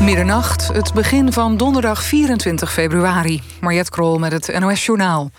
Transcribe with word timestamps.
Middernacht, 0.00 0.68
het 0.68 0.92
begin 0.94 1.32
van 1.32 1.56
donderdag 1.56 2.02
24 2.02 2.72
februari. 2.72 3.42
Mariette 3.60 3.90
Krol 3.90 4.18
met 4.18 4.32
het 4.32 4.58
NOS 4.58 4.86
Journaal. 4.86 5.30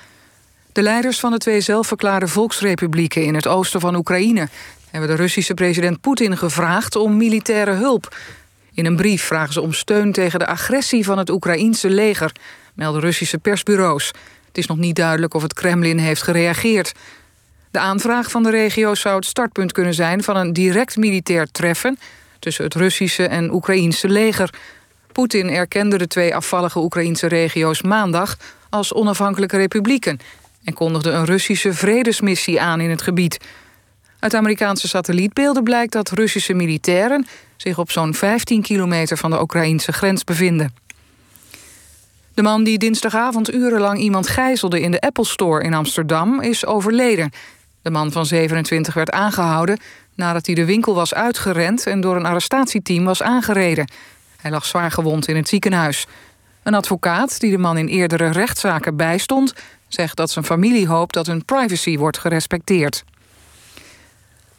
De 0.72 0.82
leiders 0.82 1.20
van 1.20 1.32
de 1.32 1.38
twee 1.38 1.62
zelfverklaarde 1.62 2.28
volksrepublieken 2.28 3.24
in 3.24 3.36
het 3.36 3.48
oosten 3.48 3.80
van 3.80 3.96
Oekraïne 3.96 4.48
hebben 4.92 5.10
de 5.10 5.16
Russische 5.16 5.54
president 5.54 6.02
Poetin 6.02 6.38
gevraagd 6.38 6.96
om 6.96 7.18
militaire 7.18 7.72
hulp. 7.72 8.16
In 8.74 8.86
een 8.86 8.96
brief 8.96 9.24
vragen 9.24 9.54
ze 9.54 9.62
om 9.62 9.74
steun 9.74 10.12
tegen 10.12 10.40
de 10.40 10.48
agressie 10.48 11.06
van 11.06 11.18
het 11.18 11.30
Oekraïense 11.30 11.90
leger, 11.90 12.32
melden 12.74 13.02
Russische 13.02 13.38
persbureaus. 13.38 14.08
Het 14.48 14.58
is 14.58 14.68
nog 14.68 14.78
niet 14.78 14.96
duidelijk 14.96 15.34
of 15.34 15.42
het 15.42 15.54
Kremlin 15.54 15.98
heeft 15.98 16.24
gereageerd. 16.24 16.94
De 17.72 17.80
aanvraag 17.80 18.32
van 18.32 18.44
de 18.44 18.50
regio 18.50 18.96
zou 18.96 19.16
het 19.16 19.26
startpunt 19.26 19.72
kunnen 19.72 19.94
zijn 19.94 20.24
van 20.24 20.36
een 20.36 20.54
direct 20.54 20.98
militair 20.98 21.48
treffen 21.52 21.98
tussen 22.40 22.64
het 22.64 22.76
Russische 22.76 23.28
en 23.28 23.54
Oekraïense 23.54 24.10
leger. 24.10 24.54
Poetin 25.12 25.50
erkende 25.50 25.98
de 25.98 26.08
twee 26.08 26.36
afvallige 26.36 26.80
Oekraïense 26.80 27.28
regio's 27.28 27.82
maandag 27.82 28.38
als 28.70 28.94
onafhankelijke 28.94 29.58
republieken 29.58 30.20
en 30.64 30.74
kondigde 30.74 31.12
een 31.12 31.26
Russische 31.26 31.74
vredesmissie 31.74 32.62
aan 32.62 32.82
in 32.82 32.90
het 32.90 33.02
gebied. 33.02 33.38
Uit 34.20 34.34
Amerikaanse 34.34 34.88
satellietbeelden 34.88 35.64
blijkt 35.64 35.92
dat 35.92 36.10
Russische 36.10 36.54
militairen 36.54 37.28
zich 37.58 37.78
op 37.78 37.92
zo'n 37.92 38.14
15 38.14 38.62
kilometer 38.62 39.18
van 39.18 39.30
de 39.30 39.42
Oekraïnse 39.42 39.94
grens 39.94 40.24
bevinden. 40.24 40.74
De 42.34 42.42
man 42.42 42.64
die 42.64 42.78
dinsdagavond 42.78 43.54
urenlang 43.54 44.00
iemand 44.00 44.28
gijzelde 44.28 44.82
in 44.82 44.92
de 44.92 45.02
Apple 45.02 45.26
Store 45.26 45.64
in 45.64 45.74
Amsterdam 45.74 46.42
is 46.42 46.66
overleden. 46.66 47.32
De 47.82 47.90
man 47.90 48.12
van 48.12 48.26
27 48.26 48.94
werd 48.94 49.12
aangehouden 49.12 49.80
nadat 50.20 50.46
hij 50.46 50.56
de 50.56 50.66
winkel 50.66 50.96
was 50.96 51.14
uitgerend 51.14 51.88
en 51.88 52.02
door 52.02 52.16
een 52.16 52.26
arrestatieteam 52.26 53.06
was 53.06 53.22
aangereden. 53.22 53.92
Hij 54.42 54.52
lag 54.52 54.66
zwaar 54.66 54.92
gewond 54.92 55.28
in 55.28 55.36
het 55.36 55.48
ziekenhuis. 55.48 56.06
Een 56.64 56.74
advocaat 56.74 57.40
die 57.40 57.52
de 57.52 57.58
man 57.58 57.78
in 57.78 57.88
eerdere 57.88 58.32
rechtszaken 58.32 58.96
bijstond, 58.96 59.54
zegt 59.88 60.18
dat 60.18 60.32
zijn 60.32 60.46
familie 60.46 60.88
hoopt 60.88 61.14
dat 61.14 61.28
hun 61.28 61.46
privacy 61.46 61.98
wordt 61.98 62.18
gerespecteerd. 62.18 63.04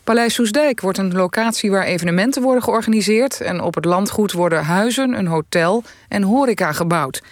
Paleis 0.05 0.35
Soesdijk 0.35 0.81
wordt 0.81 0.99
een 0.99 1.13
locatie 1.13 1.71
waar 1.71 1.85
evenementen 1.85 2.43
worden 2.43 2.63
georganiseerd 2.63 3.41
en 3.41 3.61
op 3.61 3.75
het 3.75 3.85
landgoed 3.85 4.33
worden 4.33 4.65
huizen, 4.65 5.19
een 5.19 5.27
hotel 5.27 5.83
en 6.09 6.23
horeca 6.23 6.73
gebouwd. 6.73 7.23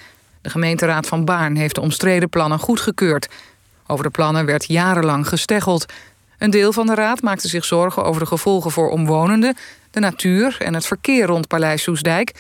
De 0.41 0.51
gemeenteraad 0.51 1.07
van 1.07 1.25
Baarn 1.25 1.57
heeft 1.57 1.75
de 1.75 1.81
omstreden 1.81 2.29
plannen 2.29 2.59
goedgekeurd. 2.59 3.29
Over 3.87 4.05
de 4.05 4.11
plannen 4.11 4.47
werd 4.47 4.65
jarenlang 4.67 5.29
gesteggeld. 5.29 5.87
Een 6.39 6.51
deel 6.51 6.73
van 6.73 6.87
de 6.87 6.95
raad 6.95 7.23
maakte 7.23 7.49
zich 7.49 7.65
zorgen 7.65 8.05
over 8.05 8.21
de 8.21 8.27
gevolgen 8.27 8.71
voor 8.71 8.91
omwonenden, 8.91 9.57
de 9.91 10.01
natuur 10.01 10.57
en 10.61 10.75
het 10.75 10.87
verkeer 10.87 11.27
rond 11.27 11.49
Paleis 11.49 11.83
Soesdijk, 11.83 12.33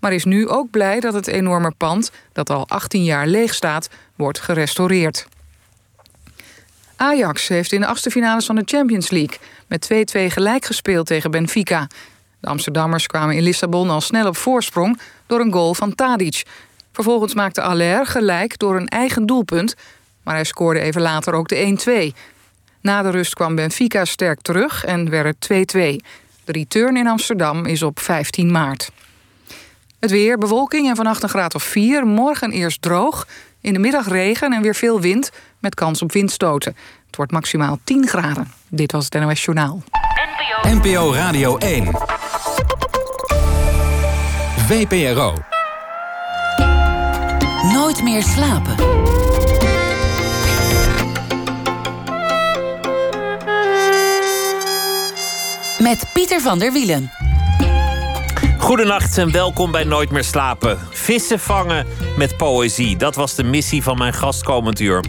maar 0.00 0.12
is 0.12 0.24
nu 0.24 0.48
ook 0.48 0.70
blij 0.70 1.00
dat 1.00 1.14
het 1.14 1.26
enorme 1.26 1.72
pand, 1.76 2.10
dat 2.32 2.50
al 2.50 2.68
18 2.68 3.04
jaar 3.04 3.26
leeg 3.26 3.54
staat, 3.54 3.88
wordt 4.16 4.40
gerestaureerd. 4.40 5.26
Ajax 6.96 7.48
heeft 7.48 7.72
in 7.72 7.80
de 7.80 7.86
achtste 7.86 8.10
finales 8.10 8.46
van 8.46 8.54
de 8.54 8.62
Champions 8.64 9.10
League 9.10 9.38
met 9.66 9.90
2-2 9.92 10.32
gelijk 10.32 10.64
gespeeld 10.64 11.06
tegen 11.06 11.30
Benfica. 11.30 11.86
De 12.40 12.48
Amsterdammers 12.48 13.06
kwamen 13.06 13.36
in 13.36 13.42
Lissabon 13.42 13.90
al 13.90 14.00
snel 14.00 14.26
op 14.26 14.36
voorsprong 14.36 15.00
door 15.26 15.40
een 15.40 15.52
goal 15.52 15.74
van 15.74 15.94
Tadic. 15.94 16.42
Vervolgens 16.92 17.34
maakte 17.34 17.62
Aller 17.62 18.06
gelijk 18.06 18.58
door 18.58 18.76
een 18.76 18.88
eigen 18.88 19.26
doelpunt, 19.26 19.74
maar 20.22 20.34
hij 20.34 20.44
scoorde 20.44 20.80
even 20.80 21.02
later 21.02 21.34
ook 21.34 21.48
de 21.48 22.12
1-2. 22.14 22.18
Na 22.82 23.02
de 23.02 23.10
rust 23.10 23.34
kwam 23.34 23.54
Benfica 23.54 24.04
sterk 24.04 24.40
terug 24.40 24.84
en 24.84 25.10
werd 25.10 25.48
het 25.48 25.74
2-2. 25.74 25.78
De 26.44 26.52
return 26.52 26.96
in 26.96 27.06
Amsterdam 27.06 27.66
is 27.66 27.82
op 27.82 28.00
15 28.00 28.50
maart. 28.50 28.90
Het 30.00 30.10
weer, 30.10 30.38
bewolking 30.38 30.88
en 30.88 30.96
vannacht 30.96 31.22
een 31.22 31.28
graad 31.28 31.54
of 31.54 31.62
4. 31.62 32.06
Morgen 32.06 32.50
eerst 32.50 32.82
droog. 32.82 33.26
In 33.60 33.72
de 33.72 33.78
middag 33.78 34.08
regen 34.08 34.52
en 34.52 34.62
weer 34.62 34.74
veel 34.74 35.00
wind 35.00 35.30
met 35.58 35.74
kans 35.74 36.02
op 36.02 36.12
windstoten. 36.12 36.76
Het 37.06 37.16
wordt 37.16 37.32
maximaal 37.32 37.78
10 37.84 38.06
graden. 38.08 38.52
Dit 38.68 38.92
was 38.92 39.04
het 39.04 39.14
NOS 39.14 39.44
Journaal. 39.44 39.82
NPO 40.62 41.12
Radio 41.12 41.58
1. 41.58 41.90
VPRO. 44.56 45.34
Nooit 47.72 48.02
meer 48.02 48.22
slapen. 48.22 48.74
Met 55.82 56.10
Pieter 56.12 56.40
van 56.40 56.58
der 56.58 56.72
Wielen. 56.72 57.10
Goedenacht 58.58 59.18
en 59.18 59.32
welkom 59.32 59.70
bij 59.70 59.84
Nooit 59.84 60.10
meer 60.10 60.24
slapen. 60.24 60.78
Vissen 60.90 61.40
vangen 61.40 61.86
met 62.16 62.36
poëzie. 62.36 62.96
Dat 62.96 63.14
was 63.14 63.34
de 63.34 63.42
missie 63.42 63.82
van 63.82 63.98
mijn 63.98 64.12
gast 64.12 64.42
komend 64.42 64.80
uur. 64.80 65.04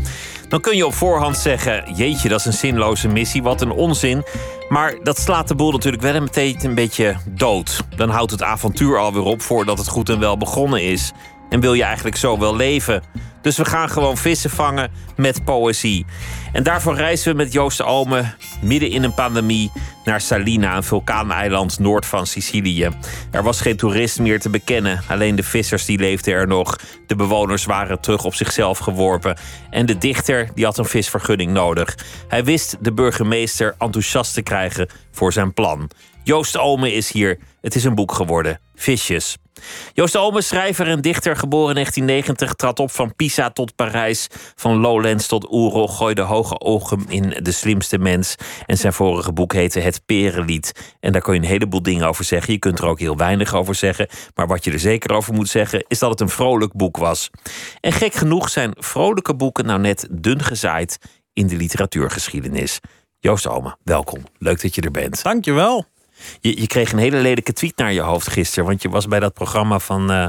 Dan 0.48 0.62
kun 0.62 0.76
je 0.76 0.86
op 0.86 0.94
voorhand 0.94 1.38
zeggen: 1.38 1.94
Jeetje, 1.96 2.30
dat 2.30 2.40
is 2.40 2.46
een 2.46 2.54
zinloze 2.54 3.08
missie, 3.08 3.44
wat 3.44 3.62
een 3.62 3.72
onzin. 3.72 4.24
Maar 4.70 4.96
dat 5.04 5.20
slaat 5.20 5.48
de 5.48 5.56
boel 5.56 5.72
natuurlijk 5.72 6.04
wel 6.04 6.22
meteen 6.22 6.58
een 6.62 6.76
beetje 6.76 7.16
dood. 7.30 7.84
Dan 7.96 8.10
houdt 8.10 8.32
het 8.32 8.44
avontuur 8.44 8.98
alweer 8.98 9.24
op 9.24 9.42
voordat 9.42 9.78
het 9.78 9.88
goed 9.88 10.10
en 10.10 10.20
wel 10.20 10.38
begonnen 10.38 10.84
is. 10.84 11.12
En 11.54 11.60
wil 11.60 11.74
je 11.74 11.84
eigenlijk 11.84 12.16
zo 12.16 12.40
wel 12.40 12.56
leven? 12.56 13.04
Dus 13.42 13.58
we 13.58 13.66
gaan 13.66 13.90
gewoon 13.90 14.18
vissen 14.18 14.50
vangen 14.50 14.92
met 15.16 15.44
poëzie. 15.44 16.06
En 16.54 16.64
daarvoor 16.64 16.96
reizen 16.96 17.32
we 17.32 17.38
met 17.38 17.54
Joost 17.54 17.82
Alme 17.82 18.34
midden 18.62 18.90
in 18.90 19.04
een 19.04 19.14
pandemie 19.14 19.72
naar 20.06 20.22
Salina, 20.22 20.76
een 20.76 20.84
vulkaaneiland 20.84 21.80
noord 21.80 22.06
van 22.06 22.28
Sicilië. 22.28 22.90
Er 23.32 23.44
was 23.44 23.62
geen 23.62 23.78
toerist 23.78 24.20
meer 24.20 24.40
te 24.40 24.50
bekennen. 24.50 25.02
Alleen 25.08 25.36
de 25.36 25.44
vissers 25.44 25.86
die 25.86 26.00
leefden 26.00 26.34
er 26.34 26.48
nog. 26.48 26.78
De 27.08 27.16
bewoners 27.16 27.66
waren 27.66 28.02
terug 28.02 28.24
op 28.24 28.36
zichzelf 28.36 28.78
geworpen. 28.78 29.38
En 29.70 29.86
de 29.86 29.98
dichter 29.98 30.50
die 30.56 30.66
had 30.66 30.78
een 30.78 30.86
visvergunning 30.86 31.52
nodig. 31.52 31.98
Hij 32.28 32.44
wist 32.44 32.78
de 32.80 32.94
burgemeester 32.94 33.76
enthousiast 33.78 34.34
te 34.34 34.42
krijgen 34.42 34.90
voor 35.12 35.34
zijn 35.34 35.54
plan. 35.54 35.90
Joost 36.24 36.58
Alme 36.58 36.94
is 36.94 37.12
hier. 37.12 37.40
Het 37.62 37.76
is 37.76 37.84
een 37.84 37.96
boek 37.96 38.12
geworden. 38.12 38.60
Visjes. 38.76 39.38
Joost 39.94 40.16
Alme, 40.16 40.42
schrijver 40.42 40.88
en 40.88 41.02
dichter, 41.02 41.36
geboren 41.36 41.68
in 41.70 41.74
1990, 41.74 42.54
trad 42.54 42.80
op 42.80 42.92
van 42.92 43.16
Pisa 43.16 43.50
tot 43.50 43.76
Parijs, 43.76 44.28
van 44.56 44.78
Lowlands 44.78 45.28
tot 45.28 45.52
Oerol, 45.52 45.88
gooide 45.88 46.22
hoge 46.22 46.60
ogen 46.60 47.06
in 47.08 47.40
De 47.42 47.52
Slimste 47.52 47.98
Mens. 47.98 48.36
En 48.66 48.78
zijn 48.78 48.94
vorige 48.94 49.34
boek 49.34 49.54
heette 49.54 49.80
Het 49.80 50.02
Perenlied. 50.06 50.96
En 51.00 51.12
daar 51.12 51.22
kun 51.22 51.34
je 51.34 51.40
een 51.40 51.46
heleboel 51.46 51.82
dingen 51.82 52.08
over 52.08 52.24
zeggen. 52.24 52.54
Je 52.54 52.60
kunt 52.60 52.80
er 52.80 52.86
ook 52.86 53.00
heel 53.00 53.18
weinig 53.18 53.56
over 53.56 53.76
zeggen. 53.76 54.08
Maar 54.36 54.48
wat 54.48 54.64
je 54.64 54.72
er 54.72 54.80
zeker 54.80 55.16
over 55.16 55.34
moet 55.34 55.50
zeggen, 55.50 55.86
is 55.88 56.00
dat 56.00 56.10
het 56.10 56.20
een 56.20 56.30
vrolijk 56.30 56.74
boek 56.74 56.98
was. 56.98 57.30
En 57.80 57.92
gek 57.92 58.14
genoeg 58.14 58.50
zijn 58.50 58.72
vrolijke 58.78 59.36
boeken 59.36 59.66
nou 59.66 59.80
net 59.80 60.08
dun 60.12 60.44
gezaaid 60.44 60.98
in 61.34 61.48
de 61.48 61.56
literatuurgeschiedenis. 61.56 62.80
Joost 63.20 63.48
Alme, 63.48 63.78
welkom. 63.84 64.24
Leuk 64.38 64.62
dat 64.62 64.76
je 64.76 64.82
er 64.82 64.92
bent. 64.92 65.24
Dankjewel. 65.24 65.86
Je, 66.40 66.62
je 66.62 66.68
kreeg 66.68 66.92
een 66.92 66.98
hele 66.98 67.18
lelijke 67.18 67.54
tweet 67.54 67.78
naar 67.78 67.94
je 67.94 68.02
hoofd 68.02 68.30
gisteren. 68.30 68.66
Want 68.66 68.82
je 68.82 68.90
was 68.90 69.08
bij 69.08 69.20
dat 69.20 69.34
programma 69.34 69.80
van, 69.80 70.12
uh, 70.12 70.26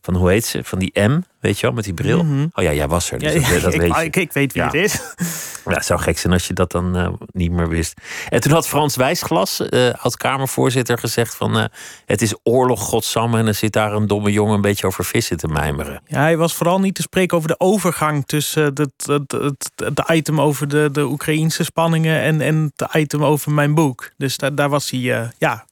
van 0.00 0.14
hoe 0.14 0.30
heet 0.30 0.44
ze? 0.44 0.64
Van 0.64 0.78
die 0.78 1.00
M, 1.00 1.20
weet 1.40 1.58
je 1.58 1.66
wel, 1.66 1.74
met 1.74 1.84
die 1.84 1.94
bril. 1.94 2.24
Mhm. 2.24 2.46
Oh 2.54 2.64
ja, 2.64 2.72
jij 2.72 2.88
was 2.88 3.10
er. 3.10 3.18
Dus 3.18 3.32
Ja, 3.32 3.52
dat, 3.52 3.62
dat 3.62 3.74
ik, 3.74 3.80
weet 3.80 3.96
ik, 3.96 4.16
ik 4.16 4.32
weet 4.32 4.52
wie 4.52 4.62
Ja. 4.62 4.68
het 4.68 4.74
is. 4.76 5.00
Ja, 5.64 5.74
het 5.74 5.84
zou 5.84 6.00
gek 6.00 6.18
zijn 6.18 6.32
als 6.32 6.46
je 6.46 6.52
dat 6.54 6.70
dan 6.72 6.96
eh, 6.96 7.08
niet 7.32 7.50
meer 7.50 7.68
wist. 7.68 8.00
En 8.28 8.40
toen 8.40 8.52
had 8.52 8.68
Frans 8.68 8.96
Wijsglas, 8.96 9.68
eh 9.68 9.90
oud-Kamervoorzitter, 10.02 10.98
gezegd 10.98 11.34
van... 11.34 11.58
eh, 11.58 11.64
het 12.06 12.22
is 12.22 12.34
oorlog, 12.42 12.80
godsamme, 12.80 13.38
en 13.38 13.44
dan 13.44 13.54
zit 13.54 13.72
daar 13.72 13.92
een 13.92 14.06
domme 14.06 14.32
jongen... 14.32 14.54
een 14.54 14.60
beetje 14.60 14.86
over 14.86 15.04
vissen 15.04 15.36
te 15.36 15.48
mijmeren. 15.48 16.02
Ja, 16.06 16.20
hij 16.20 16.36
was 16.36 16.54
vooral 16.54 16.80
niet 16.80 16.94
te 16.94 17.02
spreken 17.02 17.36
over 17.36 17.48
de 17.48 17.60
overgang 17.60 18.26
tussen 18.26 18.62
het, 18.64 18.78
het, 18.78 19.32
het, 19.32 19.70
het 19.76 20.02
item 20.10 20.40
over 20.40 20.68
de, 20.68 20.88
de 20.92 21.04
Oekraïnse 21.04 21.64
spanningen 21.64 22.20
en, 22.20 22.40
en 22.40 22.72
het 22.76 22.94
item 22.94 23.24
over 23.24 23.52
mijn 23.52 23.74
boek. 23.74 24.10
Dus 24.16 24.36
daar, 24.36 24.54
daar 24.54 24.68
was 24.68 24.90
hij 24.90 25.30
ja, 25.38 25.64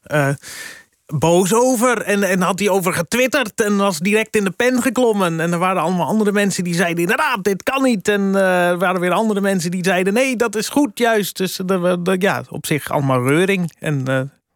boos 1.06 1.54
over 1.54 2.02
en, 2.02 2.22
en 2.22 2.40
had 2.40 2.58
hij 2.58 2.68
over 2.68 2.92
getwitterd 2.92 3.60
en 3.60 3.76
was 3.76 3.98
direct 3.98 4.36
in 4.36 4.44
de 4.44 4.50
pen 4.50 4.82
geklommen. 4.82 5.40
En 5.40 5.52
er 5.52 5.58
waren 5.58 5.82
allemaal 5.82 6.06
andere 6.06 6.32
mensen 6.32 6.64
die 6.64 6.74
zeiden 6.74 7.02
inderdaad, 7.02 7.44
dit 7.44 7.62
kan 7.62 7.82
niet. 7.82 8.08
En 8.08 8.20
uh, 8.20 8.68
er 8.68 8.78
waren 8.78 9.00
weer 9.00 9.12
andere 9.12 9.40
mensen 9.40 9.70
die 9.70 9.84
zeiden 9.84 10.12
nee, 10.12 10.36
dat 10.36 10.56
is 10.56 10.68
goed 10.68 10.98
juist. 10.98 11.36
Dus 11.36 11.56
de, 11.56 11.98
de, 12.02 12.16
ja, 12.18 12.42
op 12.48 12.66
zich 12.66 12.90
allemaal 12.90 13.28
reuring. 13.28 13.72
En 13.78 14.02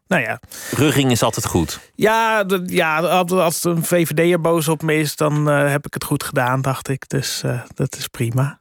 nou 0.07 0.23
ja. 0.23 0.39
Rugging 0.71 1.11
is 1.11 1.23
altijd 1.23 1.45
goed. 1.45 1.79
Ja, 1.95 2.43
de, 2.43 2.63
ja 2.65 2.99
als 2.99 3.63
een 3.63 3.83
VVD'er 3.83 4.41
boos 4.41 4.67
op 4.67 4.81
me 4.81 4.95
is, 4.95 5.15
dan 5.15 5.49
uh, 5.49 5.69
heb 5.69 5.85
ik 5.85 5.93
het 5.93 6.03
goed 6.03 6.23
gedaan, 6.23 6.61
dacht 6.61 6.89
ik. 6.89 7.09
Dus 7.09 7.43
dat 7.73 7.95
is 7.95 8.07
prima. 8.07 8.59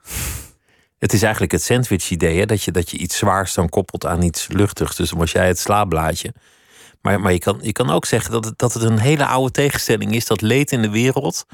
Het 0.99 1.13
is 1.13 1.23
eigenlijk 1.23 1.53
het 1.53 1.63
sandwich-idee, 1.63 2.47
dat 2.47 2.63
je, 2.63 2.73
dat 2.73 2.91
je 2.91 2.99
iets 2.99 3.17
zwaars 3.17 3.55
dan 3.55 3.69
koppelt 3.69 4.07
aan 4.07 4.23
iets 4.23 4.49
luchtigs. 4.49 4.97
Dus 4.97 5.11
dan 5.11 5.19
was 5.19 5.33
jij 5.33 5.47
het 5.47 5.59
slaablaadje. 5.59 6.33
Maar, 7.01 7.33
je, 7.33 7.39
kan, 7.39 7.59
je 7.63 7.73
kan 7.73 7.91
ook 7.91 8.05
zeggen 8.05 8.33
dat 8.33 8.45
het, 8.45 8.59
dat 8.59 8.75
het 8.75 8.83
een 8.83 8.99
hele 8.99 9.27
oude 9.27 9.51
tegenstelling 9.51 10.15
is 10.15 10.27
dat 10.27 10.41
leed 10.41 10.73
in 10.73 10.83
de 10.83 10.91
wereld 10.91 11.47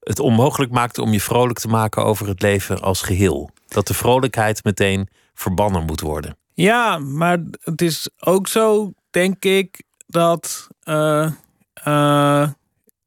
het 0.00 0.18
onmogelijk 0.18 0.72
maakt 0.72 0.98
om 0.98 1.12
je 1.12 1.20
vrolijk 1.20 1.58
te 1.58 1.68
maken 1.68 2.04
over 2.04 2.28
het 2.28 2.42
leven 2.42 2.80
als 2.80 3.02
geheel. 3.02 3.50
Dat 3.66 3.86
de 3.86 3.94
vrolijkheid 3.94 4.64
meteen 4.64 5.08
verbannen 5.34 5.84
moet 5.84 6.00
worden. 6.00 6.36
Ja, 6.54 6.98
maar 6.98 7.38
het 7.60 7.82
is 7.82 8.10
ook 8.18 8.48
zo, 8.48 8.92
denk 9.10 9.44
ik, 9.44 9.82
dat. 10.06 10.68
Uh, 10.84 11.32
uh, 11.86 12.48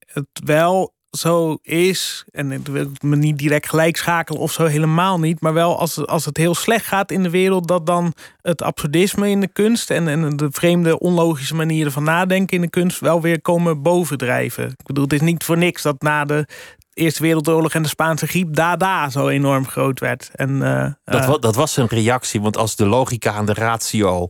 het 0.05 0.27
wel 0.43 0.93
zo 1.11 1.57
is, 1.61 2.25
en 2.31 2.51
ik 2.51 2.67
wil 2.67 2.91
me 3.01 3.15
niet 3.15 3.37
direct 3.37 3.69
gelijk 3.69 3.97
schakelen 3.97 4.41
of 4.41 4.51
zo 4.51 4.65
helemaal 4.65 5.19
niet, 5.19 5.41
maar 5.41 5.53
wel 5.53 5.79
als, 5.79 6.05
als 6.05 6.25
het 6.25 6.37
heel 6.37 6.55
slecht 6.55 6.85
gaat 6.85 7.11
in 7.11 7.23
de 7.23 7.29
wereld, 7.29 7.67
dat 7.67 7.85
dan 7.85 8.13
het 8.41 8.61
absurdisme 8.61 9.29
in 9.29 9.39
de 9.39 9.47
kunst 9.47 9.89
en, 9.89 10.07
en 10.07 10.37
de 10.37 10.47
vreemde, 10.51 10.99
onlogische 10.99 11.55
manieren 11.55 11.91
van 11.91 12.03
nadenken 12.03 12.55
in 12.55 12.61
de 12.61 12.69
kunst 12.69 12.99
wel 12.99 13.21
weer 13.21 13.41
komen 13.41 13.81
bovendrijven. 13.81 14.65
Ik 14.65 14.85
bedoel, 14.85 15.03
het 15.03 15.13
is 15.13 15.21
niet 15.21 15.43
voor 15.43 15.57
niks 15.57 15.81
dat 15.81 16.01
na 16.01 16.25
de 16.25 16.47
Eerste 16.93 17.21
Wereldoorlog 17.21 17.73
en 17.73 17.81
de 17.81 17.87
Spaanse 17.87 18.27
griep 18.27 18.55
Dada 18.55 19.09
zo 19.09 19.27
enorm 19.27 19.67
groot 19.67 19.99
werd. 19.99 20.29
En, 20.33 20.49
uh, 20.49 20.85
dat, 21.03 21.21
uh, 21.21 21.35
dat 21.39 21.55
was 21.55 21.77
een 21.77 21.87
reactie, 21.87 22.41
want 22.41 22.57
als 22.57 22.75
de 22.75 22.85
logica 22.85 23.37
en 23.37 23.45
de 23.45 23.53
ratio 23.53 24.29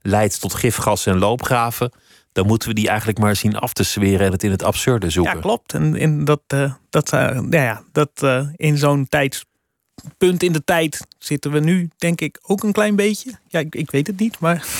leidt 0.00 0.40
tot 0.40 0.54
gifgas 0.54 1.06
en 1.06 1.18
loopgraven, 1.18 1.92
dan 2.32 2.46
moeten 2.46 2.68
we 2.68 2.74
die 2.74 2.88
eigenlijk 2.88 3.18
maar 3.18 3.36
zien 3.36 3.56
af 3.56 3.72
te 3.72 3.82
zweren 3.82 4.26
en 4.26 4.32
het 4.32 4.42
in 4.42 4.50
het 4.50 4.62
absurde 4.62 5.10
zoeken. 5.10 5.34
Ja, 5.34 5.40
klopt. 5.40 5.72
En 5.72 5.96
in 5.96 6.24
dat, 6.24 6.40
uh, 6.54 6.72
dat, 6.90 7.12
uh, 7.12 7.20
nou 7.20 7.50
ja, 7.50 7.82
dat 7.92 8.10
uh, 8.24 8.48
in 8.56 8.78
zo'n 8.78 9.08
tijdpunt 9.08 10.42
in 10.42 10.52
de 10.52 10.64
tijd 10.64 11.06
zitten 11.18 11.50
we 11.50 11.60
nu, 11.60 11.90
denk 11.96 12.20
ik, 12.20 12.38
ook 12.42 12.62
een 12.62 12.72
klein 12.72 12.96
beetje. 12.96 13.38
Ja, 13.48 13.58
ik, 13.58 13.74
ik 13.74 13.90
weet 13.90 14.06
het 14.06 14.18
niet, 14.18 14.38
maar. 14.38 14.66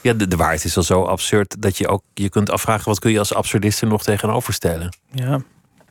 Ja, 0.00 0.12
de, 0.12 0.28
de 0.28 0.36
waarheid 0.36 0.64
is 0.64 0.76
al 0.76 0.82
zo 0.82 1.02
absurd 1.02 1.62
dat 1.62 1.78
je 1.78 1.88
ook 1.88 2.02
je 2.14 2.28
kunt 2.28 2.50
afvragen: 2.50 2.84
wat 2.84 2.98
kun 2.98 3.10
je 3.10 3.18
als 3.18 3.34
absurdist 3.34 3.80
er 3.80 3.86
nog 3.86 4.02
tegenoverstellen? 4.02 4.96
Ja, 5.12 5.40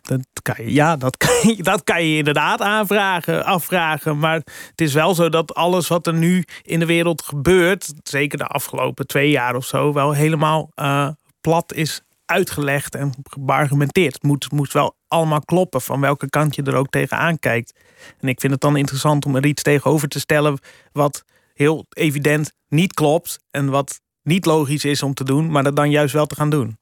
dat 0.04 0.22
kan 0.42 0.72
ja, 0.72 0.96
dat 0.96 1.18
kan 1.18 1.36
je, 1.56 1.64
dat 1.64 1.84
kan 1.84 2.06
je 2.06 2.18
inderdaad 2.18 2.62
aanvragen, 2.62 3.46
afvragen. 3.46 4.20
Maar 4.20 4.36
het 4.70 4.82
is 4.82 4.94
wel 4.94 5.16
zo 5.16 5.30
dat 5.30 5.54
alles 5.54 5.88
wat 5.88 6.08
er 6.08 6.14
nu 6.14 6.44
in 6.62 6.80
de 6.80 6.86
wereld 6.86 7.22
gebeurt, 7.22 7.94
zeker 8.04 8.38
de 8.38 8.48
afgelopen 8.48 9.08
twee 9.08 9.30
jaar 9.30 9.56
of 9.56 9.66
zo, 9.66 9.94
wel 9.94 10.12
helemaal 10.12 10.72
uh, 10.76 11.10
plat 11.42 11.74
is 11.74 12.02
uitgelegd 12.26 12.96
en 12.96 13.14
beargumenteerd. 13.40 14.14
Het 14.14 14.24
moet, 14.24 14.52
moet 14.52 14.72
wel 14.72 14.96
allemaal 15.08 15.42
kloppen 15.42 15.82
van 15.82 16.02
welke 16.02 16.30
kant 16.30 16.56
je 16.56 16.64
er 16.64 16.76
ook 16.76 16.90
tegenaan 16.90 17.40
kijkt. 17.40 17.80
En 18.20 18.28
ik 18.28 18.40
vind 18.40 18.54
het 18.54 18.62
dan 18.62 18.78
interessant 18.78 19.26
om 19.26 19.36
er 19.36 19.46
iets 19.46 19.62
tegenover 19.62 20.08
te 20.08 20.20
stellen 20.20 20.60
wat 20.92 21.24
heel 21.54 21.86
evident 21.90 22.54
niet 22.68 22.94
klopt 22.94 23.40
en 23.52 23.70
wat 23.70 24.02
niet 24.24 24.46
logisch 24.46 24.86
is 24.86 25.04
om 25.04 25.14
te 25.14 25.24
doen, 25.24 25.52
maar 25.52 25.64
dat 25.64 25.76
dan 25.76 25.90
juist 25.90 26.14
wel 26.14 26.26
te 26.26 26.36
gaan 26.36 26.50
doen. 26.50 26.78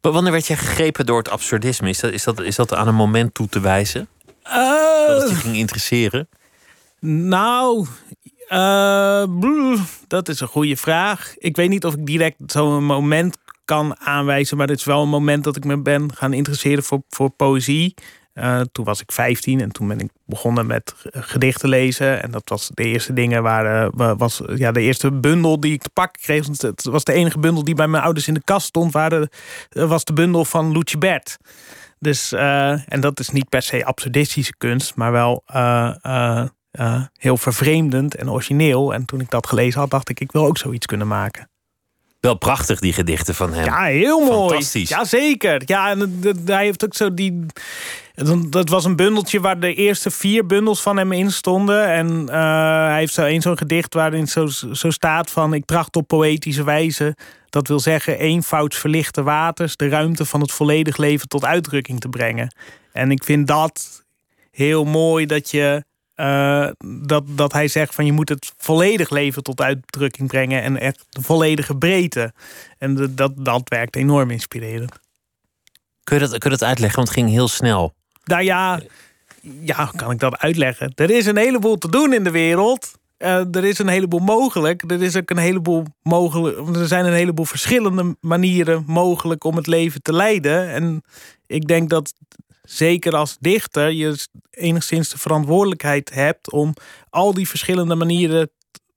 Maar 0.00 0.12
wanneer 0.12 0.32
werd 0.32 0.46
jij 0.46 0.56
gegrepen 0.56 1.06
door 1.06 1.18
het 1.18 1.28
absurdisme? 1.28 1.88
Is 1.88 2.00
dat, 2.00 2.12
is 2.12 2.24
dat, 2.24 2.40
is 2.40 2.56
dat 2.56 2.74
aan 2.74 2.88
een 2.88 2.94
moment 2.94 3.34
toe 3.34 3.48
te 3.48 3.60
wijzen? 3.60 4.08
Uh, 4.46 5.06
dat 5.06 5.20
het 5.20 5.30
je 5.30 5.36
ging 5.36 5.56
interesseren? 5.56 6.28
Nou, 7.00 7.86
uh, 8.48 9.80
dat 10.06 10.28
is 10.28 10.40
een 10.40 10.48
goede 10.48 10.76
vraag. 10.76 11.34
Ik 11.38 11.56
weet 11.56 11.68
niet 11.68 11.84
of 11.84 11.94
ik 11.94 12.06
direct 12.06 12.36
zo'n 12.46 12.84
moment 12.84 13.36
kan 13.64 14.00
aanwijzen, 14.00 14.56
maar 14.56 14.68
het 14.68 14.78
is 14.78 14.84
wel 14.84 15.02
een 15.02 15.08
moment 15.08 15.44
dat 15.44 15.56
ik 15.56 15.64
me 15.64 15.78
ben 15.78 16.14
gaan 16.14 16.32
interesseren 16.32 16.82
voor, 16.82 17.02
voor 17.08 17.30
poëzie. 17.30 17.94
Uh, 18.34 18.60
toen 18.72 18.84
was 18.84 19.00
ik 19.00 19.12
15 19.12 19.60
en 19.60 19.72
toen 19.72 19.88
ben 19.88 19.98
ik 19.98 20.10
begonnen 20.26 20.66
met 20.66 20.94
gedichten 21.10 21.68
lezen. 21.68 22.22
En 22.22 22.30
dat 22.30 22.48
was 22.48 22.70
de 22.74 22.84
eerste 22.84 23.12
dingen 23.12 23.42
waar 23.42 23.92
uh, 23.96 24.12
was 24.16 24.42
ja, 24.54 24.72
de 24.72 24.80
eerste 24.80 25.12
bundel 25.12 25.60
die 25.60 25.72
ik 25.72 25.82
te 25.82 25.90
pakken 25.90 26.22
kreeg. 26.22 26.46
Het 26.46 26.84
was 26.84 27.04
de 27.04 27.12
enige 27.12 27.38
bundel 27.38 27.64
die 27.64 27.74
bij 27.74 27.86
mijn 27.86 28.02
ouders 28.02 28.28
in 28.28 28.34
de 28.34 28.42
kast 28.44 28.66
stond. 28.66 28.92
Waar 28.92 29.10
de, 29.10 29.28
was 29.68 30.04
de 30.04 30.12
bundel 30.12 30.44
van 30.44 30.72
Lucie 30.72 30.98
Bert. 30.98 31.36
Dus, 31.98 32.32
uh, 32.32 32.92
en 32.92 33.00
dat 33.00 33.20
is 33.20 33.28
niet 33.28 33.48
per 33.48 33.62
se 33.62 33.84
absurdistische 33.84 34.54
kunst, 34.58 34.94
maar 34.94 35.12
wel 35.12 35.42
heel 37.18 37.36
vervreemdend 37.36 38.14
en 38.14 38.30
origineel. 38.30 38.94
En 38.94 39.04
toen 39.04 39.20
ik 39.20 39.30
dat 39.30 39.46
gelezen 39.46 39.80
had, 39.80 39.90
dacht 39.90 40.08
ik, 40.08 40.20
ik 40.20 40.32
wil 40.32 40.46
ook 40.46 40.58
zoiets 40.58 40.86
kunnen 40.86 41.06
maken. 41.06 41.48
Wel 42.24 42.34
prachtig, 42.34 42.80
die 42.80 42.92
gedichten 42.92 43.34
van 43.34 43.52
hem. 43.52 43.64
Ja, 43.64 43.82
heel 43.82 44.20
mooi. 44.20 44.48
Fantastisch. 44.48 44.88
Jazeker. 44.88 45.62
Ja, 45.66 45.90
en 45.90 46.20
hij 46.44 46.64
heeft 46.64 46.84
ook 46.84 46.94
zo 46.94 47.14
die. 47.14 47.46
Dat 48.48 48.68
was 48.68 48.84
een 48.84 48.96
bundeltje 48.96 49.40
waar 49.40 49.60
de 49.60 49.74
eerste 49.74 50.10
vier 50.10 50.46
bundels 50.46 50.82
van 50.82 50.96
hem 50.96 51.12
in 51.12 51.30
stonden. 51.30 51.88
En 51.88 52.20
uh, 52.20 52.86
hij 52.86 52.98
heeft 52.98 53.14
zo 53.14 53.24
een 53.24 53.42
zo'n 53.42 53.58
gedicht 53.58 53.94
waarin 53.94 54.28
zo, 54.28 54.46
zo 54.72 54.90
staat 54.90 55.30
van... 55.30 55.54
ik 55.54 55.64
tracht 55.64 55.96
op 55.96 56.06
poëtische 56.06 56.64
wijze, 56.64 57.16
dat 57.48 57.68
wil 57.68 57.80
zeggen... 57.80 58.18
eenvouds 58.18 58.78
verlichte 58.78 59.22
waters, 59.22 59.76
de 59.76 59.88
ruimte 59.88 60.24
van 60.24 60.40
het 60.40 60.52
volledig 60.52 60.96
leven 60.96 61.28
tot 61.28 61.44
uitdrukking 61.44 62.00
te 62.00 62.08
brengen. 62.08 62.54
En 62.92 63.10
ik 63.10 63.24
vind 63.24 63.46
dat 63.46 64.04
heel 64.50 64.84
mooi 64.84 65.26
dat 65.26 65.50
je... 65.50 65.84
Uh, 66.16 66.68
dat, 67.06 67.24
dat 67.26 67.52
hij 67.52 67.68
zegt 67.68 67.94
van 67.94 68.06
je 68.06 68.12
moet 68.12 68.28
het 68.28 68.52
volledig 68.56 69.10
leven 69.10 69.42
tot 69.42 69.60
uitdrukking 69.60 70.28
brengen 70.28 70.62
en 70.62 70.80
echt 70.80 71.06
de 71.08 71.22
volledige 71.22 71.76
breedte. 71.76 72.32
En 72.78 73.14
dat, 73.14 73.32
dat 73.36 73.68
werkt 73.68 73.96
enorm 73.96 74.30
inspirerend. 74.30 75.00
Kun 76.04 76.18
je, 76.18 76.28
dat, 76.28 76.38
kun 76.38 76.50
je 76.50 76.56
dat 76.56 76.68
uitleggen? 76.68 76.96
Want 76.96 77.08
het 77.08 77.18
ging 77.18 77.30
heel 77.30 77.48
snel. 77.48 77.94
Nou 78.24 78.42
ja, 78.42 78.80
ja, 79.60 79.90
kan 79.96 80.10
ik 80.10 80.18
dat 80.18 80.38
uitleggen? 80.38 80.92
Er 80.94 81.10
is 81.10 81.26
een 81.26 81.36
heleboel 81.36 81.78
te 81.78 81.90
doen 81.90 82.12
in 82.12 82.24
de 82.24 82.30
wereld. 82.30 82.92
Uh, 83.18 83.54
er 83.54 83.64
is 83.64 83.78
een 83.78 83.88
heleboel 83.88 84.20
mogelijk. 84.20 84.90
Er, 84.90 85.02
is 85.02 85.16
ook 85.16 85.30
een 85.30 85.36
heleboel 85.36 85.84
mogelijk. 86.02 86.76
Er 86.76 86.86
zijn 86.86 87.06
een 87.06 87.12
heleboel 87.12 87.44
verschillende 87.44 88.16
manieren 88.20 88.84
mogelijk 88.86 89.44
om 89.44 89.56
het 89.56 89.66
leven 89.66 90.02
te 90.02 90.12
leiden. 90.12 90.68
En 90.68 91.02
ik 91.46 91.66
denk 91.66 91.90
dat 91.90 92.14
zeker 92.62 93.16
als 93.16 93.36
dichter 93.40 93.90
je 93.90 94.26
enigszins 94.50 95.08
de 95.08 95.18
verantwoordelijkheid 95.18 96.14
hebt 96.14 96.50
om 96.50 96.74
al 97.10 97.34
die 97.34 97.48
verschillende 97.48 97.94
manieren 97.94 98.50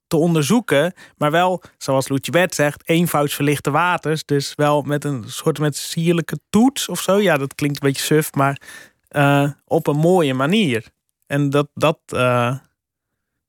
te 0.07 0.17
onderzoeken. 0.17 0.93
Maar 1.17 1.31
wel, 1.31 1.61
zoals 1.77 2.07
Bert 2.31 2.55
zegt, 2.55 2.89
eenvouds 2.89 3.35
verlichte 3.35 3.71
waters. 3.71 4.25
Dus 4.25 4.53
wel 4.55 4.81
met 4.81 5.03
een 5.03 5.23
soort 5.27 5.59
met 5.59 5.77
sierlijke 5.77 6.39
toets 6.49 6.89
of 6.89 7.01
zo. 7.01 7.21
Ja, 7.21 7.37
dat 7.37 7.55
klinkt 7.55 7.83
een 7.83 7.87
beetje 7.87 8.05
suf, 8.05 8.33
maar 8.33 8.61
uh, 9.11 9.51
op 9.65 9.87
een 9.87 9.97
mooie 9.97 10.33
manier. 10.33 10.85
En 11.27 11.49
dat, 11.49 11.67
dat, 11.73 11.99
uh, 12.13 12.57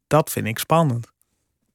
dat 0.07 0.31
vind 0.31 0.47
ik 0.47 0.59
spannend. 0.59 1.13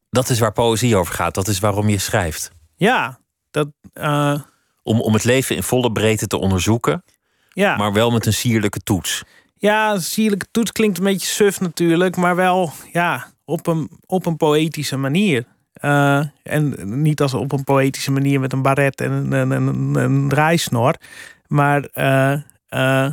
Dat 0.10 0.30
is 0.30 0.40
waar 0.40 0.54
poëzie 0.54 0.96
over 0.96 1.14
gaat. 1.14 1.34
Dat 1.34 1.48
is 1.48 1.60
waarom 1.60 1.90
je 1.90 1.98
schrijft. 1.98 2.52
Ja, 2.76 3.20
dat. 3.52 3.68
Uh, 3.94 4.42
om, 4.84 5.02
om 5.02 5.14
het 5.14 5.24
leven 5.24 5.56
in 5.56 5.64
volle 5.64 5.92
breedte 5.92 6.28
te 6.28 6.38
onderzoeken. 6.38 7.04
Ja. 7.50 7.76
Maar 7.76 7.94
wel 7.94 8.12
met 8.12 8.26
een 8.26 8.34
sierlijke 8.34 8.80
toets. 8.80 9.24
Ja, 9.56 9.94
een 9.94 10.02
sierlijke 10.02 10.48
toets 10.52 10.72
klinkt 10.72 10.98
een 10.98 11.04
beetje 11.04 11.28
suf 11.28 11.60
natuurlijk, 11.60 12.16
maar 12.16 12.36
wel 12.36 12.72
ja, 12.92 13.28
op, 13.46 13.68
een, 13.68 13.90
op 14.06 14.26
een 14.26 14.38
poëtische 14.38 14.98
manier. 14.98 15.46
Uh, 15.82 16.26
en 16.44 16.76
niet 17.02 17.22
als 17.22 17.34
op 17.34 17.52
een 17.52 17.64
poëtische 17.64 18.12
manier 18.12 18.40
met 18.40 18.54
een 18.54 18.62
baret 18.62 19.02
en 19.02 19.12
een, 19.12 19.32
een, 19.32 19.52
een, 19.52 19.96
een 19.96 20.30
draaisnor. 20.30 20.96
Maar 21.48 21.88
uh, 22.70 23.12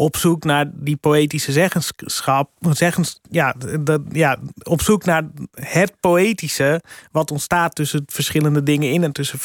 op 0.00 0.16
zoek 0.16 0.44
naar 0.44 0.70
die 0.74 0.96
poëtische 0.96 1.52
zeggenschap. 1.52 2.50
Zeggens, 2.70 3.20
ja, 3.30 3.54
dat, 3.80 4.00
ja, 4.12 4.38
op 4.62 4.82
zoek 4.82 5.04
naar 5.04 5.22
het 5.52 5.92
poëtische. 6.00 6.80
wat 7.12 7.30
ontstaat 7.30 7.74
tussen 7.74 8.02
verschillende 8.06 8.62
dingen 8.62 8.92
in. 8.92 9.04
en 9.04 9.12
tussen, 9.12 9.38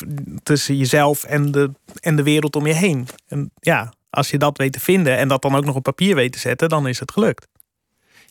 tussen 0.43 0.77
jezelf 0.77 1.23
en 1.23 1.51
de, 1.51 1.71
en 1.99 2.15
de 2.15 2.23
wereld 2.23 2.55
om 2.55 2.67
je 2.67 2.73
heen. 2.73 3.07
En 3.27 3.51
ja, 3.59 3.93
als 4.09 4.29
je 4.29 4.37
dat 4.37 4.57
weet 4.57 4.73
te 4.73 4.79
vinden. 4.79 5.17
en 5.17 5.27
dat 5.27 5.41
dan 5.41 5.55
ook 5.55 5.65
nog 5.65 5.75
op 5.75 5.83
papier 5.83 6.15
weet 6.15 6.31
te 6.31 6.39
zetten. 6.39 6.69
dan 6.69 6.87
is 6.87 6.99
het 6.99 7.11
gelukt. 7.11 7.47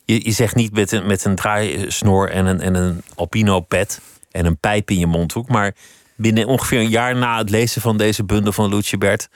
Je, 0.05 0.25
je 0.25 0.31
zegt 0.31 0.55
niet 0.55 0.73
met 0.73 0.91
een, 0.91 1.07
met 1.07 1.25
een 1.25 1.35
draaisnor 1.35 2.29
en 2.29 2.45
een, 2.45 2.61
en 2.61 2.75
een 2.75 3.01
alpino 3.15 3.59
pet. 3.59 4.01
en 4.31 4.45
een 4.45 4.57
pijp 4.57 4.91
in 4.91 4.99
je 4.99 5.07
mondhoek. 5.07 5.47
maar 5.47 5.75
binnen 6.15 6.45
ongeveer 6.47 6.79
een 6.79 6.89
jaar 6.89 7.15
na 7.15 7.37
het 7.37 7.49
lezen 7.49 7.81
van 7.81 7.97
deze 7.97 8.23
bundel 8.23 8.53
van 8.53 8.69
Lucie 8.69 8.97
Bert 8.97 9.29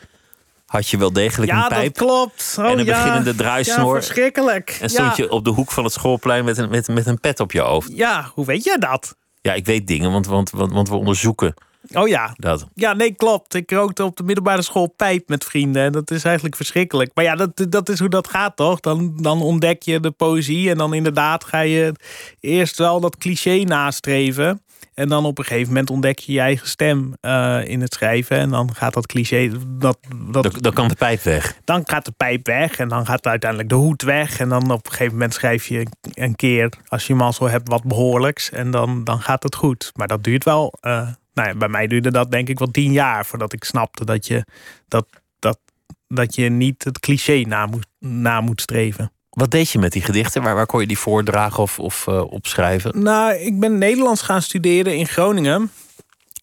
had 0.69 0.89
je 0.89 0.97
wel 0.97 1.13
degelijk 1.13 1.51
ja, 1.51 1.61
een 1.61 1.67
pijp. 1.67 1.95
dat 1.95 2.05
klopt. 2.05 2.55
Oh, 2.59 2.65
en 2.65 2.79
een 2.79 2.85
ja. 2.85 2.95
beginnende 2.95 3.35
draaisnoor. 3.35 3.95
Ja, 3.95 4.01
verschrikkelijk. 4.01 4.77
En 4.81 4.89
stond 4.89 5.15
je 5.15 5.31
op 5.31 5.43
de 5.43 5.49
hoek 5.49 5.71
van 5.71 5.83
het 5.83 5.93
schoolplein 5.93 6.45
met 6.45 6.57
een, 6.57 6.69
met, 6.69 6.87
met 6.87 7.05
een 7.05 7.19
pet 7.19 7.39
op 7.39 7.51
je 7.51 7.61
hoofd. 7.61 7.91
Ja, 7.93 8.31
hoe 8.33 8.45
weet 8.45 8.63
jij 8.63 8.77
dat? 8.77 9.15
Ja, 9.41 9.53
ik 9.53 9.65
weet 9.65 9.87
dingen, 9.87 10.11
want, 10.11 10.27
want, 10.27 10.49
want, 10.49 10.71
want 10.71 10.89
we 10.89 10.95
onderzoeken 10.95 11.53
Oh 11.91 12.07
ja. 12.07 12.33
dat. 12.35 12.67
Ja, 12.73 12.93
nee, 12.93 13.15
klopt. 13.15 13.53
Ik 13.53 13.71
rookte 13.71 14.03
op 14.03 14.17
de 14.17 14.23
middelbare 14.23 14.61
school 14.61 14.87
pijp 14.87 15.29
met 15.29 15.45
vrienden. 15.45 15.83
En 15.83 15.91
dat 15.91 16.11
is 16.11 16.23
eigenlijk 16.23 16.55
verschrikkelijk. 16.55 17.11
Maar 17.13 17.23
ja, 17.23 17.35
dat, 17.35 17.65
dat 17.69 17.89
is 17.89 17.99
hoe 17.99 18.09
dat 18.09 18.29
gaat, 18.29 18.55
toch? 18.55 18.79
Dan, 18.79 19.13
dan 19.21 19.41
ontdek 19.41 19.83
je 19.83 19.99
de 19.99 20.11
poëzie. 20.11 20.69
En 20.69 20.77
dan 20.77 20.93
inderdaad 20.93 21.43
ga 21.43 21.59
je 21.59 21.93
eerst 22.39 22.77
wel 22.77 22.99
dat 22.99 23.17
cliché 23.17 23.63
nastreven. 23.63 24.61
En 24.93 25.09
dan 25.09 25.25
op 25.25 25.37
een 25.37 25.45
gegeven 25.45 25.67
moment 25.67 25.89
ontdek 25.89 26.19
je 26.19 26.31
je 26.31 26.39
eigen 26.39 26.67
stem 26.67 27.13
uh, 27.21 27.59
in 27.65 27.81
het 27.81 27.93
schrijven. 27.93 28.37
En 28.37 28.49
dan 28.49 28.75
gaat 28.75 28.93
dat 28.93 29.05
cliché. 29.05 29.51
Dat, 29.67 29.97
dat, 30.31 30.43
Dan, 30.43 30.53
dan 30.61 30.73
kan 30.73 30.87
de 30.87 30.95
pijp 30.95 31.21
weg. 31.21 31.57
dan 31.63 31.81
gaat 31.85 32.05
de 32.05 32.11
pijp 32.11 32.45
weg. 32.47 32.79
En 32.79 32.87
dan 32.87 33.05
gaat 33.05 33.27
uiteindelijk 33.27 33.69
de 33.69 33.75
hoed 33.75 34.01
weg. 34.01 34.39
En 34.39 34.49
dan 34.49 34.71
op 34.71 34.85
een 34.85 34.91
gegeven 34.91 35.13
moment 35.13 35.33
schrijf 35.33 35.67
je 35.67 35.85
een 36.13 36.35
keer, 36.35 36.73
als 36.87 37.07
je 37.07 37.15
mazzel 37.15 37.49
hebt, 37.49 37.69
wat 37.69 37.83
behoorlijks. 37.83 38.49
En 38.49 38.71
dan, 38.71 39.03
dan 39.03 39.21
gaat 39.21 39.43
het 39.43 39.55
goed. 39.55 39.91
Maar 39.95 40.07
dat 40.07 40.23
duurt 40.23 40.43
wel. 40.43 40.73
Uh, 40.81 41.07
nou 41.33 41.47
ja, 41.47 41.55
bij 41.55 41.69
mij 41.69 41.87
duurde 41.87 42.11
dat 42.11 42.31
denk 42.31 42.49
ik 42.49 42.59
wel 42.59 42.71
tien 42.71 42.91
jaar 42.91 43.25
voordat 43.25 43.53
ik 43.53 43.63
snapte 43.63 44.05
dat 44.05 44.27
je, 44.27 44.45
dat, 44.87 45.05
dat, 45.39 45.59
dat 46.07 46.35
je 46.35 46.49
niet 46.49 46.83
het 46.83 46.99
cliché 46.99 47.43
na 47.47 47.65
moet, 47.65 47.87
na 47.99 48.41
moet 48.41 48.61
streven. 48.61 49.11
Wat 49.29 49.51
deed 49.51 49.69
je 49.69 49.79
met 49.79 49.91
die 49.91 50.01
gedichten? 50.01 50.41
Waar, 50.41 50.55
waar 50.55 50.65
kon 50.65 50.81
je 50.81 50.87
die 50.87 50.97
voordragen 50.97 51.63
of, 51.63 51.79
of 51.79 52.05
uh, 52.09 52.21
opschrijven? 52.31 53.03
Nou, 53.03 53.33
ik 53.33 53.59
ben 53.59 53.77
Nederlands 53.77 54.21
gaan 54.21 54.41
studeren 54.41 54.95
in 54.95 55.07
Groningen. 55.07 55.71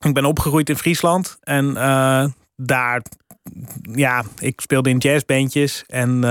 Ik 0.01 0.15
ben 0.15 0.25
opgegroeid 0.25 0.69
in 0.69 0.77
Friesland. 0.77 1.39
En 1.43 1.67
uh, 1.67 2.25
daar 2.57 3.03
ja, 3.93 4.25
ik 4.39 4.61
speelde 4.61 4.91
in 4.91 4.99
jazzbandjes. 4.99 5.85
En 5.87 6.25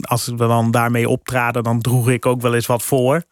als 0.00 0.26
we 0.26 0.36
dan 0.36 0.70
daarmee 0.70 1.08
optraden, 1.08 1.62
dan 1.62 1.80
droeg 1.80 2.08
ik 2.08 2.26
ook 2.26 2.40
wel 2.40 2.54
eens 2.54 2.66
wat 2.66 2.82
voor. 2.82 3.22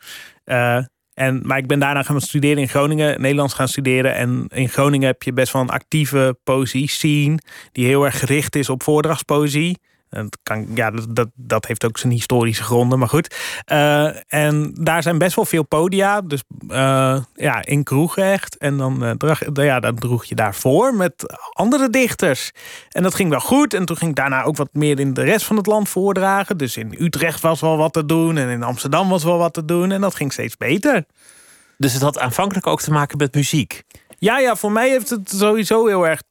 En, 1.15 1.41
maar 1.43 1.59
ik 1.59 1.67
ben 1.67 1.79
daarna 1.79 2.03
gaan 2.03 2.21
studeren 2.21 2.59
in 2.59 2.69
Groningen, 2.69 3.21
Nederlands 3.21 3.55
gaan 3.55 3.69
studeren. 3.69 4.15
En 4.15 4.47
in 4.49 4.69
Groningen 4.69 5.07
heb 5.07 5.23
je 5.23 5.33
best 5.33 5.53
wel 5.53 5.63
een 5.63 5.71
actieve 5.71 6.39
poëzie 6.45 6.89
scene, 6.89 7.39
die 7.73 7.87
heel 7.87 8.05
erg 8.05 8.19
gericht 8.19 8.57
is 8.57 8.69
op 8.69 8.83
voordragspoëzie. 8.83 9.79
En 10.15 10.29
kan, 10.43 10.67
ja, 10.75 10.91
dat, 10.91 11.29
dat 11.35 11.67
heeft 11.67 11.85
ook 11.85 11.99
zijn 11.99 12.13
historische 12.13 12.63
gronden, 12.63 12.99
maar 12.99 13.09
goed. 13.09 13.37
Uh, 13.73 14.35
en 14.35 14.71
daar 14.75 15.03
zijn 15.03 15.19
best 15.19 15.37
wel 15.37 15.45
veel 15.45 15.63
podia. 15.63 16.21
Dus 16.21 16.43
uh, 16.69 17.23
ja, 17.35 17.65
in 17.65 17.83
kroegen 17.83 18.25
echt. 18.25 18.57
En 18.57 18.77
dan, 18.77 19.05
uh, 19.05 19.11
drag, 19.11 19.41
ja, 19.53 19.81
dan 19.81 19.95
droeg 19.95 20.25
je 20.25 20.35
daarvoor 20.35 20.95
met 20.95 21.39
andere 21.53 21.91
dichters. 21.91 22.51
En 22.89 23.03
dat 23.03 23.15
ging 23.15 23.31
wel 23.31 23.41
goed. 23.41 23.75
En 23.75 23.85
toen 23.85 23.97
ging 23.97 24.11
ik 24.11 24.17
daarna 24.17 24.43
ook 24.43 24.57
wat 24.57 24.73
meer 24.73 25.01
in 25.01 25.15
de 25.15 25.23
rest 25.23 25.47
van 25.47 25.57
het 25.57 25.67
land 25.67 25.89
voordragen. 25.89 26.57
Dus 26.57 26.77
in 26.77 26.95
Utrecht 26.99 27.41
was 27.41 27.61
wel 27.61 27.77
wat 27.77 27.93
te 27.93 28.07
doen. 28.07 28.37
En 28.37 28.49
in 28.49 28.63
Amsterdam 28.63 29.09
was 29.09 29.25
wel 29.25 29.39
wat 29.39 29.55
te 29.55 29.65
doen. 29.65 29.93
En 29.93 30.01
dat 30.01 30.15
ging 30.15 30.33
steeds 30.33 30.57
beter. 30.57 31.05
Dus 31.79 31.93
het 31.93 32.03
had 32.03 32.19
aanvankelijk 32.19 32.67
ook 32.67 32.81
te 32.81 32.91
maken 32.91 33.19
met 33.19 33.35
muziek? 33.35 33.83
Ja, 34.19 34.39
ja, 34.39 34.57
voor 34.57 34.73
mij 34.73 34.89
heeft 34.89 35.11
het 35.11 35.31
sowieso 35.31 35.87
heel 35.87 36.07
erg... 36.07 36.23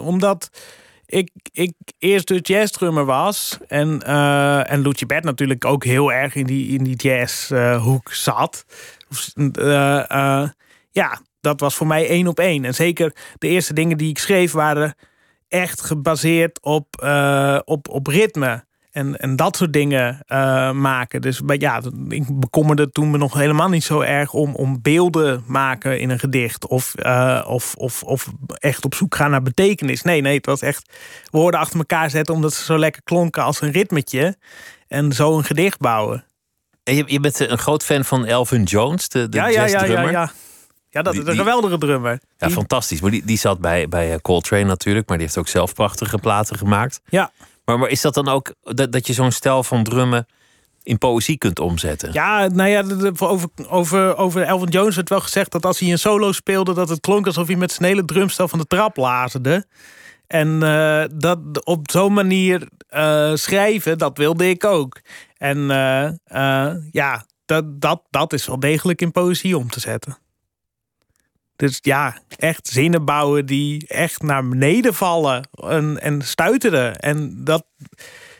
Omdat 0.00 0.50
ik, 1.06 1.30
ik 1.52 1.72
eerst 1.98 2.28
de 2.28 2.38
jazzdrummer 2.40 3.04
was. 3.04 3.58
En, 3.68 4.02
uh, 4.06 4.70
en 4.70 4.80
Lucie 4.80 5.06
Bert 5.06 5.24
natuurlijk 5.24 5.64
ook 5.64 5.84
heel 5.84 6.12
erg 6.12 6.34
in 6.34 6.46
die, 6.46 6.68
in 6.68 6.84
die 6.84 6.96
jazzhoek 6.96 8.08
uh, 8.08 8.14
zat. 8.14 8.64
Uh, 9.34 10.48
ja, 10.90 11.20
dat 11.40 11.60
was 11.60 11.74
voor 11.74 11.86
mij 11.86 12.08
één 12.08 12.26
op 12.26 12.38
één. 12.38 12.64
En 12.64 12.74
zeker 12.74 13.16
de 13.38 13.48
eerste 13.48 13.72
dingen 13.72 13.98
die 13.98 14.10
ik 14.10 14.18
schreef 14.18 14.52
waren 14.52 14.94
echt 15.48 15.80
gebaseerd 15.80 16.62
op, 16.62 16.86
op, 17.64 17.88
op 17.88 18.06
ritme 18.06 18.64
en, 18.96 19.16
en 19.16 19.36
dat 19.36 19.56
soort 19.56 19.72
dingen 19.72 20.22
uh, 20.26 20.70
maken. 20.70 21.20
Dus 21.20 21.40
ja, 21.46 21.82
ik 22.08 22.40
bekommerde 22.40 22.90
toen 22.90 23.10
me 23.10 23.18
nog 23.18 23.34
helemaal 23.34 23.68
niet 23.68 23.84
zo 23.84 24.00
erg 24.00 24.32
om, 24.32 24.54
om 24.54 24.82
beelden 24.82 25.44
maken 25.46 26.00
in 26.00 26.10
een 26.10 26.18
gedicht. 26.18 26.66
Of, 26.66 26.94
uh, 26.96 27.44
of, 27.46 27.74
of, 27.74 28.02
of 28.02 28.32
echt 28.54 28.84
op 28.84 28.94
zoek 28.94 29.14
gaan 29.14 29.30
naar 29.30 29.42
betekenis. 29.42 30.02
Nee, 30.02 30.20
nee, 30.20 30.36
het 30.36 30.46
was 30.46 30.60
echt 30.60 30.92
woorden 31.30 31.60
achter 31.60 31.78
elkaar 31.78 32.10
zetten 32.10 32.34
omdat 32.34 32.54
ze 32.54 32.64
zo 32.64 32.78
lekker 32.78 33.02
klonken 33.02 33.42
als 33.42 33.60
een 33.60 33.70
ritmetje. 33.70 34.36
En 34.88 35.12
zo 35.12 35.36
een 35.36 35.44
gedicht 35.44 35.78
bouwen. 35.78 36.24
En 36.84 36.94
je, 36.94 37.04
je 37.06 37.20
bent 37.20 37.38
een 37.38 37.58
groot 37.58 37.84
fan 37.84 38.04
van 38.04 38.24
Elvin 38.24 38.62
Jones, 38.62 39.08
de, 39.08 39.28
de 39.28 39.36
ja, 39.36 39.46
ja, 39.46 39.66
ja, 39.66 39.84
ja, 39.84 40.10
ja. 40.10 40.32
Ja, 40.90 41.02
dat 41.02 41.14
is 41.14 41.26
een 41.26 41.36
geweldige 41.36 41.78
drummer. 41.78 42.20
Ja, 42.36 42.50
fantastisch. 42.50 43.00
Maar 43.00 43.10
die, 43.10 43.24
die 43.24 43.38
zat 43.38 43.60
bij, 43.60 43.88
bij 43.88 44.18
Coltrane 44.20 44.64
natuurlijk, 44.64 45.08
maar 45.08 45.16
die 45.16 45.26
heeft 45.26 45.38
ook 45.38 45.48
zelf 45.48 45.74
prachtige 45.74 46.18
platen 46.18 46.58
gemaakt. 46.58 47.00
Ja. 47.08 47.30
Maar, 47.66 47.88
is 47.88 48.00
dat 48.00 48.14
dan 48.14 48.28
ook 48.28 48.54
dat, 48.62 48.92
dat 48.92 49.06
je 49.06 49.12
zo'n 49.12 49.32
stijl 49.32 49.62
van 49.62 49.84
drummen 49.84 50.26
in 50.82 50.98
poëzie 50.98 51.38
kunt 51.38 51.58
omzetten? 51.58 52.12
Ja, 52.12 52.46
nou 52.46 52.70
ja, 52.70 52.84
over, 53.18 53.48
over, 53.68 54.16
over 54.16 54.42
Elvin 54.42 54.68
Jones 54.68 54.94
werd 54.94 55.08
wel 55.08 55.20
gezegd 55.20 55.52
dat 55.52 55.66
als 55.66 55.78
hij 55.78 55.90
een 55.90 55.98
solo 55.98 56.32
speelde, 56.32 56.74
dat 56.74 56.88
het 56.88 57.00
klonk 57.00 57.26
alsof 57.26 57.46
hij 57.46 57.56
met 57.56 57.72
zijn 57.72 57.88
hele 57.88 58.04
drumstel 58.04 58.48
van 58.48 58.58
de 58.58 58.66
trap 58.66 58.96
lazerde. 58.96 59.66
En 60.26 60.48
uh, 60.62 61.04
dat 61.14 61.64
op 61.64 61.90
zo'n 61.90 62.12
manier 62.12 62.68
uh, 62.90 63.34
schrijven, 63.34 63.98
dat 63.98 64.18
wilde 64.18 64.48
ik 64.48 64.64
ook. 64.64 65.00
En 65.36 65.58
uh, 65.58 66.72
ja, 66.90 67.26
dat, 67.44 67.80
dat, 67.80 68.02
dat 68.10 68.32
is 68.32 68.46
wel 68.46 68.60
degelijk 68.60 69.02
in 69.02 69.12
poëzie 69.12 69.58
om 69.58 69.70
te 69.70 69.80
zetten. 69.80 70.18
Dus 71.56 71.78
ja, 71.80 72.18
echt 72.36 72.66
zinnen 72.66 73.04
bouwen 73.04 73.46
die 73.46 73.86
echt 73.88 74.22
naar 74.22 74.48
beneden 74.48 74.94
vallen 74.94 75.48
en, 75.50 76.00
en 76.00 76.22
stuiteren. 76.22 76.98
En 76.98 77.44
dat, 77.44 77.64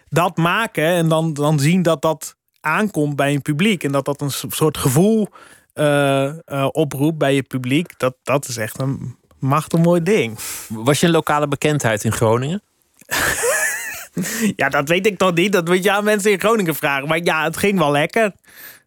dat 0.09 0.37
maken 0.37 0.85
en 0.85 1.09
dan, 1.09 1.33
dan 1.33 1.59
zien 1.59 1.83
dat 1.83 2.03
dat 2.03 2.37
aankomt 2.61 3.17
bij 3.17 3.35
een 3.35 3.43
publiek. 3.43 3.85
En 3.85 3.93
dat 3.93 4.05
dat 4.05 4.21
een 4.21 4.31
soort 4.31 4.79
gevoel 4.79 5.29
uh, 5.75 6.33
uh, 6.47 6.69
oproept 6.73 7.19
bij 7.19 7.35
je 7.35 7.43
publiek. 7.43 7.99
Dat, 7.99 8.17
dat 8.23 8.49
is 8.49 8.57
echt 8.57 8.81
een 8.81 9.17
machtig 9.39 9.81
mooi 9.81 10.03
ding. 10.03 10.39
Was 10.69 11.01
je 11.01 11.07
een 11.07 11.13
lokale 11.13 11.49
bekendheid 11.49 12.05
in 12.05 12.13
Groningen? 12.13 12.63
ja, 14.57 14.69
dat 14.69 14.89
weet 14.89 15.07
ik 15.07 15.19
toch 15.19 15.35
niet. 15.35 15.53
Dat 15.53 15.69
moet 15.69 15.85
je 15.85 15.93
aan 15.93 16.05
mensen 16.05 16.31
in 16.31 16.39
Groningen 16.39 16.75
vragen. 16.75 17.09
Maar 17.09 17.23
ja, 17.23 17.45
het 17.45 17.57
ging 17.57 17.79
wel 17.79 17.91
lekker. 17.91 18.33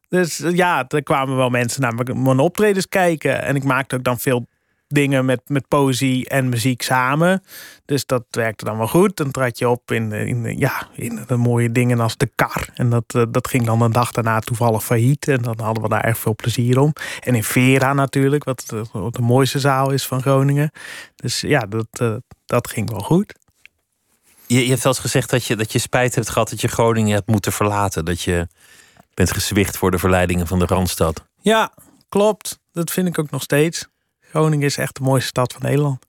Dus 0.10 0.40
eh, 0.40 0.56
ja, 0.56 0.86
er 0.88 1.04
kwamen 1.04 1.36
wel 1.36 1.50
mensen 1.50 1.82
naar 1.82 1.94
mijn 2.16 2.40
optredens 2.40 2.88
kijken. 2.88 3.42
En 3.42 3.56
ik 3.56 3.64
maakte 3.64 3.96
ook 3.96 4.04
dan 4.04 4.20
veel 4.20 4.48
dingen 4.90 5.26
met, 5.26 5.42
met 5.48 5.68
poëzie 5.68 6.30
en 6.30 6.50
muziek 6.50 6.82
samen. 6.82 7.44
Dus 7.86 8.06
dat 8.06 8.24
werkte 8.30 8.66
dan 8.66 8.78
wel 8.78 8.88
goed. 8.88 9.18
Dan 9.18 9.32
trad 9.32 9.58
je 9.58 9.70
op 9.70 9.92
in, 9.92 10.12
in, 10.12 10.58
ja, 10.58 10.88
in 10.96 11.24
de 11.28 11.36
mooie 11.36 11.72
dingen 11.72 12.00
als 12.00 12.18
de 12.18 12.32
kar. 12.36 12.70
En 12.74 12.90
dat, 12.90 13.04
eh, 13.08 13.24
dat 13.30 13.48
ging 13.48 13.66
dan 13.66 13.82
een 13.82 13.92
dag 13.92 14.12
daarna 14.12 14.40
toevallig 14.40 14.84
failliet. 14.84 15.28
En 15.28 15.42
dan 15.42 15.60
hadden 15.60 15.84
we 15.84 15.90
daar 15.90 16.04
erg 16.04 16.18
veel 16.18 16.36
plezier 16.36 16.80
om. 16.80 16.94
En 17.24 17.36
in 17.36 17.44
Vera 17.44 17.94
natuurlijk, 17.94 18.44
wat 18.44 18.66
de 18.92 19.22
mooiste 19.22 19.60
zaal 19.60 19.92
is 19.92 20.08
van 20.08 20.22
Groningen. 20.22 20.72
Dus 21.16 21.42
ja, 21.42 21.60
dat, 21.60 21.88
eh, 21.92 22.16
dat 22.46 22.70
ging 22.70 22.90
wel 22.90 23.00
goed. 23.00 23.34
Je, 24.46 24.64
je 24.64 24.70
hebt 24.70 24.86
eens 24.86 25.00
gezegd 25.00 25.30
dat 25.30 25.46
je, 25.46 25.56
dat 25.56 25.72
je 25.72 25.80
spijt 25.80 26.16
hebt 26.16 26.30
gehad 26.30 26.50
dat 26.50 26.62
je 26.62 26.68
Groningen 26.68 27.16
hebt 27.16 27.28
moeten 27.28 27.52
verlaten. 27.52 28.06
Dat 28.06 28.22
je 28.22 28.48
bent 29.26 29.32
gezwicht 29.32 29.78
voor 29.78 29.92
de 29.92 29.98
verleidingen 29.98 30.48
van 30.48 30.60
de 30.60 30.66
Randstad. 30.66 31.26
Ja, 31.42 31.72
klopt. 32.10 32.60
Dat 32.72 32.92
vind 32.92 33.08
ik 33.08 33.20
ook 33.20 33.30
nog 33.30 33.42
steeds. 33.42 33.88
Groningen 34.20 34.66
is 34.66 34.78
echt 34.78 34.96
de 34.96 35.04
mooiste 35.04 35.28
stad 35.28 35.54
van 35.54 35.62
Nederland. 35.62 36.06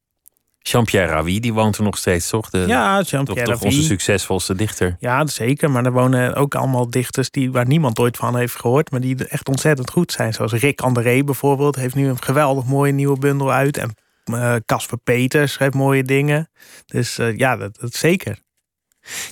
Jean-Pierre 0.58 1.12
Ravi, 1.12 1.40
die 1.40 1.52
woont 1.52 1.76
er 1.76 1.82
nog 1.82 1.98
steeds, 1.98 2.28
toch? 2.28 2.50
De, 2.50 2.58
ja, 2.58 3.00
Jean-Pierre 3.00 3.52
Toch 3.52 3.62
onze 3.62 3.82
succesvolste 3.82 4.54
dichter. 4.54 4.96
Ja, 4.98 5.26
zeker. 5.26 5.70
Maar 5.70 5.84
er 5.84 5.92
wonen 5.92 6.34
ook 6.34 6.54
allemaal 6.54 6.90
dichters 6.90 7.30
die, 7.30 7.52
waar 7.52 7.66
niemand 7.66 7.98
ooit 7.98 8.16
van 8.16 8.36
heeft 8.36 8.56
gehoord... 8.56 8.90
maar 8.90 9.00
die 9.00 9.24
echt 9.28 9.48
ontzettend 9.48 9.90
goed 9.90 10.12
zijn. 10.12 10.34
Zoals 10.34 10.52
Rick 10.52 10.80
André 10.80 11.24
bijvoorbeeld. 11.24 11.76
Heeft 11.76 11.94
nu 11.94 12.08
een 12.08 12.22
geweldig 12.22 12.64
mooie 12.64 12.92
nieuwe 12.92 13.18
bundel 13.18 13.52
uit. 13.52 13.76
En 13.76 13.94
eh, 14.24 14.54
Casper 14.66 14.98
uh, 14.98 15.04
Peters 15.04 15.52
schrijft 15.52 15.74
mooie 15.74 16.02
dingen. 16.02 16.50
Dus 16.86 17.18
uh, 17.18 17.36
ja, 17.36 17.56
dat, 17.56 17.78
dat 17.80 17.94
zeker. 17.94 18.38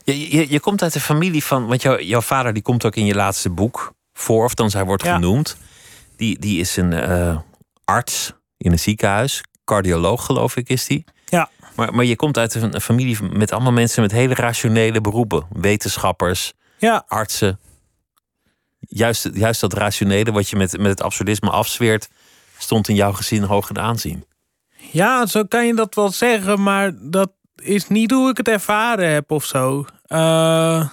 Je, 0.04 0.36
je, 0.36 0.50
je, 0.50 0.60
komt 0.60 0.82
uit 0.82 0.92
de 0.92 1.00
familie 1.00 1.44
van. 1.44 1.66
Want 1.66 1.82
jou, 1.82 2.02
jouw 2.02 2.20
vader 2.20 2.52
die 2.52 2.62
komt 2.62 2.84
ook 2.84 2.96
in 2.96 3.04
je 3.04 3.14
laatste 3.14 3.50
boek 3.50 3.92
voor, 4.12 4.44
of 4.44 4.54
dan 4.54 4.70
hij 4.72 4.84
wordt 4.84 5.02
genoemd. 5.02 5.56
Die, 6.16 6.38
die 6.38 6.60
is 6.60 6.76
een 6.76 6.92
uh, 6.92 7.38
arts 7.84 8.32
in 8.56 8.72
een 8.72 8.78
ziekenhuis. 8.78 9.42
Cardioloog, 9.64 10.24
geloof 10.24 10.56
ik, 10.56 10.68
is 10.68 10.86
die. 10.86 11.04
Ja. 11.24 11.50
Maar, 11.74 11.94
maar 11.94 12.04
je 12.04 12.16
komt 12.16 12.38
uit 12.38 12.54
een, 12.54 12.80
familie 12.80 13.22
met 13.22 13.52
allemaal 13.52 13.72
mensen 13.72 14.02
met 14.02 14.12
hele 14.12 14.34
rationele 14.34 15.00
beroepen. 15.00 15.46
Wetenschappers, 15.52 16.52
ja. 16.78 17.04
artsen. 17.08 17.60
Juist, 18.78 19.30
juist 19.32 19.60
dat 19.60 19.72
rationele 19.72 20.32
wat 20.32 20.48
je 20.48 20.56
met, 20.56 20.78
met 20.78 20.90
het 20.90 21.02
absurdisme 21.02 21.50
afzweert, 21.50 22.08
stond 22.58 22.88
in 22.88 22.94
jouw 22.94 23.12
gezin 23.12 23.42
hoog 23.42 23.70
in 23.70 23.78
aanzien. 23.78 24.24
Ja, 24.92 25.26
zo 25.26 25.44
kan 25.44 25.66
je 25.66 25.74
dat 25.74 25.94
wel 25.94 26.10
zeggen, 26.10 26.62
maar 26.62 26.92
dat 27.00 27.30
is 27.62 27.88
niet 27.88 28.10
hoe 28.10 28.30
ik 28.30 28.36
het 28.36 28.48
ervaren 28.48 29.12
heb 29.12 29.30
of 29.30 29.44
zo. 29.44 29.84
Uh, 30.08 30.88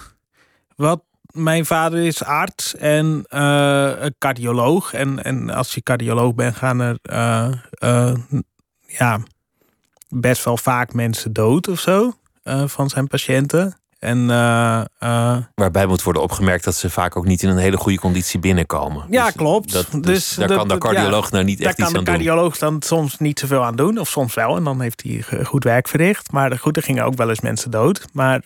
wat 0.76 1.02
mijn 1.30 1.66
vader 1.66 1.98
is 1.98 2.24
arts 2.24 2.76
en 2.76 3.24
uh, 3.28 3.92
cardioloog. 4.18 4.92
En, 4.92 5.24
en 5.24 5.50
als 5.50 5.74
je 5.74 5.82
cardioloog 5.82 6.34
bent, 6.34 6.56
gaan 6.56 6.80
er 6.80 6.98
uh, 7.02 8.14
ja, 8.86 9.20
best 10.08 10.44
wel 10.44 10.56
vaak 10.56 10.92
mensen 10.92 11.32
dood 11.32 11.68
of 11.68 11.80
zo 11.80 12.12
van 12.66 12.88
zijn 12.88 13.06
patiënten. 13.06 13.80
En, 13.98 14.26
Waarbij 15.54 15.86
moet 15.86 16.02
worden 16.02 16.22
opgemerkt 16.22 16.64
dat 16.64 16.74
ze 16.74 16.90
vaak 16.90 17.16
ook 17.16 17.26
niet 17.26 17.42
in 17.42 17.48
een 17.48 17.58
hele 17.58 17.76
goede 17.76 17.98
conditie 17.98 18.40
binnenkomen. 18.40 19.04
Ja, 19.10 19.24
dus 19.24 19.34
klopt. 19.34 19.72
Dat, 19.72 19.86
dus, 19.90 20.02
dus 20.02 20.34
daar 20.34 20.48
kan 20.48 20.68
de 20.68 20.78
cardioloog 20.78 21.30
nou 21.30 21.44
niet 21.44 21.60
echt 21.60 21.78
iets 21.78 21.86
aan 21.86 21.92
doen. 21.92 22.04
Daar 22.04 22.12
kan 22.12 22.20
de 22.20 22.24
cardioloog 22.24 22.58
dan 22.58 22.82
soms 22.82 23.18
niet 23.18 23.38
zoveel 23.38 23.64
aan 23.64 23.76
doen. 23.76 23.98
Of 23.98 24.08
soms 24.08 24.34
wel. 24.34 24.56
En 24.56 24.64
dan 24.64 24.80
heeft 24.80 25.02
hij 25.02 25.44
goed 25.44 25.64
werk 25.64 25.88
verricht. 25.88 26.32
Maar 26.32 26.58
goed, 26.58 26.76
er 26.76 26.82
gingen 26.82 27.04
ook 27.04 27.14
wel 27.14 27.28
eens 27.28 27.40
mensen 27.40 27.70
dood. 27.70 28.06
Maar 28.12 28.40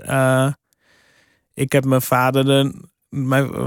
ik 1.54 1.72
heb 1.72 1.84
mijn 1.84 2.02
vader 2.02 2.50
er 2.50 2.72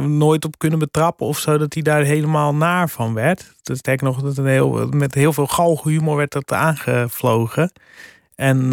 nooit 0.08 0.46
op 0.46 0.58
kunnen 0.58 0.80
betrappen 0.80 1.28
of 1.28 1.40
zo 1.40 1.58
dat 1.58 1.74
hij 1.74 1.84
daar 1.84 2.04
helemaal 2.04 2.56
naar 2.56 2.90
van 2.90 3.14
werd. 3.14 3.54
Dus 3.62 3.82
denk 3.82 4.02
nog 4.02 4.22
dat 4.22 4.38
een 4.38 4.46
heel, 4.46 4.88
met 4.88 5.14
heel 5.14 5.34
veel 5.34 5.48
galgenhumor 5.48 6.16
werd 6.16 6.32
dat 6.32 6.52
aangevlogen. 6.52 7.72
En 8.36 8.70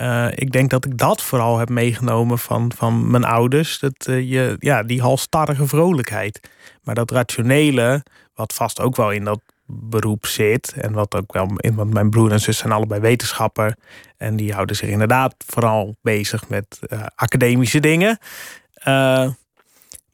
uh, 0.00 0.28
ik 0.34 0.52
denk 0.52 0.70
dat 0.70 0.84
ik 0.84 0.98
dat 0.98 1.22
vooral 1.22 1.58
heb 1.58 1.68
meegenomen 1.68 2.38
van, 2.38 2.72
van 2.76 3.10
mijn 3.10 3.24
ouders. 3.24 3.78
Dat, 3.78 4.06
uh, 4.08 4.30
je, 4.30 4.56
ja, 4.58 4.82
die 4.82 5.00
halstarrige 5.00 5.66
vrolijkheid. 5.66 6.48
Maar 6.82 6.94
dat 6.94 7.10
rationele, 7.10 8.02
wat 8.34 8.54
vast 8.54 8.80
ook 8.80 8.96
wel 8.96 9.10
in 9.10 9.24
dat 9.24 9.40
beroep 9.66 10.26
zit. 10.26 10.72
En 10.72 10.92
wat 10.92 11.14
ook 11.14 11.32
wel 11.32 11.48
in, 11.56 11.74
want 11.74 11.92
mijn 11.92 12.10
broer 12.10 12.32
en 12.32 12.40
zus 12.40 12.58
zijn 12.58 12.72
allebei 12.72 13.00
wetenschapper. 13.00 13.76
En 14.16 14.36
die 14.36 14.52
houden 14.52 14.76
zich 14.76 14.88
inderdaad 14.88 15.34
vooral 15.46 15.96
bezig 16.02 16.48
met 16.48 16.78
uh, 16.88 17.06
academische 17.14 17.80
dingen. 17.80 18.18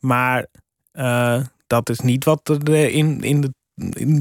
maar 0.01 0.47
dat 1.67 1.89
is 1.89 2.01
niet 2.01 2.25
wat 2.25 2.49
er 2.49 2.91
in, 2.91 3.23
in 3.23 3.41
de 3.41 3.55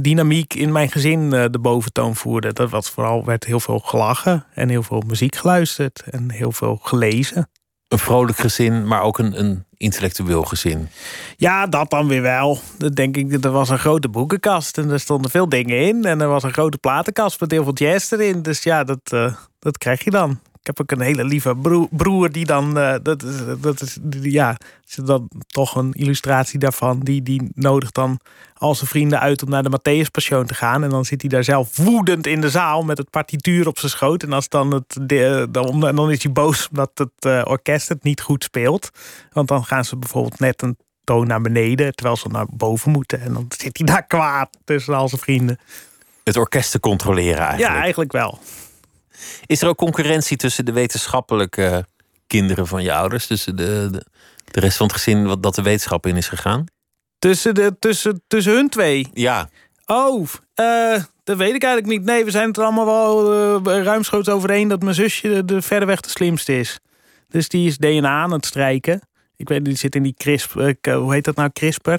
dynamiek 0.02 0.54
in 0.54 0.72
mijn 0.72 0.92
gezin 0.92 1.30
de 1.30 1.60
boventoon 1.62 2.16
voerde. 2.16 2.54
Dat 2.54 2.70
was 2.70 2.90
vooral 2.90 3.26
werd 3.26 3.44
heel 3.44 3.60
veel 3.60 3.80
gelachen 3.80 4.46
en 4.54 4.70
heel 4.70 4.84
veel 4.84 5.04
muziek 5.08 5.36
geluisterd 5.36 6.04
en 6.12 6.32
heel 6.32 6.52
veel 6.52 6.80
gelezen. 6.82 7.50
Een 7.88 8.00
vrolijk 8.00 8.38
gezin, 8.38 8.88
maar 8.88 9.02
ook 9.02 9.18
een, 9.18 9.40
een 9.40 9.66
intellectueel 9.78 10.44
gezin. 10.44 10.88
Ja, 11.36 11.68
dat 11.68 11.90
dan 11.90 12.08
weer 12.08 12.22
wel. 12.22 12.60
Dat 12.78 12.96
denk 12.96 13.18
ik, 13.18 13.44
er 13.44 13.52
was 13.52 13.70
een 13.70 13.80
grote 13.80 14.10
boekenkast 14.10 14.78
en 14.78 14.90
er 14.90 15.00
stonden 15.00 15.32
veel 15.32 15.50
dingen 15.50 15.80
in. 15.88 16.06
En 16.06 16.22
er 16.22 16.28
was 16.28 16.44
een 16.44 16.54
grote 16.54 16.78
platenkast 16.78 17.40
met 17.40 17.52
heel 17.52 17.64
veel 17.64 17.74
jazz 17.74 18.12
erin. 18.12 18.42
Dus 18.42 18.64
ja, 18.64 18.84
dat, 18.84 19.00
uh, 19.14 19.36
dat 19.60 19.78
krijg 19.78 20.04
je 20.04 20.12
dan. 20.12 20.40
Ik 20.66 20.76
heb 20.78 20.82
ook 20.82 21.00
een 21.00 21.06
hele 21.06 21.24
lieve 21.24 21.56
broer, 21.92 22.32
die 22.32 22.46
dan, 22.46 22.78
uh, 22.78 22.96
dat 23.04 23.24
is, 23.24 23.36
dat 23.58 23.82
is, 23.82 23.98
ja, 24.22 24.58
is 24.88 24.96
dan 24.96 25.30
toch 25.48 25.76
een 25.76 25.92
illustratie 25.94 26.60
daarvan. 26.60 27.00
Die, 27.00 27.24
die 27.24 27.52
nodigt 27.54 27.94
dan 27.94 28.20
al 28.54 28.76
zijn 28.76 28.90
vrienden 28.90 29.20
uit 29.20 29.44
om 29.44 29.50
naar 29.50 29.64
de 29.64 29.80
Matthäus 29.80 30.12
Passion 30.12 30.46
te 30.46 30.54
gaan. 30.54 30.84
En 30.84 30.90
dan 30.90 31.06
zit 31.06 31.22
hij 31.22 31.30
daar 31.30 31.44
zelf 31.44 31.78
woedend 31.78 32.28
in 32.28 32.42
de 32.42 32.50
zaal 32.50 32.84
met 32.84 32.98
het 32.98 33.10
partituur 33.10 33.68
op 33.68 33.80
zijn 33.80 33.92
schoot. 33.92 34.24
En 34.24 34.34
als 34.34 34.50
dan 34.50 34.74
het, 34.74 34.98
de, 35.02 35.48
dan, 35.52 35.80
dan 35.80 36.12
is 36.12 36.24
hij 36.24 36.32
boos 36.32 36.70
omdat 36.70 36.92
het 36.94 37.26
uh, 37.28 37.42
orkest 37.44 37.90
het 37.90 38.04
niet 38.04 38.22
goed 38.22 38.44
speelt. 38.44 38.90
Want 39.32 39.48
dan 39.48 39.66
gaan 39.66 39.86
ze 39.86 39.98
bijvoorbeeld 39.98 40.40
net 40.40 40.62
een 40.62 40.78
toon 41.04 41.28
naar 41.28 41.42
beneden, 41.42 41.96
terwijl 41.96 42.18
ze 42.18 42.28
naar 42.28 42.48
boven 42.50 42.92
moeten. 42.92 43.22
En 43.22 43.34
dan 43.34 43.46
zit 43.58 43.78
hij 43.78 43.86
daar 43.86 44.06
kwaad 44.08 44.58
tussen 44.64 44.96
al 44.96 45.10
zijn 45.10 45.22
vrienden. 45.22 45.60
Het 46.24 46.38
orkest 46.38 46.72
te 46.72 46.80
controleren 46.80 47.40
eigenlijk. 47.40 47.74
Ja, 47.74 47.82
eigenlijk 47.82 48.12
wel. 48.12 48.40
Is 49.46 49.62
er 49.62 49.68
ook 49.68 49.78
concurrentie 49.78 50.38
tussen 50.38 50.66
de 50.66 50.72
wetenschappelijke 50.72 51.86
kinderen 52.28 52.68
van 52.68 52.84
je 52.84 52.94
ouders? 52.94 53.28
Tussen 53.28 53.56
de, 53.56 53.88
de, 53.92 54.06
de 54.52 54.60
rest 54.60 54.78
van 54.78 54.88
het 54.88 54.96
gezin 54.96 55.26
wat 55.26 55.44
dat 55.44 55.56
de 55.56 55.62
wetenschap 55.62 56.06
in 56.06 56.18
is 56.18 56.28
gegaan? 56.28 56.66
Tussen, 57.20 57.56
de, 57.56 57.76
tussen, 57.80 58.24
tussen 58.28 58.54
hun 58.54 58.70
twee? 58.70 59.08
Ja. 59.14 59.50
Oh, 59.86 60.28
uh, 60.56 61.04
dat 61.24 61.38
weet 61.38 61.56
ik 61.56 61.64
eigenlijk 61.64 61.98
niet. 61.98 62.04
Nee, 62.04 62.26
we 62.26 62.32
zijn 62.32 62.48
het 62.48 62.58
er 62.58 62.64
allemaal 62.64 62.86
wel 62.86 63.34
uh, 63.68 63.84
ruimschoots 63.84 64.30
overeen 64.30 64.68
dat 64.68 64.84
mijn 64.84 64.96
zusje 64.96 65.28
de, 65.28 65.46
de 65.46 65.62
verreweg 65.62 66.00
de 66.00 66.10
slimste 66.10 66.60
is. 66.60 66.80
Dus 67.28 67.50
die 67.50 67.68
is 67.68 67.78
DNA 67.78 68.22
aan 68.22 68.32
het 68.32 68.46
strijken. 68.46 69.02
Ik 69.36 69.50
weet, 69.50 69.66
die 69.66 69.76
zit 69.76 69.96
in 69.96 70.04
die 70.04 70.14
CRISPR, 70.18 70.60
uh, 70.60 70.96
hoe 70.96 71.14
heet 71.14 71.24
dat 71.24 71.36
nou, 71.36 71.50
CRISPR? 71.54 71.98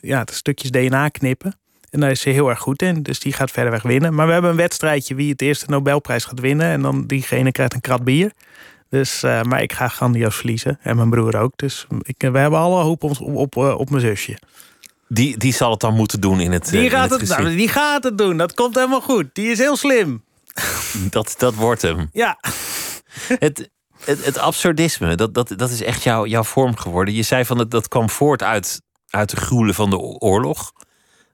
ja, 0.00 0.24
de 0.24 0.32
stukjes 0.32 0.70
DNA 0.70 1.08
knippen. 1.08 1.54
En 1.90 2.00
daar 2.00 2.10
is 2.10 2.20
ze 2.20 2.30
heel 2.30 2.48
erg 2.48 2.58
goed 2.58 2.82
in. 2.82 3.02
Dus 3.02 3.20
die 3.20 3.32
gaat 3.32 3.50
verder 3.50 3.72
weg 3.72 3.82
winnen. 3.82 4.14
Maar 4.14 4.26
we 4.26 4.32
hebben 4.32 4.50
een 4.50 4.56
wedstrijdje 4.56 5.14
wie 5.14 5.30
het 5.30 5.42
eerste 5.42 5.64
Nobelprijs 5.68 6.24
gaat 6.24 6.40
winnen. 6.40 6.66
En 6.66 6.82
dan 6.82 7.06
diegene 7.06 7.52
krijgt 7.52 7.74
een 7.74 7.80
krat 7.80 8.04
bier. 8.04 8.32
Dus, 8.88 9.22
uh, 9.24 9.42
maar 9.42 9.62
ik 9.62 9.72
ga 9.72 9.88
grandioos 9.88 10.36
verliezen. 10.36 10.78
En 10.82 10.96
mijn 10.96 11.10
broer 11.10 11.36
ook. 11.36 11.52
Dus 11.56 11.86
ik, 12.02 12.14
we 12.18 12.38
hebben 12.38 12.58
alle 12.58 12.82
hoop 12.82 13.02
op, 13.02 13.20
op, 13.20 13.56
op, 13.56 13.90
mijn 13.90 14.02
zusje. 14.02 14.38
Die, 15.08 15.36
die 15.36 15.52
zal 15.52 15.70
het 15.70 15.80
dan 15.80 15.94
moeten 15.94 16.20
doen 16.20 16.40
in 16.40 16.52
het 16.52 16.70
Die, 16.70 16.90
gaat 16.90 17.10
het, 17.10 17.20
het 17.20 17.28
nou, 17.28 17.56
die 17.56 17.68
gaat 17.68 18.04
het 18.04 18.18
doen. 18.18 18.36
Dat 18.36 18.54
komt 18.54 18.74
helemaal 18.74 19.00
goed. 19.00 19.26
Die 19.32 19.50
is 19.50 19.58
heel 19.58 19.76
slim. 19.76 20.22
Dat, 21.10 21.34
dat 21.38 21.54
wordt 21.54 21.82
hem. 21.82 22.08
Ja. 22.12 22.38
Het, 23.38 23.70
het, 24.04 24.24
het 24.24 24.38
absurdisme, 24.38 25.14
dat, 25.14 25.34
dat, 25.34 25.52
dat 25.56 25.70
is 25.70 25.82
echt 25.82 26.02
jouw, 26.02 26.26
jouw 26.26 26.44
vorm 26.44 26.76
geworden. 26.76 27.14
Je 27.14 27.22
zei 27.22 27.44
van 27.44 27.56
dat, 27.56 27.70
dat 27.70 27.88
kwam 27.88 28.10
voort 28.10 28.42
uit, 28.42 28.82
uit 29.10 29.30
de 29.30 29.36
gruwelen 29.36 29.74
van 29.74 29.90
de 29.90 29.98
oorlog. 29.98 30.72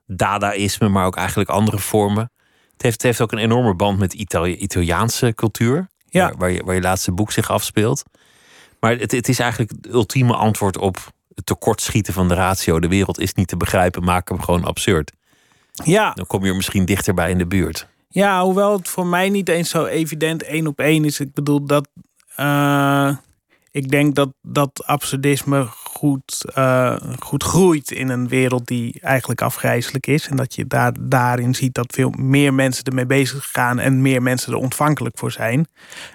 Dadaïsme, 0.07 0.89
maar 0.89 1.07
ook 1.07 1.17
eigenlijk 1.17 1.49
andere 1.49 1.79
vormen. 1.79 2.31
Het 2.73 2.83
heeft, 2.83 2.95
het 2.95 3.03
heeft 3.03 3.21
ook 3.21 3.33
een 3.33 3.39
enorme 3.39 3.75
band 3.75 3.99
met 3.99 4.13
Itali 4.13 4.57
Italiaanse 4.57 5.33
cultuur. 5.35 5.89
Ja. 6.09 6.25
Waar, 6.25 6.37
waar, 6.37 6.51
je, 6.51 6.65
waar 6.65 6.75
je 6.75 6.81
laatste 6.81 7.13
boek 7.13 7.33
zich 7.33 7.51
afspeelt. 7.51 8.03
Maar 8.81 8.99
het, 8.99 9.13
het 9.13 9.29
is 9.29 9.39
eigenlijk 9.39 9.71
het 9.71 9.93
ultieme 9.93 10.35
antwoord 10.35 10.79
op 10.79 11.13
het 11.35 11.47
tekortschieten 11.47 12.13
van 12.13 12.29
de 12.29 12.35
ratio. 12.35 12.81
De 12.81 12.89
wereld 12.89 13.21
is 13.21 13.35
niet 13.35 13.49
te 13.49 13.57
begrijpen, 13.57 14.05
maak 14.05 14.29
hem 14.29 14.43
gewoon 14.43 14.65
absurd. 14.65 15.13
Ja. 15.73 16.13
Dan 16.13 16.27
kom 16.27 16.45
je 16.45 16.51
er 16.51 16.57
misschien 16.57 16.85
dichterbij 16.85 17.31
in 17.31 17.39
de 17.39 17.47
buurt. 17.47 17.89
Ja, 18.09 18.43
hoewel 18.43 18.73
het 18.73 18.89
voor 18.89 19.07
mij 19.07 19.29
niet 19.29 19.49
eens 19.49 19.71
zo 19.71 19.85
evident 19.85 20.43
één 20.43 20.67
op 20.67 20.81
één 20.81 21.05
is. 21.05 21.21
Ik 21.21 21.33
bedoel 21.33 21.67
dat. 21.67 21.89
Uh, 22.41 23.17
ik 23.77 23.91
denk 23.91 24.15
dat 24.15 24.35
dat 24.43 24.83
absurdisme 24.85 25.67
goed, 25.67 26.45
uh, 26.59 26.97
goed 27.19 27.43
groeit 27.43 27.91
in 27.91 28.09
een 28.09 28.29
wereld 28.29 28.67
die 28.67 29.01
eigenlijk 29.01 29.43
afgrijzelijk 29.43 30.07
is. 30.07 30.29
En 30.29 30.37
dat 30.37 30.55
je 30.55 30.67
daar, 30.67 30.93
daarin 31.01 31.55
ziet 31.55 31.75
dat 31.75 31.95
veel 31.95 32.11
meer 32.11 32.55
mensen 32.55 32.85
ermee 32.85 33.07
bezig 33.07 33.51
gaan 33.53 33.79
en 33.79 34.03
meer 34.03 34.23
mensen 34.23 34.53
er 34.53 34.59
ontvankelijk 34.59 35.19
voor 35.19 35.33
zijn. 35.33 35.67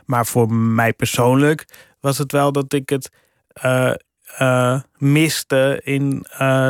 Maar 0.06 0.26
voor 0.26 0.54
mij 0.54 0.94
persoonlijk 0.94 1.66
was 2.00 2.18
het 2.18 2.32
wel 2.32 2.52
dat 2.52 2.74
ik 2.74 2.90
het 2.90 3.12
uh, 3.66 3.94
uh, 4.40 4.80
miste 4.98 5.82
in 5.84 6.26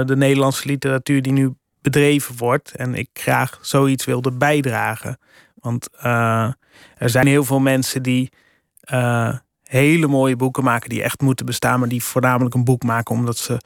de 0.06 0.16
Nederlandse 0.18 0.68
literatuur 0.68 1.22
die 1.22 1.34
nu 1.34 1.54
bedreven 1.82 2.38
wordt. 2.38 2.76
En 2.76 2.96
ik 2.96 3.10
graag 3.14 3.60
zoiets 3.62 4.06
wilde 4.06 4.32
bijdragen. 4.32 5.20
Want 5.56 5.90
er 6.98 7.10
zijn 7.10 7.28
heel 7.28 7.44
veel 7.44 7.60
mensen 7.60 8.04
die 8.04 8.32
hele 9.72 10.08
mooie 10.08 10.36
boeken 10.36 10.64
maken 10.64 10.90
die 10.90 11.04
echt 11.04 11.22
moeten 11.22 11.46
bestaan, 11.46 11.80
maar 11.80 11.88
die 11.88 12.04
voornamelijk 12.04 12.56
een 12.56 12.64
boek 12.64 12.84
maken 12.84 13.16
omdat 13.16 13.38
ze 13.38 13.58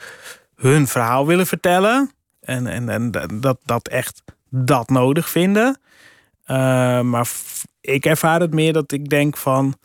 hun 0.55 0.87
verhaal 0.87 1.27
willen 1.27 1.47
vertellen. 1.47 2.11
En, 2.41 2.67
en, 2.67 2.89
en 2.89 3.11
dat, 3.39 3.57
dat 3.63 3.87
echt 3.87 4.23
dat 4.49 4.89
nodig 4.89 5.29
vinden. 5.29 5.79
Uh, 6.47 7.01
maar 7.01 7.29
ik 7.81 8.05
ervaar 8.05 8.39
het 8.39 8.53
meer 8.53 8.73
dat 8.73 8.91
ik 8.91 9.09
denk 9.09 9.37
van. 9.37 9.75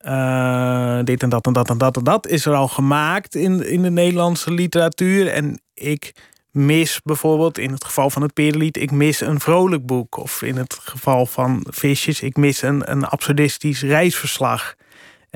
Uh, 0.00 0.98
dit 1.04 1.22
en 1.22 1.28
dat 1.28 1.46
en 1.46 1.52
dat 1.52 1.70
en 1.70 1.78
dat 1.78 1.96
en 1.96 2.04
dat 2.04 2.26
is 2.26 2.46
er 2.46 2.54
al 2.54 2.68
gemaakt 2.68 3.34
in, 3.34 3.66
in 3.68 3.82
de 3.82 3.90
Nederlandse 3.90 4.50
literatuur. 4.50 5.28
En 5.28 5.60
ik 5.74 6.14
mis 6.50 7.00
bijvoorbeeld 7.04 7.58
in 7.58 7.72
het 7.72 7.84
geval 7.84 8.10
van 8.10 8.22
het 8.22 8.32
Perelied, 8.32 8.76
ik 8.76 8.90
mis 8.90 9.20
een 9.20 9.40
vrolijk 9.40 9.86
boek. 9.86 10.16
Of 10.16 10.42
in 10.42 10.56
het 10.56 10.78
geval 10.80 11.26
van 11.26 11.66
Visjes, 11.70 12.22
ik 12.22 12.36
mis 12.36 12.62
een, 12.62 12.90
een 12.90 13.04
absurdistisch 13.04 13.82
reisverslag. 13.82 14.74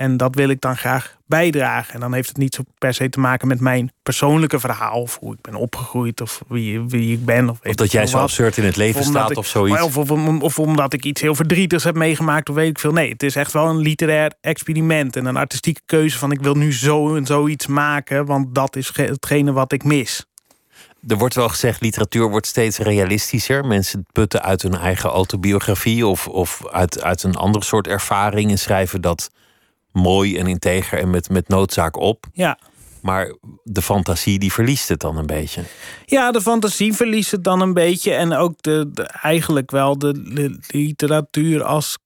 En 0.00 0.16
dat 0.16 0.34
wil 0.34 0.48
ik 0.48 0.60
dan 0.60 0.76
graag 0.76 1.16
bijdragen. 1.26 1.94
En 1.94 2.00
dan 2.00 2.12
heeft 2.12 2.28
het 2.28 2.36
niet 2.36 2.54
zo 2.54 2.62
per 2.78 2.94
se 2.94 3.08
te 3.08 3.20
maken 3.20 3.48
met 3.48 3.60
mijn 3.60 3.92
persoonlijke 4.02 4.60
verhaal. 4.60 5.00
Of 5.00 5.18
hoe 5.18 5.34
ik 5.34 5.40
ben 5.40 5.54
opgegroeid. 5.54 6.20
Of 6.20 6.42
wie, 6.48 6.80
wie 6.80 7.12
ik 7.12 7.24
ben. 7.24 7.50
Of, 7.50 7.58
of 7.64 7.74
dat 7.74 7.92
jij 7.92 8.06
zo 8.06 8.18
absurd 8.18 8.56
in 8.56 8.64
het 8.64 8.76
leven 8.76 9.04
staat 9.04 9.30
ik, 9.30 9.36
of 9.36 9.46
zoiets. 9.46 9.82
Of, 9.82 9.96
of, 9.96 10.10
of, 10.40 10.58
omdat 10.58 10.92
ik 10.92 11.04
iets 11.04 11.20
heel 11.20 11.34
verdrietigs 11.34 11.84
heb 11.84 11.94
meegemaakt. 11.94 12.48
Of 12.48 12.54
weet 12.54 12.68
ik 12.68 12.78
veel. 12.78 12.92
Nee, 12.92 13.10
het 13.10 13.22
is 13.22 13.36
echt 13.36 13.52
wel 13.52 13.66
een 13.66 13.78
literair 13.78 14.32
experiment. 14.40 15.16
En 15.16 15.26
een 15.26 15.36
artistieke 15.36 15.80
keuze 15.86 16.18
van 16.18 16.32
ik 16.32 16.40
wil 16.40 16.54
nu 16.54 16.72
zo 16.72 17.16
en 17.16 17.26
zoiets 17.26 17.66
maken. 17.66 18.26
Want 18.26 18.54
dat 18.54 18.76
is 18.76 18.90
hetgene 18.94 19.52
wat 19.52 19.72
ik 19.72 19.84
mis. 19.84 20.26
Er 21.08 21.18
wordt 21.18 21.34
wel 21.34 21.48
gezegd, 21.48 21.80
literatuur 21.80 22.30
wordt 22.30 22.46
steeds 22.46 22.78
realistischer. 22.78 23.64
Mensen 23.64 24.06
putten 24.12 24.42
uit 24.42 24.62
hun 24.62 24.74
eigen 24.74 25.10
autobiografie 25.10 26.06
of, 26.06 26.28
of 26.28 26.62
uit, 26.70 27.02
uit 27.02 27.22
een 27.22 27.36
andere 27.36 27.64
soort 27.64 27.86
ervaring 27.86 28.50
en 28.50 28.58
schrijven 28.58 29.00
dat 29.00 29.30
mooi 29.92 30.38
en 30.38 30.46
integer 30.46 30.98
en 30.98 31.10
met, 31.10 31.30
met 31.30 31.48
noodzaak 31.48 31.96
op. 31.96 32.26
Ja. 32.32 32.58
Maar 33.00 33.34
de 33.62 33.82
fantasie 33.82 34.38
die 34.38 34.52
verliest 34.52 34.88
het 34.88 35.00
dan 35.00 35.16
een 35.16 35.26
beetje. 35.26 35.62
Ja, 36.04 36.32
de 36.32 36.40
fantasie 36.40 36.92
verliest 36.92 37.30
het 37.30 37.44
dan 37.44 37.60
een 37.60 37.74
beetje. 37.74 38.14
En 38.14 38.32
ook 38.32 38.62
de, 38.62 38.90
eigenlijk 39.22 39.70
wel 39.70 39.98
de, 39.98 40.58
literatuur 40.66 41.62
als 41.62 41.98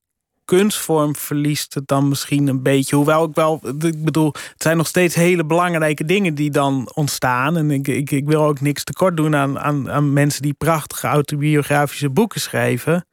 kunstvorm 0.45 1.17
verliest 1.17 1.75
het 1.75 1.87
dan 1.87 2.09
misschien 2.09 2.47
een 2.47 2.63
beetje. 2.63 2.97
Hoewel 2.97 3.25
ik 3.25 3.35
wel, 3.35 3.61
ik 3.79 4.05
bedoel, 4.05 4.27
het 4.33 4.63
zijn 4.63 4.77
nog 4.77 4.87
steeds 4.87 5.15
hele 5.15 5.45
belangrijke 5.45 6.05
dingen 6.05 6.35
die 6.35 6.51
dan 6.51 6.91
ontstaan. 6.95 7.57
En 7.57 7.71
ik, 7.71 7.89
ik, 7.89 8.11
ik 8.11 8.27
wil 8.27 8.45
ook 8.45 8.61
niks 8.61 8.85
tekort 8.85 9.17
doen 9.17 9.37
aan, 9.37 9.59
aan, 9.59 9.91
aan 9.91 10.13
mensen 10.13 10.43
die 10.43 10.55
prachtige 10.55 11.07
autobiografische 11.07 12.11
boeken 12.11 12.41
schrijven. 12.41 13.07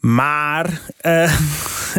Maar 0.00 0.80
uh, 1.02 1.40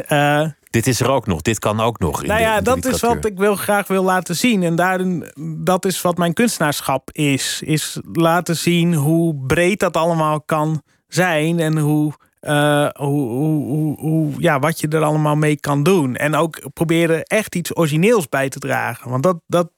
uh, 0.09 0.47
dit 0.71 0.87
is 0.87 0.99
er 0.99 1.09
ook 1.09 1.27
nog, 1.27 1.41
dit 1.41 1.59
kan 1.59 1.79
ook 1.79 1.99
nog. 1.99 2.23
nou 2.23 2.41
ja, 2.41 2.61
dat 2.61 2.85
is 2.85 2.99
wat 2.99 3.25
ik 3.25 3.37
wil, 3.37 3.55
graag 3.55 3.87
wil 3.87 4.03
laten 4.03 4.35
zien. 4.35 4.63
En 4.63 4.75
daarin, 4.75 5.31
dat 5.57 5.85
is 5.85 6.01
wat 6.01 6.17
mijn 6.17 6.33
kunstenaarschap 6.33 7.09
is. 7.11 7.61
Is 7.65 7.99
laten 8.13 8.55
zien 8.55 8.93
hoe 8.93 9.35
breed 9.47 9.79
dat 9.79 9.97
allemaal 9.97 10.41
kan 10.41 10.81
zijn. 11.07 11.59
En 11.59 11.77
hoe, 11.77 12.13
uh, 12.41 12.87
hoe, 12.93 13.29
hoe, 13.29 13.65
hoe, 13.65 13.99
hoe, 13.99 14.33
ja, 14.37 14.59
wat 14.59 14.79
je 14.79 14.87
er 14.87 15.03
allemaal 15.03 15.35
mee 15.35 15.59
kan 15.59 15.83
doen. 15.83 16.15
En 16.15 16.35
ook 16.35 16.73
proberen 16.73 17.23
echt 17.23 17.55
iets 17.55 17.75
origineels 17.75 18.29
bij 18.29 18.49
te 18.49 18.59
dragen. 18.59 19.09
Want 19.09 19.23
dat, 19.23 19.39
dat 19.47 19.69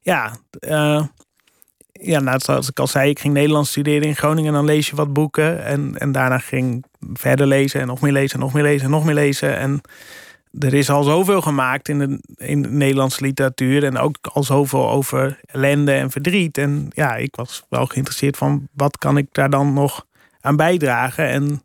ja, 0.00 0.36
uh, 0.60 1.02
ja, 1.92 2.20
nou, 2.20 2.38
zoals 2.40 2.68
ik 2.68 2.80
al 2.80 2.86
zei, 2.86 3.10
ik 3.10 3.18
ging 3.18 3.34
Nederlands 3.34 3.70
studeren 3.70 4.08
in 4.08 4.16
Groningen. 4.16 4.48
En 4.48 4.56
dan 4.56 4.64
lees 4.64 4.88
je 4.88 4.96
wat 4.96 5.12
boeken. 5.12 5.64
En, 5.64 5.98
en 5.98 6.12
daarna 6.12 6.38
ging 6.38 6.84
verder 7.12 7.46
lezen 7.46 7.80
en 7.80 7.86
nog 7.86 8.00
meer 8.00 8.12
lezen 8.12 8.34
en 8.34 8.40
nog 8.40 8.52
meer 8.52 8.62
lezen 8.62 8.84
en 8.84 8.90
nog 8.90 9.04
meer 9.04 9.14
lezen. 9.14 9.56
En 9.56 9.80
er 10.58 10.74
is 10.74 10.90
al 10.90 11.02
zoveel 11.02 11.42
gemaakt 11.42 11.88
in 11.88 11.98
de, 11.98 12.20
in 12.36 12.62
de 12.62 12.68
Nederlandse 12.68 13.22
literatuur. 13.22 13.84
En 13.84 13.98
ook 13.98 14.16
al 14.32 14.42
zoveel 14.42 14.90
over 14.90 15.40
ellende 15.46 15.92
en 15.92 16.10
verdriet. 16.10 16.58
En 16.58 16.90
ja, 16.94 17.16
ik 17.16 17.36
was 17.36 17.64
wel 17.68 17.86
geïnteresseerd 17.86 18.36
van 18.36 18.68
wat 18.72 18.98
kan 18.98 19.16
ik 19.16 19.26
daar 19.32 19.50
dan 19.50 19.72
nog 19.72 20.06
aan 20.40 20.56
bijdragen. 20.56 21.28
En 21.28 21.62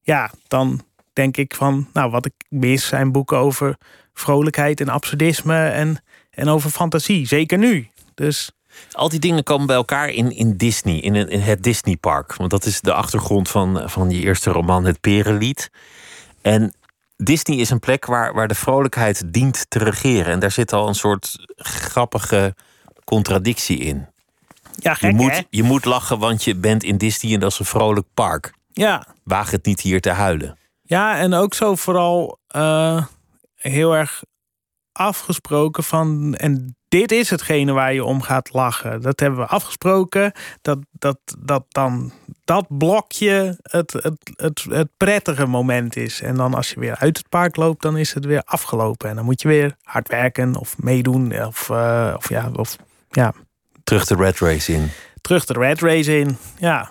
ja, 0.00 0.30
dan 0.48 0.82
denk 1.12 1.36
ik 1.36 1.54
van, 1.54 1.88
nou, 1.92 2.10
wat 2.10 2.26
ik 2.26 2.34
mis 2.48 2.86
zijn 2.86 3.12
boeken 3.12 3.38
over 3.38 3.76
vrolijkheid 4.12 4.80
en 4.80 4.88
absurdisme 4.88 5.68
en, 5.68 6.02
en 6.30 6.48
over 6.48 6.70
fantasie. 6.70 7.26
Zeker 7.26 7.58
nu. 7.58 7.88
Dus 8.14 8.52
Al 8.92 9.08
die 9.08 9.20
dingen 9.20 9.42
komen 9.42 9.66
bij 9.66 9.76
elkaar 9.76 10.08
in, 10.08 10.36
in 10.36 10.56
Disney, 10.56 10.96
in, 10.96 11.14
in 11.14 11.40
het 11.40 11.62
Disneypark. 11.62 12.34
Want 12.34 12.50
dat 12.50 12.64
is 12.64 12.80
de 12.80 12.92
achtergrond 12.92 13.48
van, 13.48 13.90
van 13.90 14.10
je 14.10 14.20
eerste 14.20 14.50
roman, 14.50 14.84
Het 14.84 15.00
Perenlied. 15.00 15.70
En 16.42 16.72
Disney 17.16 17.56
is 17.56 17.70
een 17.70 17.80
plek 17.80 18.06
waar, 18.06 18.34
waar 18.34 18.48
de 18.48 18.54
vrolijkheid 18.54 19.32
dient 19.32 19.66
te 19.68 19.78
regeren. 19.78 20.32
En 20.32 20.38
daar 20.38 20.50
zit 20.50 20.72
al 20.72 20.88
een 20.88 20.94
soort 20.94 21.46
grappige 21.56 22.54
contradictie 23.04 23.78
in. 23.78 24.06
Ja, 24.74 24.94
gek, 24.94 25.10
je, 25.10 25.16
moet, 25.16 25.30
hè? 25.30 25.40
je 25.50 25.62
moet 25.62 25.84
lachen, 25.84 26.18
want 26.18 26.44
je 26.44 26.54
bent 26.54 26.82
in 26.82 26.98
Disney 26.98 27.34
en 27.34 27.40
dat 27.40 27.52
is 27.52 27.58
een 27.58 27.64
vrolijk 27.64 28.06
park. 28.14 28.52
Ja. 28.72 29.06
Waag 29.24 29.50
het 29.50 29.64
niet 29.64 29.80
hier 29.80 30.00
te 30.00 30.10
huilen. 30.10 30.58
Ja, 30.82 31.18
en 31.18 31.34
ook 31.34 31.54
zo 31.54 31.74
vooral 31.74 32.38
uh, 32.56 33.04
heel 33.54 33.96
erg 33.96 34.22
afgesproken 34.92 35.84
van. 35.84 36.34
En 36.34 36.76
dit 36.88 37.12
is 37.12 37.30
hetgene 37.30 37.72
waar 37.72 37.92
je 37.92 38.04
om 38.04 38.22
gaat 38.22 38.52
lachen. 38.52 39.00
Dat 39.00 39.20
hebben 39.20 39.38
we 39.38 39.46
afgesproken. 39.46 40.32
Dat, 40.62 40.78
dat, 40.90 41.18
dat 41.38 41.64
dan 41.68 42.12
dat 42.44 42.78
blokje 42.78 43.58
het, 43.62 43.92
het, 43.92 44.30
het, 44.36 44.64
het 44.70 44.88
prettige 44.96 45.46
moment 45.46 45.96
is. 45.96 46.20
En 46.20 46.34
dan 46.34 46.54
als 46.54 46.70
je 46.70 46.80
weer 46.80 46.96
uit 46.96 47.16
het 47.16 47.28
park 47.28 47.56
loopt, 47.56 47.82
dan 47.82 47.96
is 47.96 48.14
het 48.14 48.24
weer 48.24 48.42
afgelopen. 48.44 49.08
En 49.08 49.16
dan 49.16 49.24
moet 49.24 49.42
je 49.42 49.48
weer 49.48 49.76
hard 49.82 50.08
werken 50.08 50.56
of 50.56 50.78
meedoen. 50.78 51.46
Of, 51.46 51.68
uh, 51.68 52.14
of 52.16 52.28
ja, 52.28 52.50
of 52.52 52.76
ja. 53.10 53.32
Terug 53.84 54.06
de 54.06 54.14
red 54.14 54.38
race 54.38 54.72
in. 54.72 54.90
Terug 55.20 55.44
de 55.44 55.54
red 55.58 55.80
race 55.80 56.18
in, 56.18 56.36
ja. 56.58 56.90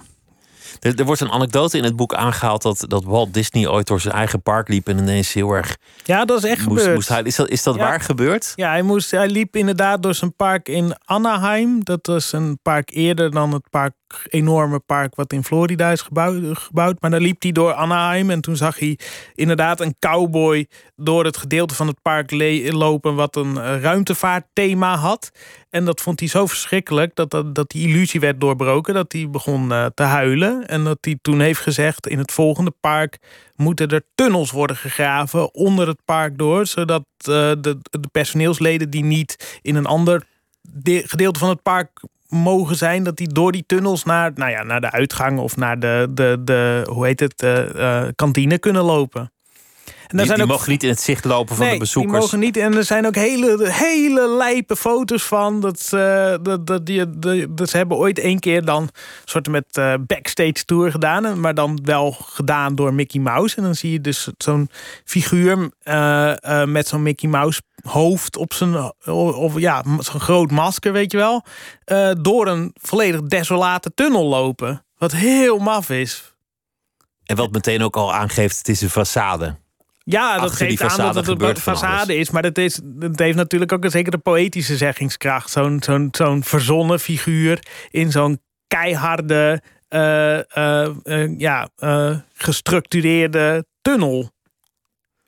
Er, 0.80 1.00
er, 1.00 1.06
wordt 1.06 1.22
een 1.22 1.32
anekdote 1.32 1.78
in 1.78 1.84
het 1.84 1.96
boek 1.96 2.13
aangehaald 2.13 2.62
dat, 2.62 2.86
dat 2.88 3.04
Walt 3.04 3.34
Disney 3.34 3.68
ooit 3.68 3.88
door 3.88 4.02
zijn 4.02 4.13
eigen 4.13 4.42
park 4.42 4.68
liep 4.68 4.88
en 4.88 4.98
ineens 4.98 5.34
heel 5.34 5.52
erg. 5.52 5.78
Ja, 6.04 6.26
dat 6.26 6.44
is 6.44 6.50
echt 6.50 6.66
moest, 6.68 6.80
gebeurd. 6.80 6.96
Moest 6.96 7.26
is 7.26 7.36
dat, 7.36 7.50
is 7.50 7.63
dat 7.63 7.76
ja. 7.76 7.82
waar 7.82 8.02
gebeurd? 8.02 8.54
Ja, 8.56 8.70
hij, 8.70 8.82
moest, 8.82 9.12
hij 9.12 9.30
liep 9.30 9.56
inderdaad 9.56 10.04
door 10.04 10.13
zijn 10.13 10.36
park 10.36 10.70
in 10.70 10.96
Anaheim. 11.06 11.84
Dat 11.84 12.08
was 12.08 12.32
een 12.32 12.60
park 12.62 12.90
eerder 12.90 13.32
dan 13.32 13.54
het 13.54 13.70
park, 13.70 13.94
enorme 14.30 14.80
park 14.80 15.15
wat 15.15 15.34
in 15.34 15.43
Florida 15.43 15.91
is 15.91 16.02
gebouwd. 16.02 17.02
Maar 17.02 17.12
dan 17.12 17.22
liep 17.22 17.41
hij 17.41 17.52
door 17.52 17.74
Anaheim 17.74 18.30
en 18.30 18.41
toen 18.41 18.56
zag 18.56 18.80
hij 18.80 19.00
inderdaad 19.36 19.80
een 19.80 19.96
cowboy 20.00 20.67
door 20.96 21.26
het 21.26 21.38
gedeelte 21.38 21.76
van 21.76 21.88
het 21.88 22.02
park 22.02 22.32
lopen 22.72 23.15
wat 23.15 23.36
een 23.36 23.82
ruimtevaartthema 23.82 24.96
had. 24.96 25.32
En 25.70 25.86
dat 25.86 26.02
vond 26.02 26.20
hij 26.20 26.30
zo 26.30 26.46
verschrikkelijk 26.46 27.15
dat, 27.15 27.32
dat, 27.54 27.70
die 27.70 27.88
illusie 27.88 28.20
werd 28.20 28.41
doorbroken. 28.41 28.93
Dat 28.93 29.12
hij 29.12 29.30
begon 29.30 29.72
uh, 29.72 29.86
te 29.93 30.04
huilen. 30.04 30.67
En 30.67 30.84
dat 30.84 30.98
hij 31.02 31.17
toen 31.22 31.39
heeft 31.39 31.60
gezegd: 31.60 32.08
in 32.08 32.17
het 32.17 32.32
volgende 32.32 32.74
park 32.80 33.17
moeten 33.56 33.88
er 33.89 34.06
tunnels 34.15 34.52
worden 34.52 34.76
gegraven 34.76 35.54
onder 35.54 35.88
het 35.88 36.00
park 36.06 36.38
door. 36.38 36.65
Zodat 36.65 37.06
uh, 37.20 37.26
de, 37.26 37.78
de 37.89 38.08
personeelsleden 38.12 38.89
die 38.89 39.04
niet 39.04 39.60
in 39.62 39.76
een 39.76 39.86
ander 39.86 40.26
gedeelte 40.84 41.39
van 41.39 41.50
het 41.50 41.62
park 41.62 42.02
mogen 42.30 42.76
zijn, 42.76 43.04
dat 43.04 43.18
die 43.18 43.28
door 43.28 43.52
die 43.52 43.63
tunnels 43.66 44.04
naar, 44.04 44.32
nou 44.36 44.52
ja, 44.52 44.63
naar 44.63 44.82
de 44.82 44.92
uitgang 44.92 45.40
of 45.40 45.56
naar 45.56 45.80
de, 45.80 46.08
de, 46.12 46.42
de 46.44 46.88
hoe 46.90 47.06
heet 47.06 47.20
het, 47.20 47.44
uh, 47.44 48.08
kantine 48.16 48.58
kunnen 48.58 48.84
lopen. 48.84 49.32
En 50.08 50.17
die, 50.17 50.26
zijn 50.26 50.38
die 50.38 50.48
ook, 50.48 50.52
mogen 50.52 50.72
niet 50.72 50.84
in 50.84 50.89
het 50.89 51.02
zicht 51.02 51.26
lopen 51.26 51.56
van 51.56 51.65
nee, 51.65 51.74
de 51.74 51.80
bezoekers. 51.80 52.13
Die 52.13 52.22
mogen 52.22 52.39
niet. 52.39 52.58
En 52.58 52.76
er 52.76 52.84
zijn 52.84 53.06
ook 53.06 53.15
hele, 53.15 53.72
hele 53.72 54.30
lijpe 54.30 54.76
foto's 54.76 55.24
van. 55.24 55.60
Dat, 55.60 55.91
uh, 55.93 56.36
dat, 56.41 56.67
dat, 56.67 56.86
die, 56.86 57.20
dat 57.54 57.70
ze 57.70 57.78
hebben 57.78 57.98
ooit 57.98 58.20
één 58.20 58.39
keer 58.39 58.65
dan 58.65 58.82
een 58.82 58.89
soort 59.26 59.48
met 59.48 59.65
uh, 59.78 59.93
backstage 60.08 60.65
tour 60.65 60.91
gedaan. 60.91 61.39
Maar 61.39 61.54
dan 61.54 61.80
wel 61.84 62.12
gedaan 62.12 62.76
door 62.76 62.93
Mickey 62.93 63.22
Mouse. 63.22 63.56
En 63.56 63.63
dan 63.63 63.76
zie 63.76 63.91
je 63.91 64.02
dus 64.02 64.28
zo'n 64.38 64.70
figuur 65.06 65.72
uh, 65.84 66.63
met 66.63 66.88
zo'n 66.88 67.04
Mickey 67.04 67.30
Mouse 67.30 67.62
hoofd 67.82 68.38
op 68.38 68.54
zijn, 68.54 68.93
of 69.06 69.60
ja, 69.60 69.84
zo'n 70.00 70.20
groot 70.20 70.52
masker, 70.52 70.91
weet 70.91 71.12
je 71.12 71.17
wel. 71.17 71.43
door 72.22 72.48
een 72.48 72.72
volledig 72.82 73.22
desolate 73.22 73.93
tunnel 73.93 74.26
lopen. 74.26 74.86
Wat 74.98 75.12
heel 75.12 75.58
maf 75.58 75.89
is. 75.89 76.36
En 77.26 77.36
wat 77.36 77.52
meteen 77.52 77.84
ook 77.84 77.96
al 77.96 78.13
aangeeft, 78.13 78.58
het 78.58 78.67
is 78.67 78.82
een 78.82 78.89
façade. 78.89 79.66
Ja, 80.10 80.39
dat 80.39 80.52
geeft 80.52 80.82
aan 80.82 81.13
dat 81.13 81.28
het 81.28 81.41
een 81.41 81.76
façade 81.76 82.12
is. 82.13 82.30
Maar 82.30 82.41
dat, 82.41 82.58
is, 82.58 82.80
dat 82.84 83.20
heeft 83.20 83.36
natuurlijk 83.36 83.72
ook 83.72 83.84
een 83.84 83.91
zekere 83.91 84.17
poëtische 84.17 84.78
zeggingskracht. 84.78 85.50
Zo'n 85.50 85.82
zo'n 85.84 86.08
zo'n 86.12 86.43
verzonnen 86.43 87.00
figuur 87.00 87.60
in 87.91 88.12
zo'n 88.12 88.41
keiharde, 88.67 89.62
uh, 89.89 90.38
uh, 90.58 90.89
uh, 91.04 91.39
ja, 91.39 91.70
gestructureerde 92.34 93.65
tunnel. 93.82 94.32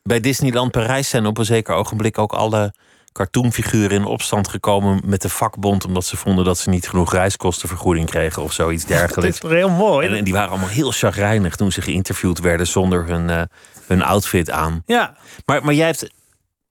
Bij 0.04 0.20
Disneyland 0.20 0.72
Parijs 0.72 1.10
zijn 1.10 1.26
op 1.26 1.38
een 1.38 1.46
zeker 1.46 1.76
ogenblik 1.76 2.18
ook 2.18 2.34
alle 2.34 2.74
cartoonfiguren 3.12 3.92
in 3.98 4.06
opstand 4.06 4.48
gekomen 4.48 5.02
met 5.06 5.22
de 5.22 5.30
vakbond. 5.30 5.86
omdat 5.86 6.06
ze 6.06 6.18
vonden 6.18 6.46
dat 6.46 6.58
ze 6.58 6.70
niet 6.70 6.89
genoeg 6.89 7.13
reiskostenvergoeding 7.13 8.10
kregen 8.10 8.44
of 8.44 8.54
zoiets 8.54 8.86
dergelijks. 8.86 9.39
dat 9.42 9.52
is 9.52 9.58
heel 9.58 9.70
mooi. 9.70 10.08
En, 10.08 10.15
en, 10.15 10.24
die 10.24 10.34
waren 10.34 10.50
allemaal 10.50 10.70
heel 10.70 10.92
chagrijnig 10.92 11.56
toen 11.56 11.72
ze 11.72 11.82
geïnterviewd 11.82 12.39
werden 12.39 12.68
zonder 12.68 13.06
hun, 13.06 13.30
uh, 13.30 13.42
hun 13.89 14.04
outfit 14.04 14.49
aan. 14.49 14.84
Ja. 14.86 15.17
Maar, 15.45 15.65
maar 15.65 15.73
jij 15.73 15.86
hebt 15.86 16.12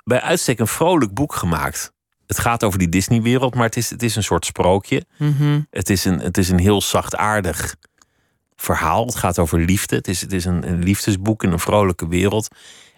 bij 0.05 0.21
uitstek 0.21 0.59
een 0.59 0.67
vrolijk 0.67 1.15
boek 1.15 1.35
gemaakt. 1.35 1.93
Het 2.27 2.39
gaat 2.39 2.65
over 2.65 2.79
die 2.79 2.89
Disney-wereld, 2.89 3.55
maar 3.55 3.65
het 3.65 3.77
is, 3.77 3.91
het 3.91 4.03
is 4.03 4.17
een 4.17 4.23
soort 4.23 4.47
sprookje. 4.47 5.05
Mm 5.19 5.35
-hmm. 5.39 5.67
het, 5.71 5.91
is 5.91 6.05
een, 6.05 6.19
het 6.19 6.39
is 6.39 6.49
een 6.49 6.59
heel 6.59 6.81
zachtaardig 6.81 7.77
verhaal. 8.57 9.07
Het 9.07 9.15
gaat 9.15 9.39
over 9.39 9.61
liefde. 9.61 9.97
Het 9.97 10.09
is, 10.09 10.21
het 10.21 10.33
is 10.33 10.45
een, 10.45 10.69
een 10.69 10.83
liefdesboek 10.83 11.43
in 11.43 11.53
een 11.53 11.59
vrolijke 11.59 12.09
wereld. 12.09 12.49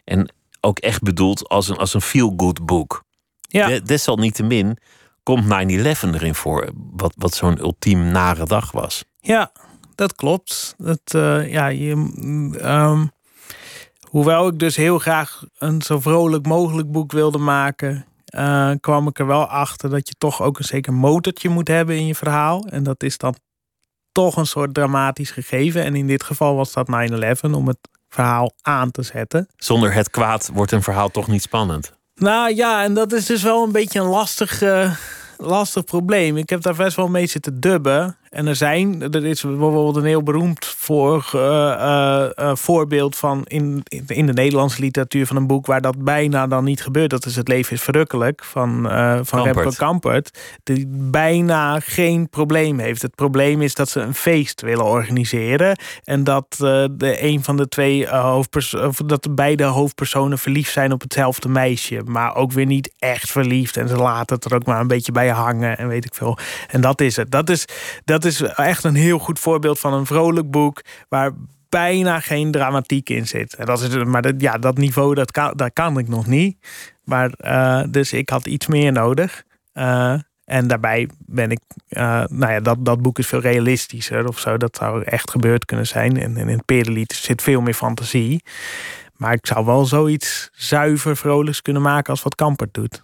En 0.04 0.32
ook 0.60 0.78
echt 0.78 1.02
bedoeld 1.02 1.48
als 1.48 1.68
een, 1.68 1.76
als 1.76 1.94
een 1.94 2.00
feel-good 2.00 2.66
boek. 2.66 3.04
Ja. 3.40 3.80
Desalniettemin 3.80 4.78
komt 5.22 5.44
9-11 5.44 5.48
erin 5.48 6.34
voor, 6.34 6.70
wat, 6.74 7.14
wat 7.16 7.34
zo'n 7.34 7.58
ultiem 7.58 8.10
nare 8.10 8.46
dag 8.46 8.72
was. 8.72 9.04
Ja, 9.20 9.52
dat 9.94 10.14
klopt. 10.14 10.74
Dat, 10.78 11.00
uh, 11.14 11.52
ja, 11.52 11.66
je, 11.66 11.90
um, 11.90 13.10
hoewel 14.10 14.46
ik 14.46 14.58
dus 14.58 14.76
heel 14.76 14.98
graag 14.98 15.44
een 15.58 15.82
zo 15.82 16.00
vrolijk 16.00 16.46
mogelijk 16.46 16.90
boek 16.90 17.12
wilde 17.12 17.38
maken, 17.38 18.06
uh, 18.34 18.70
kwam 18.80 19.08
ik 19.08 19.18
er 19.18 19.26
wel 19.26 19.46
achter 19.46 19.90
dat 19.90 20.08
je 20.08 20.14
toch 20.18 20.42
ook 20.42 20.58
een 20.58 20.64
zeker 20.64 20.92
motortje 20.92 21.48
moet 21.48 21.68
hebben 21.68 21.96
in 21.96 22.06
je 22.06 22.14
verhaal. 22.14 22.66
En 22.70 22.82
dat 22.82 23.02
is 23.02 23.18
dan 23.18 23.34
toch 24.12 24.36
een 24.36 24.46
soort 24.46 24.74
dramatisch 24.74 25.30
gegeven. 25.30 25.84
En 25.84 25.94
in 25.94 26.06
dit 26.06 26.22
geval 26.22 26.56
was 26.56 26.72
dat 26.72 26.88
9-11 26.88 27.50
om 27.50 27.66
het 27.66 27.78
verhaal 28.08 28.52
aan 28.62 28.90
te 28.90 29.02
zetten. 29.02 29.48
Zonder 29.56 29.92
het 29.92 30.10
kwaad 30.10 30.50
wordt 30.52 30.72
een 30.72 30.82
verhaal 30.82 31.10
toch 31.10 31.26
niet 31.26 31.42
spannend. 31.42 31.92
Nou 32.14 32.54
ja, 32.54 32.82
en 32.82 32.94
dat 32.94 33.12
is 33.12 33.26
dus 33.26 33.42
wel 33.42 33.64
een 33.64 33.72
beetje 33.72 34.00
een 34.00 34.06
lastig, 34.06 34.62
uh, 34.62 34.94
lastig 35.36 35.84
probleem. 35.84 36.36
Ik 36.36 36.50
heb 36.50 36.62
daar 36.62 36.74
best 36.74 36.96
wel 36.96 37.08
mee 37.08 37.26
zitten 37.26 37.60
dubben. 37.60 38.16
En 38.30 38.46
er 38.46 38.56
zijn, 38.56 39.12
er 39.12 39.26
is 39.26 39.42
bijvoorbeeld 39.42 39.96
een 39.96 40.04
heel 40.04 40.22
beroemd 40.22 40.66
voor, 40.66 41.30
uh, 41.34 41.40
uh, 41.42 42.26
uh, 42.36 42.54
voorbeeld 42.54 43.16
van 43.16 43.44
in, 43.44 43.82
in 44.06 44.26
de 44.26 44.32
Nederlandse 44.32 44.80
literatuur 44.80 45.26
van 45.26 45.36
een 45.36 45.46
boek 45.46 45.66
waar 45.66 45.80
dat 45.80 46.04
bijna 46.04 46.46
dan 46.46 46.64
niet 46.64 46.82
gebeurt. 46.82 47.10
Dat 47.10 47.26
is 47.26 47.36
Het 47.36 47.48
Leven 47.48 47.72
is 47.72 47.82
Verrukkelijk 47.82 48.44
van, 48.44 48.82
van 49.22 49.42
Remco 49.42 49.70
Kampert. 49.76 50.38
Die 50.62 50.86
bijna 50.90 51.80
geen 51.80 52.28
probleem 52.28 52.78
heeft. 52.78 53.02
Het 53.02 53.14
probleem 53.14 53.62
is 53.62 53.74
dat 53.74 53.88
ze 53.88 54.00
een 54.00 54.14
feest 54.14 54.60
willen 54.60 54.84
organiseren. 54.84 55.78
En 56.04 56.24
dat 56.24 56.46
de 56.90 57.16
een 57.22 57.44
van 57.44 57.56
de 57.56 57.68
twee 57.68 58.08
hoofdpersonen, 58.08 59.06
dat 59.06 59.22
de 59.22 59.30
beide 59.30 59.64
hoofdpersonen 59.64 60.38
verliefd 60.38 60.72
zijn 60.72 60.92
op 60.92 61.00
hetzelfde 61.00 61.48
meisje. 61.48 62.02
Maar 62.04 62.34
ook 62.34 62.52
weer 62.52 62.66
niet 62.66 62.94
echt 62.98 63.30
verliefd. 63.30 63.76
En 63.76 63.88
ze 63.88 63.96
laten 63.96 64.36
het 64.36 64.44
er 64.44 64.54
ook 64.54 64.66
maar 64.66 64.80
een 64.80 64.86
beetje 64.86 65.12
bij 65.12 65.28
hangen 65.28 65.78
en 65.78 65.88
weet 65.88 66.04
ik 66.04 66.14
veel. 66.14 66.38
En 66.68 66.80
dat 66.80 67.00
is 67.00 67.16
het. 67.16 67.30
Dat 67.30 67.50
is. 67.50 67.64
Dat 68.04 68.19
dat 68.22 68.32
is 68.32 68.42
echt 68.42 68.84
een 68.84 68.94
heel 68.94 69.18
goed 69.18 69.38
voorbeeld 69.38 69.78
van 69.78 69.92
een 69.92 70.06
vrolijk 70.06 70.50
boek 70.50 70.82
waar 71.08 71.32
bijna 71.68 72.20
geen 72.20 72.50
dramatiek 72.50 73.08
in 73.08 73.26
zit. 73.26 73.54
En 73.54 73.66
dat 73.66 73.80
is, 73.80 74.04
maar 74.04 74.22
dat, 74.22 74.34
ja, 74.38 74.58
dat 74.58 74.78
niveau 74.78 75.14
dat 75.14 75.30
kan, 75.30 75.54
kan 75.72 75.98
ik 75.98 76.08
nog 76.08 76.26
niet. 76.26 76.56
Maar 77.04 77.30
uh, 77.40 77.82
dus 77.90 78.12
ik 78.12 78.28
had 78.28 78.46
iets 78.46 78.66
meer 78.66 78.92
nodig. 78.92 79.42
Uh, 79.74 80.14
en 80.44 80.68
daarbij 80.68 81.08
ben 81.18 81.50
ik, 81.50 81.60
uh, 81.88 82.02
nou 82.28 82.52
ja, 82.52 82.60
dat, 82.60 82.84
dat 82.84 83.02
boek 83.02 83.18
is 83.18 83.26
veel 83.26 83.40
realistischer 83.40 84.28
of 84.28 84.38
zo. 84.38 84.56
Dat 84.56 84.76
zou 84.76 85.02
echt 85.02 85.30
gebeurd 85.30 85.64
kunnen 85.64 85.86
zijn. 85.86 86.20
En, 86.20 86.36
in 86.36 86.48
het 86.48 86.64
Perelied 86.64 87.12
zit 87.12 87.42
veel 87.42 87.60
meer 87.60 87.74
fantasie. 87.74 88.44
Maar 89.16 89.32
ik 89.32 89.46
zou 89.46 89.64
wel 89.64 89.84
zoiets 89.84 90.50
zuiver 90.52 91.16
vrolijks 91.16 91.62
kunnen 91.62 91.82
maken 91.82 92.10
als 92.10 92.22
wat 92.22 92.34
Kampert 92.34 92.74
doet. 92.74 93.02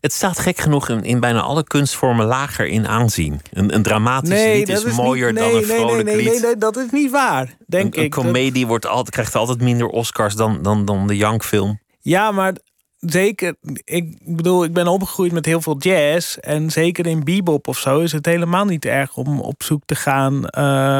Het 0.00 0.12
staat 0.12 0.38
gek 0.38 0.58
genoeg 0.58 0.88
in, 0.88 1.02
in, 1.04 1.20
bijna 1.20 1.40
alle 1.40 1.64
kunstvormen 1.64 2.26
lager 2.26 2.66
in 2.66 2.88
aanzien. 2.88 3.40
Een, 3.52 3.74
een 3.74 3.82
dramatisch 3.82 4.28
nee, 4.28 4.58
lied 4.58 4.68
is, 4.68 4.84
is 4.84 4.96
mooier 4.96 5.32
niet, 5.32 5.42
nee, 5.42 5.50
dan 5.52 5.60
een 5.60 5.66
vrolijk 5.66 6.04
nee, 6.04 6.16
lied. 6.16 6.42
Nee, 6.42 6.56
dat 6.56 6.76
is 6.76 6.90
niet 6.90 7.10
waar, 7.10 7.56
denk 7.66 7.96
een, 7.96 8.02
ik. 8.02 8.16
Een 8.16 8.22
comedie 8.22 8.66
wordt 8.66 8.86
altijd, 8.86 9.10
krijgt 9.10 9.34
altijd 9.34 9.60
minder 9.60 9.86
Oscars 9.86 10.34
dan, 10.34 10.62
dan, 10.62 10.84
dan 10.84 11.06
de 11.06 11.16
Young-film. 11.16 11.80
Ja, 12.00 12.30
maar 12.30 12.54
zeker. 12.98 13.54
Ik 13.84 14.18
bedoel, 14.36 14.64
ik 14.64 14.72
ben 14.72 14.86
opgegroeid 14.86 15.32
met 15.32 15.44
heel 15.44 15.60
veel 15.60 15.78
jazz. 15.78 16.36
En 16.36 16.70
zeker 16.70 17.06
in 17.06 17.24
bebop 17.24 17.68
of 17.68 17.78
zo 17.78 18.00
is 18.00 18.12
het 18.12 18.26
helemaal 18.26 18.64
niet 18.64 18.84
erg 18.84 19.16
om 19.16 19.40
op 19.40 19.62
zoek 19.62 19.82
te 19.84 19.94
gaan 19.94 20.34
uh, 20.34 20.42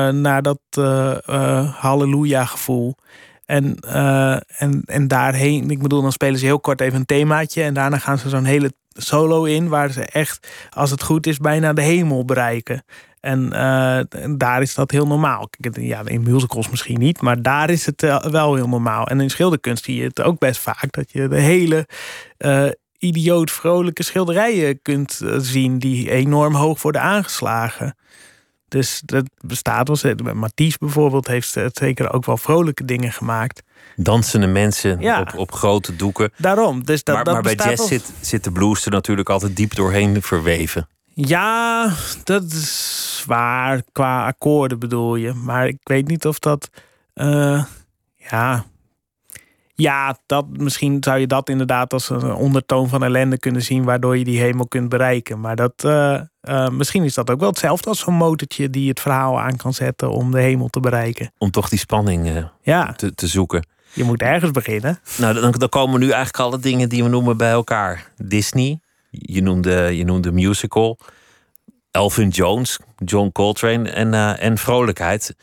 naar 0.08 0.42
dat 0.42 0.60
uh, 0.78 1.16
uh, 1.26 1.74
halleluja-gevoel. 1.74 2.94
En, 3.48 3.76
uh, 3.86 4.32
en, 4.32 4.82
en 4.84 5.08
daarheen, 5.08 5.70
ik 5.70 5.82
bedoel, 5.82 6.02
dan 6.02 6.12
spelen 6.12 6.38
ze 6.38 6.44
heel 6.44 6.60
kort 6.60 6.80
even 6.80 6.98
een 6.98 7.06
themaatje. 7.06 7.62
En 7.62 7.74
daarna 7.74 7.98
gaan 7.98 8.18
ze 8.18 8.28
zo'n 8.28 8.44
hele 8.44 8.72
solo 8.88 9.44
in 9.44 9.68
waar 9.68 9.90
ze 9.90 10.04
echt, 10.04 10.48
als 10.70 10.90
het 10.90 11.02
goed 11.02 11.26
is, 11.26 11.38
bijna 11.38 11.72
de 11.72 11.82
hemel 11.82 12.24
bereiken. 12.24 12.84
En 13.20 13.44
uh, 13.44 14.00
daar 14.36 14.62
is 14.62 14.74
dat 14.74 14.90
heel 14.90 15.06
normaal. 15.06 15.48
Ja, 15.72 16.02
in 16.04 16.22
musicals 16.22 16.70
misschien 16.70 16.98
niet, 16.98 17.20
maar 17.20 17.42
daar 17.42 17.70
is 17.70 17.86
het 17.86 18.00
wel 18.30 18.54
heel 18.54 18.68
normaal. 18.68 19.06
En 19.06 19.20
in 19.20 19.30
schilderkunst 19.30 19.84
zie 19.84 19.96
je 19.96 20.04
het 20.04 20.22
ook 20.22 20.38
best 20.38 20.60
vaak 20.60 20.92
dat 20.92 21.12
je 21.12 21.28
de 21.28 21.40
hele 21.40 21.86
idioot 22.98 23.50
vrolijke 23.50 24.02
schilderijen 24.02 24.82
kunt 24.82 25.20
zien 25.38 25.78
die 25.78 26.10
enorm 26.10 26.54
hoog 26.54 26.82
worden 26.82 27.02
aangeslagen. 27.02 27.96
Dus 28.68 29.02
dat 29.04 29.24
bestaat 29.40 29.88
wel. 30.02 30.34
Matisse 30.34 30.78
bijvoorbeeld 30.78 31.26
heeft 31.26 31.56
zeker 31.72 32.12
ook 32.12 32.24
wel 32.24 32.36
vrolijke 32.36 32.84
dingen 32.84 33.12
gemaakt. 33.12 33.62
Dansende 33.96 34.46
mensen 34.46 35.00
ja. 35.00 35.20
op, 35.20 35.38
op 35.38 35.52
grote 35.52 35.96
doeken. 35.96 36.30
Daarom. 36.36 36.84
Dus 36.84 37.04
dat, 37.04 37.14
maar, 37.14 37.24
dat 37.24 37.34
maar 37.34 37.42
bij 37.42 37.54
jazz 37.54 37.86
zit, 37.86 38.12
zit 38.20 38.44
de 38.44 38.52
blues 38.52 38.84
er 38.84 38.90
natuurlijk 38.90 39.28
altijd 39.28 39.56
diep 39.56 39.74
doorheen 39.74 40.22
verweven. 40.22 40.88
Ja, 41.14 41.92
dat 42.24 42.42
is 42.42 43.24
waar. 43.26 43.82
Qua 43.92 44.26
akkoorden 44.26 44.78
bedoel 44.78 45.16
je. 45.16 45.32
Maar 45.32 45.66
ik 45.66 45.78
weet 45.82 46.08
niet 46.08 46.26
of 46.26 46.38
dat. 46.38 46.70
Uh, 47.14 47.64
ja. 48.16 48.64
Ja, 49.80 50.18
dat, 50.26 50.46
misschien 50.56 50.96
zou 51.00 51.18
je 51.18 51.26
dat 51.26 51.48
inderdaad 51.48 51.92
als 51.92 52.10
een 52.10 52.34
ondertoon 52.34 52.88
van 52.88 53.02
ellende 53.02 53.38
kunnen 53.38 53.62
zien, 53.62 53.84
waardoor 53.84 54.18
je 54.18 54.24
die 54.24 54.40
hemel 54.40 54.66
kunt 54.66 54.88
bereiken. 54.88 55.40
Maar 55.40 55.56
dat, 55.56 55.72
uh, 55.84 56.20
uh, 56.42 56.68
misschien 56.68 57.04
is 57.04 57.14
dat 57.14 57.30
ook 57.30 57.40
wel 57.40 57.48
hetzelfde 57.48 57.88
als 57.88 57.98
zo'n 57.98 58.14
motortje 58.14 58.70
die 58.70 58.88
het 58.88 59.00
verhaal 59.00 59.40
aan 59.40 59.56
kan 59.56 59.74
zetten 59.74 60.10
om 60.10 60.30
de 60.30 60.40
hemel 60.40 60.68
te 60.68 60.80
bereiken. 60.80 61.32
Om 61.38 61.50
toch 61.50 61.68
die 61.68 61.78
spanning 61.78 62.48
ja. 62.62 62.92
te, 62.92 63.14
te 63.14 63.26
zoeken. 63.26 63.66
Je 63.92 64.04
moet 64.04 64.22
ergens 64.22 64.50
beginnen. 64.50 64.98
Nou, 65.18 65.40
dan, 65.40 65.50
dan 65.50 65.68
komen 65.68 66.00
nu 66.00 66.06
eigenlijk 66.06 66.38
alle 66.38 66.58
dingen 66.58 66.88
die 66.88 67.02
we 67.02 67.08
noemen 67.08 67.36
bij 67.36 67.50
elkaar. 67.50 68.12
Disney, 68.16 68.80
je 69.10 69.42
noemde, 69.42 69.96
je 69.96 70.04
noemde 70.04 70.32
musical, 70.32 70.98
Elvin 71.90 72.28
Jones, 72.28 72.78
John 72.96 73.30
Coltrane 73.32 73.90
en, 73.90 74.38
en 74.38 74.58
vrolijkheid. 74.58 75.36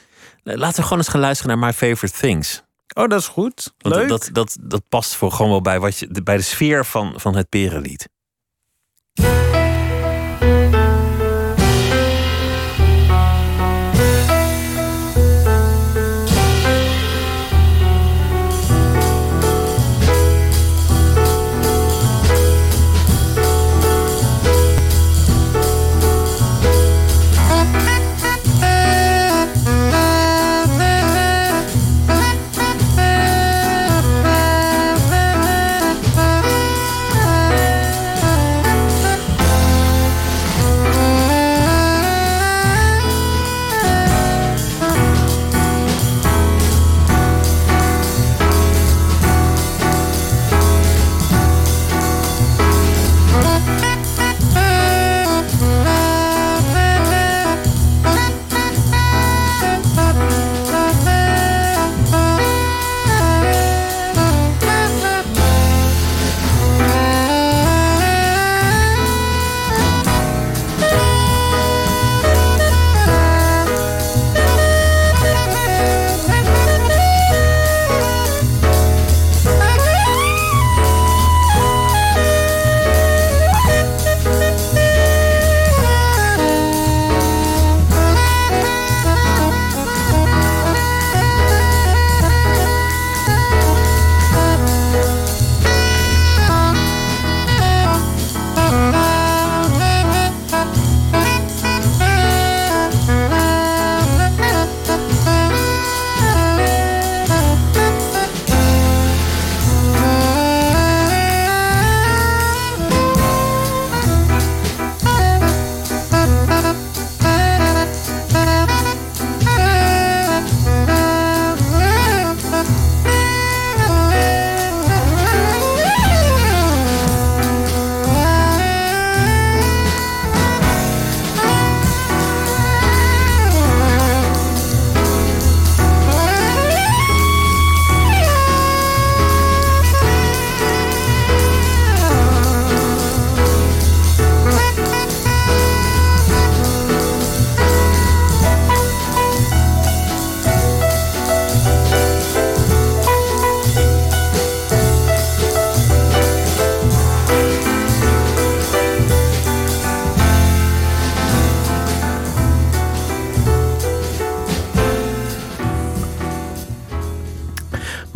Laten 0.44 0.76
we 0.76 0.84
gewoon 0.84 0.98
eens 0.98 1.08
gaan 1.08 1.22
luisteren 1.22 1.58
naar 1.58 1.68
My 1.68 1.74
Favorite 1.74 2.18
Things. 2.20 2.64
Oh, 2.94 3.08
dat 3.08 3.20
is 3.20 3.28
goed. 3.28 3.74
Leuk. 3.78 4.08
Dat, 4.08 4.30
dat, 4.32 4.58
dat, 4.62 4.82
past 4.90 5.16
voor 5.16 5.32
gewoon 5.32 5.52
wel 5.52 5.62
bij, 5.62 5.80
wat 5.80 5.98
je, 6.00 6.22
bij 6.24 6.38
de 6.38 6.44
sfeer 6.44 6.86
van, 6.86 7.14
van 7.16 7.36
het 7.36 7.50
perenlied. 7.50 8.10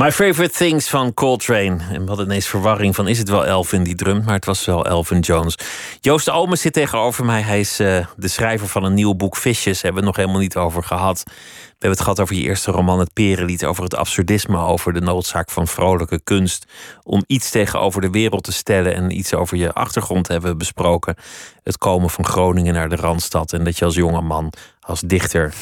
My 0.09 0.15
Favorite 0.15 0.57
Things 0.57 0.89
van 0.89 1.13
Coltrane. 1.13 1.77
En 1.91 2.07
hadden 2.07 2.25
ineens 2.25 2.47
verwarring 2.47 2.95
van 2.95 3.07
is 3.07 3.17
het 3.17 3.29
wel 3.29 3.45
Elvin 3.45 3.83
die 3.83 3.95
drumt, 3.95 4.25
maar 4.25 4.35
het 4.35 4.45
was 4.45 4.65
wel 4.65 4.85
Elvin 4.85 5.19
Jones. 5.19 5.57
Joost 6.01 6.29
Ome 6.29 6.55
zit 6.55 6.73
tegenover 6.73 7.25
mij. 7.25 7.41
Hij 7.41 7.59
is 7.59 7.79
uh, 7.79 8.05
de 8.15 8.27
schrijver 8.27 8.67
van 8.67 8.83
een 8.83 8.93
nieuw 8.93 9.13
boek 9.13 9.35
Visjes. 9.35 9.81
Hebben 9.81 10.01
we 10.01 10.07
het 10.07 10.17
nog 10.17 10.25
helemaal 10.25 10.41
niet 10.41 10.55
over 10.55 10.83
gehad. 10.83 11.23
We 11.25 11.31
hebben 11.69 11.89
het 11.89 12.01
gehad 12.01 12.19
over 12.19 12.35
je 12.35 12.41
eerste 12.41 12.71
roman 12.71 12.99
Het 12.99 13.13
Perenlied. 13.13 13.65
Over 13.65 13.83
het 13.83 13.95
absurdisme, 13.95 14.57
over 14.57 14.93
de 14.93 15.01
noodzaak 15.01 15.51
van 15.51 15.67
vrolijke 15.67 16.21
kunst. 16.23 16.65
Om 17.03 17.23
iets 17.27 17.49
tegenover 17.49 18.01
de 18.01 18.09
wereld 18.09 18.43
te 18.43 18.51
stellen. 18.51 18.95
En 18.95 19.17
iets 19.17 19.33
over 19.33 19.57
je 19.57 19.73
achtergrond 19.73 20.27
hebben 20.27 20.51
we 20.51 20.57
besproken. 20.57 21.15
Het 21.63 21.77
komen 21.77 22.09
van 22.09 22.25
Groningen 22.25 22.73
naar 22.73 22.89
de 22.89 22.95
Randstad. 22.95 23.53
En 23.53 23.63
dat 23.63 23.77
je 23.77 23.85
als 23.85 23.95
jonge 23.95 24.21
man, 24.21 24.53
als 24.79 25.01
dichter 25.01 25.53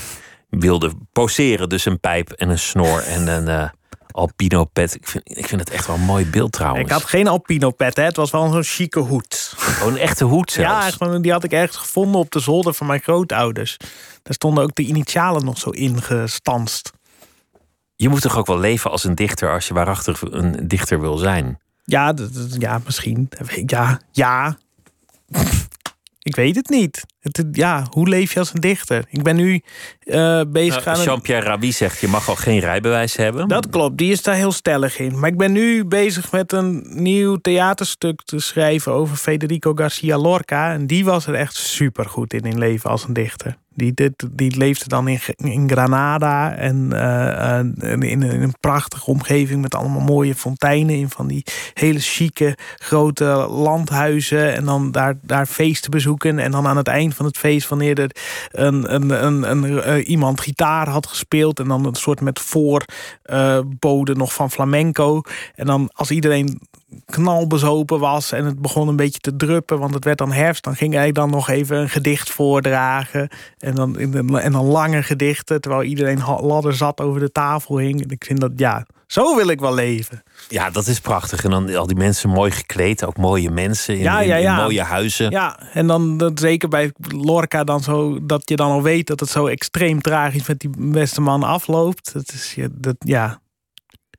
wilde 0.50 0.92
poseren. 1.12 1.70
Dus 1.70 1.86
een 1.86 2.00
pijp 2.00 2.32
en 2.32 2.50
een 2.50 2.60
snor 2.60 3.04
en 3.04 3.28
een... 3.28 3.48
Uh, 3.48 3.70
alpino 4.18 4.66
pet. 4.66 4.96
Ik 4.96 5.08
vind, 5.08 5.38
ik 5.38 5.48
vind 5.48 5.62
het 5.62 5.70
echt 5.70 5.88
wel 5.88 5.96
een 5.96 6.02
mooi 6.02 6.26
beeld 6.26 6.52
trouwens. 6.52 6.86
Ik 6.86 6.92
had 6.92 7.04
geen 7.04 7.28
alpino 7.28 7.72
pet, 7.72 7.96
hè. 7.96 8.04
het 8.04 8.16
was 8.16 8.32
wel 8.32 8.52
zo'n 8.52 8.64
chique 8.64 9.00
hoed. 9.00 9.56
Oh, 9.82 9.88
een 9.88 9.98
echte 9.98 10.24
hoed 10.24 10.52
zelfs? 10.52 10.98
Ja, 11.00 11.18
die 11.20 11.32
had 11.32 11.44
ik 11.44 11.52
ergens 11.52 11.78
gevonden 11.78 12.22
op 12.22 12.32
de 12.32 12.40
zolder 12.40 12.74
van 12.74 12.88
mijn 12.88 13.00
grootouders. 13.00 13.78
Daar 14.24 14.34
stonden 14.34 14.64
ook 14.64 14.76
de 14.76 14.84
initialen 14.84 15.46
nog 15.46 15.58
zo 15.58 15.70
ingestanst. 15.70 16.92
Je 17.96 18.10
moet 18.10 18.22
toch 18.22 18.38
ook 18.38 18.48
wel 18.48 18.60
leven 18.60 18.92
als 18.92 19.04
een 19.04 19.16
dichter 19.16 19.54
als 19.54 19.68
je 19.68 19.74
waarachtig 19.74 20.22
een 20.22 20.68
dichter 20.68 21.00
wil 21.00 21.18
zijn? 21.18 21.60
Ja, 21.84 22.14
ja 22.58 22.82
misschien. 22.86 23.30
Ja, 23.66 24.00
ja. 24.12 24.58
Ik 26.28 26.36
weet 26.36 26.56
het 26.56 26.70
niet. 26.70 27.06
Het, 27.20 27.44
ja, 27.52 27.88
hoe 27.90 28.10
leef 28.10 28.34
je 28.34 28.40
als 28.40 28.54
een 28.54 28.62
dichter? 28.62 29.06
Ik 29.10 29.24
ben 29.24 29.36
nu 29.36 29.62
uh, 30.04 30.42
bezig 30.48 30.86
nou, 30.86 30.98
aan... 30.98 31.04
Jean-Pierre 31.04 31.46
Rabhi 31.46 31.72
zegt, 31.72 32.00
je 32.00 32.08
mag 32.08 32.30
al 32.30 32.36
geen 32.36 32.60
rijbewijs 32.60 33.16
hebben. 33.16 33.48
Dat 33.48 33.70
klopt, 33.70 33.98
die 33.98 34.12
is 34.12 34.22
daar 34.22 34.36
heel 34.36 34.52
stellig 34.52 35.00
in. 35.00 35.20
Maar 35.20 35.30
ik 35.30 35.38
ben 35.38 35.52
nu 35.52 35.86
bezig 35.86 36.32
met 36.32 36.52
een 36.52 36.86
nieuw 36.90 37.36
theaterstuk 37.36 38.22
te 38.24 38.40
schrijven... 38.40 38.92
over 38.92 39.18
Federico 39.18 39.74
Garcia 39.74 40.18
Lorca. 40.18 40.74
En 40.74 40.88
die 40.88 41.06
was 41.06 41.28
er 41.28 41.34
echt 41.34 41.56
super 41.56 42.06
goed 42.06 42.34
in, 42.34 42.42
in 42.42 42.58
leven 42.58 42.90
als 42.90 43.04
een 43.04 43.14
dichter. 43.14 43.58
Die, 43.78 43.94
dit, 43.94 44.28
die 44.32 44.58
leefde 44.58 44.88
dan 44.88 45.08
in, 45.08 45.20
in 45.36 45.70
Granada 45.70 46.56
en 46.56 46.90
uh, 46.94 47.60
in, 47.92 48.02
in, 48.02 48.22
een 48.22 48.56
prachtige 48.60 49.06
omgeving 49.06 49.62
met 49.62 49.76
allemaal 49.76 50.02
mooie 50.02 50.36
fonteinen 50.36 50.96
in 50.96 51.10
van 51.10 51.28
die 51.28 51.44
hele 51.74 52.00
chique 52.00 52.58
grote 52.78 53.26
landhuizen. 53.50 54.54
En 54.54 54.66
dan 54.66 54.92
daar, 54.92 55.18
daar 55.22 55.46
feesten 55.46 55.92
bezoeken. 55.92 56.40
En 56.40 56.52
dan 56.52 56.68
aan 56.68 56.78
het 56.78 56.88
eind 56.88 57.16
van 57.16 57.26
het 57.26 57.38
feest, 57.38 57.68
wanneer 57.68 58.00
er 58.00 58.12
een, 58.52 58.94
een, 58.94 59.26
een, 59.26 59.50
een 59.52 59.64
uh, 59.64 60.08
iemand 60.08 60.42
gitaar 60.42 60.90
had 60.90 61.08
gespeeld. 61.08 61.60
En 61.60 61.68
dan 61.68 61.86
een 61.86 61.96
soort 61.96 62.22
met 62.22 62.40
voorboden 62.40 64.18
nog 64.18 64.34
van 64.34 64.52
flamenco. 64.52 65.22
En 65.56 65.66
dan 65.66 65.90
als 65.94 66.12
iedereen 66.12 66.60
knalbezopen 67.06 68.00
was 68.00 68.32
en 68.32 68.46
het 68.46 68.62
begon 68.62 68.88
een 68.88 68.96
beetje 68.96 69.20
te 69.20 69.36
druppen, 69.36 69.80
want 69.80 69.94
het 69.94 70.04
werd 70.04 70.18
dan 70.18 70.32
herfst, 70.32 70.64
dan 70.64 70.76
ging 70.76 70.94
hij 70.94 71.12
dan 71.12 71.30
nog 71.30 71.50
even 71.50 71.78
een 71.78 71.90
gedicht 71.90 72.30
voordragen. 72.30 73.30
En 73.58 73.76
dan, 73.76 73.98
en 74.40 74.52
dan 74.52 74.66
lange 74.66 75.04
gedichten, 75.04 75.62
terwijl 75.62 75.84
iedereen 75.84 76.24
ladder 76.42 76.74
zat 76.74 77.02
over 77.02 77.20
de 77.20 77.32
tafel 77.32 77.78
hing. 77.78 78.02
En 78.04 78.10
ik 78.10 78.24
vind 78.26 78.40
dat, 78.40 78.52
ja, 78.56 78.86
zo 79.08 79.36
wil 79.36 79.48
ik 79.48 79.60
wel 79.60 79.74
leven. 79.74 80.24
Ja, 80.50 80.70
dat 80.70 80.88
is 80.88 81.00
prachtig. 81.00 81.44
En 81.44 81.50
dan 81.50 81.76
al 81.76 81.88
die 81.88 81.96
mensen 81.96 82.30
mooi 82.30 82.52
gekleed, 82.52 83.06
ook 83.06 83.18
mooie 83.18 83.52
mensen 83.52 83.96
in, 83.96 84.02
ja, 84.02 84.20
ja, 84.20 84.36
ja. 84.36 84.58
in 84.58 84.64
mooie 84.64 84.82
huizen. 84.82 85.32
Ja, 85.32 85.60
en 85.74 85.88
dan 85.88 86.18
dat, 86.18 86.40
zeker 86.40 86.70
bij 86.70 86.92
Lorca 87.10 87.64
dan 87.64 87.84
zo, 87.84 88.26
dat 88.26 88.50
je 88.50 88.56
dan 88.56 88.72
al 88.72 88.82
weet 88.82 89.08
dat 89.08 89.20
het 89.20 89.30
zo 89.30 89.46
extreem 89.46 90.02
tragisch 90.02 90.48
met 90.48 90.60
die 90.60 90.70
beste 90.78 91.22
man 91.22 91.44
afloopt. 91.44 92.14
Dat 92.14 92.32
is, 92.34 92.58
dat, 92.72 92.96
ja, 93.00 93.40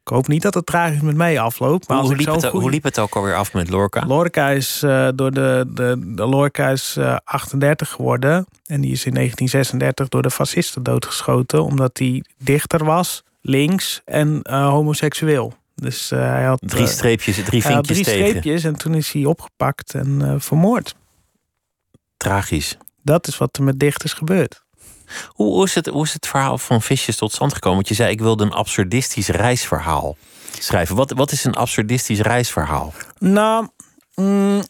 ik 0.09 0.14
hoop 0.14 0.29
niet 0.29 0.42
dat 0.42 0.55
het 0.55 0.66
tragisch 0.66 1.01
met 1.01 1.16
mij 1.16 1.40
afloopt. 1.40 1.88
Maar 1.88 1.99
hoe, 1.99 2.16
liep 2.16 2.27
het, 2.27 2.44
hoe 2.44 2.71
liep 2.71 2.83
het 2.83 2.99
ook 2.99 3.16
alweer 3.16 3.35
af 3.35 3.53
met 3.53 3.71
Lorca? 3.71 4.07
Lorca 4.07 4.49
is, 4.49 4.83
uh, 4.85 5.09
door 5.14 5.31
de, 5.31 5.64
de, 5.68 6.12
de 6.14 6.27
Lorca 6.27 6.68
is 6.68 6.97
uh, 6.99 7.16
38 7.25 7.88
geworden. 7.88 8.47
En 8.66 8.81
die 8.81 8.92
is 8.92 9.05
in 9.05 9.14
1936 9.14 10.09
door 10.09 10.23
de 10.23 10.31
fascisten 10.31 10.83
doodgeschoten. 10.83 11.64
Omdat 11.64 11.99
hij 11.99 12.25
dichter 12.38 12.85
was, 12.85 13.23
links 13.40 14.01
en 14.05 14.40
uh, 14.42 14.68
homoseksueel. 14.68 15.53
Dus 15.75 16.11
hij 16.11 16.44
had 16.44 16.61
drie 16.66 16.87
streepjes, 16.87 17.42
drie 17.44 17.62
vinkjes 17.62 17.87
drie 17.87 18.05
tegen. 18.05 18.29
streepjes 18.29 18.64
en 18.64 18.77
toen 18.77 18.94
is 18.94 19.12
hij 19.12 19.25
opgepakt 19.25 19.94
en 19.94 20.37
vermoord. 20.40 20.94
Tragisch. 22.16 22.77
Dat 23.03 23.27
is 23.27 23.38
wat 23.38 23.57
er 23.57 23.62
met 23.62 23.79
dichters 23.79 24.12
gebeurt. 24.12 24.62
Hoe, 25.29 25.64
is 25.64 25.75
het, 25.75 25.87
hoe 25.87 26.05
is 26.05 26.12
het 26.12 26.27
verhaal 26.27 26.59
van 26.59 26.83
Visjes 26.83 27.16
tot 27.16 27.33
stand 27.33 27.55
gekomen? 27.55 27.77
Want 27.77 27.88
je 27.88 27.94
zei, 27.94 28.11
ik 28.11 28.21
wilde 28.21 28.44
een 28.44 28.53
absurdistisch 28.53 29.29
reisverhaal 29.29 30.16
schrijven. 30.59 30.97
Wat, 30.97 31.11
wat 31.11 31.33
is 31.33 31.44
een 31.44 31.55
absurdistisch 31.55 32.21
reisverhaal? 32.21 32.92
Nou, 33.18 33.68
mm, 34.14 34.62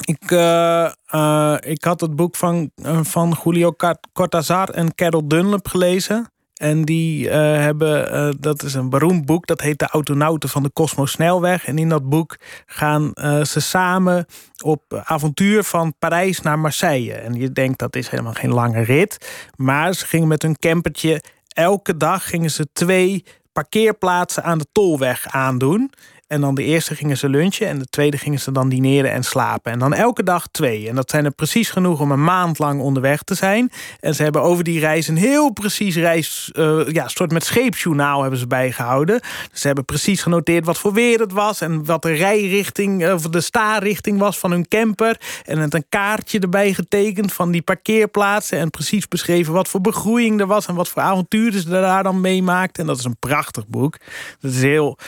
ik, 0.00 0.30
uh, 0.30 0.90
uh, 1.14 1.56
ik 1.60 1.84
had 1.84 2.00
het 2.00 2.16
boek 2.16 2.36
van, 2.36 2.70
uh, 2.74 3.00
van 3.02 3.36
Julio 3.44 3.74
Cortázar 4.12 4.68
en 4.70 4.94
Carol 4.94 5.28
Dunlap 5.28 5.68
gelezen. 5.68 6.30
En 6.60 6.84
die 6.84 7.26
uh, 7.26 7.32
hebben, 7.34 8.14
uh, 8.14 8.34
dat 8.38 8.62
is 8.62 8.74
een 8.74 8.88
beroemd 8.90 9.26
boek, 9.26 9.46
dat 9.46 9.60
heet 9.60 9.78
De 9.78 9.86
Autonauten 9.86 10.48
van 10.48 10.62
de 10.62 10.72
Cosmosnelweg. 10.72 11.66
En 11.66 11.78
in 11.78 11.88
dat 11.88 12.08
boek 12.08 12.36
gaan 12.66 13.10
uh, 13.14 13.44
ze 13.44 13.60
samen 13.60 14.26
op 14.64 15.02
avontuur 15.04 15.64
van 15.64 15.94
Parijs 15.98 16.40
naar 16.40 16.58
Marseille. 16.58 17.12
En 17.12 17.34
je 17.34 17.52
denkt 17.52 17.78
dat 17.78 17.96
is 17.96 18.08
helemaal 18.08 18.32
geen 18.32 18.52
lange 18.52 18.80
rit. 18.80 19.30
Maar 19.56 19.94
ze 19.94 20.06
gingen 20.06 20.28
met 20.28 20.42
hun 20.42 20.58
campertje, 20.58 21.22
elke 21.48 21.96
dag 21.96 22.28
gingen 22.28 22.50
ze 22.50 22.68
twee 22.72 23.24
parkeerplaatsen 23.52 24.44
aan 24.44 24.58
de 24.58 24.66
tolweg 24.72 25.26
aandoen. 25.28 25.92
En 26.30 26.40
dan 26.40 26.54
de 26.54 26.62
eerste 26.62 26.94
gingen 26.94 27.16
ze 27.16 27.28
lunchen 27.28 27.66
en 27.66 27.78
de 27.78 27.86
tweede 27.86 28.18
gingen 28.18 28.40
ze 28.40 28.52
dan 28.52 28.68
dineren 28.68 29.10
en 29.10 29.22
slapen. 29.22 29.72
En 29.72 29.78
dan 29.78 29.94
elke 29.94 30.22
dag 30.22 30.46
twee. 30.50 30.88
En 30.88 30.94
dat 30.94 31.10
zijn 31.10 31.24
er 31.24 31.30
precies 31.30 31.70
genoeg 31.70 32.00
om 32.00 32.10
een 32.10 32.24
maand 32.24 32.58
lang 32.58 32.80
onderweg 32.80 33.22
te 33.22 33.34
zijn. 33.34 33.70
En 34.00 34.14
ze 34.14 34.22
hebben 34.22 34.42
over 34.42 34.64
die 34.64 34.80
reis 34.80 35.08
een 35.08 35.16
heel 35.16 35.52
precies 35.52 35.96
reis, 35.96 36.50
uh, 36.52 36.88
ja, 36.88 37.08
soort 37.08 37.32
met 37.32 37.44
scheepsjournaal 37.44 38.20
hebben 38.20 38.38
ze 38.38 38.46
bijgehouden. 38.46 39.20
ze 39.52 39.66
hebben 39.66 39.84
precies 39.84 40.22
genoteerd 40.22 40.64
wat 40.64 40.78
voor 40.78 40.92
weer 40.92 41.20
het 41.20 41.32
was 41.32 41.60
en 41.60 41.84
wat 41.84 42.02
de 42.02 42.12
rijrichting 42.12 43.12
of 43.12 43.22
de 43.22 43.40
staarrichting 43.40 44.18
was 44.18 44.38
van 44.38 44.50
hun 44.50 44.68
camper. 44.68 45.20
En 45.44 45.58
het 45.58 45.74
een 45.74 45.86
kaartje 45.88 46.38
erbij 46.38 46.74
getekend 46.74 47.32
van 47.32 47.50
die 47.50 47.62
parkeerplaatsen. 47.62 48.58
En 48.58 48.70
precies 48.70 49.08
beschreven 49.08 49.52
wat 49.52 49.68
voor 49.68 49.80
begroeiing 49.80 50.40
er 50.40 50.46
was 50.46 50.66
en 50.66 50.74
wat 50.74 50.88
voor 50.88 51.02
avonturen 51.02 51.60
ze 51.60 51.68
daar 51.68 52.02
dan 52.02 52.20
meemaakten. 52.20 52.82
En 52.82 52.88
dat 52.88 52.98
is 52.98 53.04
een 53.04 53.18
prachtig 53.18 53.66
boek. 53.66 53.96
Dat 54.40 54.52
is 54.52 54.62
heel. 54.62 54.98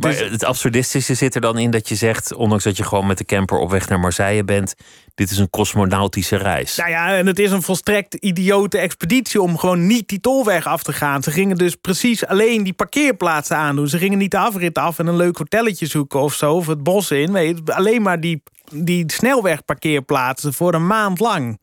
Maar 0.00 0.16
het 0.16 0.44
absurdistische 0.44 1.14
zit 1.14 1.34
er 1.34 1.40
dan 1.40 1.58
in 1.58 1.70
dat 1.70 1.88
je 1.88 1.94
zegt, 1.94 2.34
ondanks 2.34 2.64
dat 2.64 2.76
je 2.76 2.84
gewoon 2.84 3.06
met 3.06 3.18
de 3.18 3.24
camper 3.24 3.58
op 3.58 3.70
weg 3.70 3.88
naar 3.88 4.00
Marseille 4.00 4.44
bent, 4.44 4.74
dit 5.14 5.30
is 5.30 5.38
een 5.38 5.50
cosmonautische 5.50 6.36
reis. 6.36 6.76
Nou 6.76 6.90
ja, 6.90 7.16
en 7.16 7.26
het 7.26 7.38
is 7.38 7.50
een 7.50 7.62
volstrekt 7.62 8.14
idiote 8.14 8.78
expeditie 8.78 9.42
om 9.42 9.58
gewoon 9.58 9.86
niet 9.86 10.08
die 10.08 10.20
tolweg 10.20 10.66
af 10.66 10.82
te 10.82 10.92
gaan. 10.92 11.22
Ze 11.22 11.30
gingen 11.30 11.56
dus 11.56 11.74
precies 11.74 12.26
alleen 12.26 12.62
die 12.62 12.72
parkeerplaatsen 12.72 13.56
aandoen. 13.56 13.88
Ze 13.88 13.98
gingen 13.98 14.18
niet 14.18 14.30
de 14.30 14.38
afrit 14.38 14.78
af 14.78 14.98
en 14.98 15.06
een 15.06 15.16
leuk 15.16 15.36
hotelletje 15.36 15.86
zoeken 15.86 16.20
of 16.20 16.34
zo, 16.34 16.54
of 16.54 16.66
het 16.66 16.82
bos 16.82 17.10
in. 17.10 17.32
Nee, 17.32 17.56
alleen 17.64 18.02
maar 18.02 18.20
die, 18.20 18.42
die 18.72 19.12
snelwegparkeerplaatsen 19.12 20.54
voor 20.54 20.74
een 20.74 20.86
maand 20.86 21.20
lang. 21.20 21.58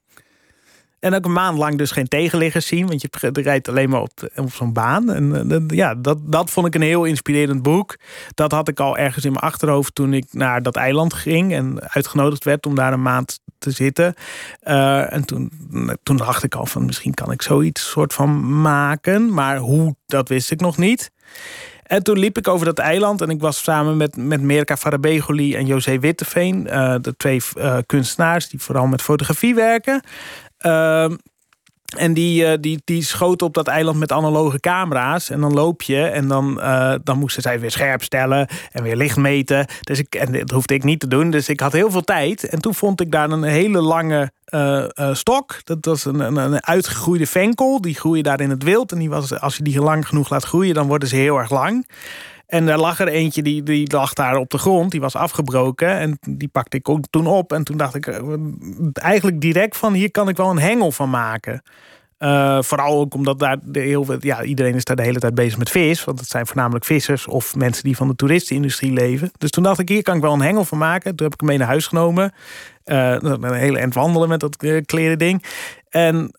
En 1.00 1.14
ook 1.14 1.26
een 1.26 1.34
maand 1.34 1.58
lang 1.58 1.78
dus 1.78 1.92
geen 1.92 2.08
tegenliggers 2.08 2.68
zien. 2.68 2.88
Want 2.88 3.02
je 3.02 3.10
rijdt 3.32 3.70
alleen 3.70 3.90
maar 3.90 4.02
op, 4.02 4.30
op 4.36 4.54
zo'n 4.54 4.74
baan. 4.74 5.12
En 5.12 5.52
uh, 5.52 5.58
ja, 5.68 5.96
dat, 5.96 6.18
dat 6.22 6.50
vond 6.50 6.68
ik 6.68 6.76
een 6.76 6.82
heel 6.82 7.04
inspirerend 7.04 7.62
boek. 7.62 7.98
Dat 8.34 8.52
had 8.52 8.68
ik 8.68 8.80
al 8.80 8.98
ergens 8.98 9.26
in 9.26 9.32
mijn 9.32 9.44
achterhoofd 9.44 9.96
toen 9.96 10.14
ik 10.14 10.26
naar 10.32 10.62
dat 10.62 10.76
eiland 10.76 11.14
ging. 11.14 11.54
En 11.54 11.90
uitgenodigd 11.90 12.44
werd 12.44 12.66
om 12.66 12.76
daar 12.76 12.94
een 12.94 13.02
maand 13.02 13.40
te 13.58 13.72
zitten. 13.72 14.14
Uh, 14.64 15.14
en 15.14 15.26
toen, 15.26 15.52
toen 16.04 16.18
dacht 16.18 16.44
ik 16.44 16.56
al 16.56 16.66
van 16.66 16.86
misschien 16.86 17.14
kan 17.14 17.32
ik 17.32 17.42
zoiets 17.42 17.90
soort 17.90 18.14
van 18.14 18.62
maken. 18.62 19.34
Maar 19.34 19.58
hoe, 19.58 19.96
dat 20.06 20.30
wist 20.30 20.52
ik 20.52 20.60
nog 20.60 20.78
niet. 20.78 21.12
En 21.84 22.04
toen 22.04 22.20
liep 22.20 22.38
ik 22.38 22.48
over 22.48 22.66
dat 22.66 22.80
eiland 22.80 23.22
en 23.22 23.30
ik 23.30 23.42
was 23.42 23.64
samen 23.64 23.98
met, 23.98 24.18
met 24.18 24.42
Merka 24.42 24.78
Farabegoli 24.78 25.56
en 25.56 25.66
José 25.66 26.00
Witteveen, 26.00 26.68
uh, 26.68 26.96
de 27.02 27.16
twee 27.18 27.42
kunstenaars 27.86 28.50
die 28.50 28.60
vooral 28.60 28.88
met 28.88 29.02
fotografie 29.02 29.56
werken. 29.56 30.04
Uh, 30.62 31.10
en 31.98 32.14
die, 32.14 32.44
uh, 32.44 32.54
die, 32.60 32.82
die 32.86 33.04
schoten 33.04 33.48
op 33.48 33.54
dat 33.54 33.68
eiland 33.68 33.98
met 33.98 34.12
analoge 34.12 34.60
camera's. 34.60 35.30
En 35.30 35.42
dan 35.42 35.54
loop 35.54 35.82
je 35.82 36.02
en 36.02 36.28
dan, 36.28 36.60
uh, 36.60 36.94
dan 37.04 37.18
moesten 37.18 37.42
zij 37.42 37.60
weer 37.60 37.72
scherp 37.72 38.04
stellen 38.04 38.48
en 38.72 38.84
weer 38.84 38.96
licht 38.96 39.18
meten. 39.18 39.66
Dus 39.82 40.00
ik, 40.00 40.16
en 40.16 40.32
dat 40.32 40.52
hoefde 40.52 40.74
ik 40.74 40.84
niet 40.84 41.00
te 41.00 41.08
doen. 41.08 41.32
Dus 41.32 41.50
ik 41.50 41.60
had 41.60 41.74
heel 41.74 41.92
veel 41.92 42.04
tijd. 42.04 42.50
En 42.50 42.62
toen 42.62 42.76
vond 42.76 43.02
ik 43.02 43.12
daar 43.12 43.30
een 43.30 43.44
hele 43.44 43.82
lange 43.82 44.32
uh, 44.50 44.86
stok. 45.12 45.60
Dat 45.64 45.78
was 45.82 46.06
een, 46.06 46.20
een, 46.20 46.36
een, 46.36 46.66
uitgegroeide 46.66 47.28
venkel. 47.28 47.82
Die 47.82 47.96
groeien 47.96 48.24
daar 48.24 48.42
in 48.42 48.50
het 48.50 48.64
wild. 48.64 48.92
En 48.92 49.00
die 49.00 49.10
was, 49.10 49.40
als 49.40 49.58
je 49.58 49.64
die 49.64 49.82
lang 49.82 50.08
genoeg 50.08 50.30
laat 50.30 50.44
groeien, 50.44 50.74
dan 50.74 50.88
worden 50.88 51.08
ze 51.08 51.16
heel 51.16 51.38
erg 51.38 51.52
lang. 51.52 51.88
En 52.48 52.68
er 52.68 52.80
lag 52.80 53.00
er 53.00 53.08
eentje, 53.08 53.42
die, 53.42 53.64
die 53.64 53.92
lag 53.92 54.14
daar 54.14 54.36
op 54.36 54.50
de 54.50 54.58
grond. 54.58 54.92
Die 54.92 55.02
was 55.02 55.16
afgebroken. 55.16 55.90
En 55.90 56.18
die 56.30 56.48
pakte 56.48 56.78
ik 56.78 56.90
ook 56.90 57.04
toen 57.10 57.28
op. 57.28 57.54
En 57.54 57.64
toen 57.64 57.78
dacht 57.78 57.96
ik 57.96 58.08
eigenlijk 58.94 59.42
direct 59.42 59.78
van... 59.78 59.94
hier 59.94 60.12
kan 60.12 60.30
ik 60.30 60.38
wel 60.38 60.50
een 60.50 60.60
hengel 60.60 60.92
van 60.92 61.10
maken. 61.10 61.62
Uh, 62.20 62.62
vooral 62.62 63.00
ook 63.00 63.14
omdat 63.14 63.40
daar 63.40 63.58
heel 63.72 64.06
veel, 64.06 64.18
ja, 64.20 64.44
iedereen 64.44 64.76
is 64.76 64.84
daar 64.84 64.96
de 64.96 65.02
hele 65.02 65.20
tijd 65.20 65.36
bezig 65.36 65.58
met 65.58 65.70
vis. 65.70 66.04
Want 66.04 66.20
het 66.20 66.30
zijn 66.30 66.48
voornamelijk 66.48 66.86
vissers 66.86 67.28
of 67.28 67.56
mensen 67.56 67.84
die 67.84 67.96
van 67.96 68.08
de 68.08 68.16
toeristenindustrie 68.16 68.94
leven. 68.94 69.32
Dus 69.38 69.50
toen 69.50 69.64
dacht 69.64 69.80
ik, 69.80 69.90
hier 69.90 70.04
kan 70.04 70.16
ik 70.16 70.22
wel 70.22 70.34
een 70.34 70.42
hengel 70.42 70.66
van 70.66 70.78
maken. 70.78 71.16
Toen 71.16 71.26
heb 71.26 71.34
ik 71.34 71.40
hem 71.40 71.50
mee 71.50 71.58
naar 71.58 71.68
huis 71.68 71.88
genomen. 71.88 72.34
Uh, 72.86 73.16
een 73.20 73.54
hele 73.54 73.78
eind 73.78 73.94
wandelen 73.94 74.30
met 74.30 74.40
dat 74.40 74.64
uh, 74.64 74.82
kleren 74.86 75.18
ding. 75.18 75.46
En 75.90 76.32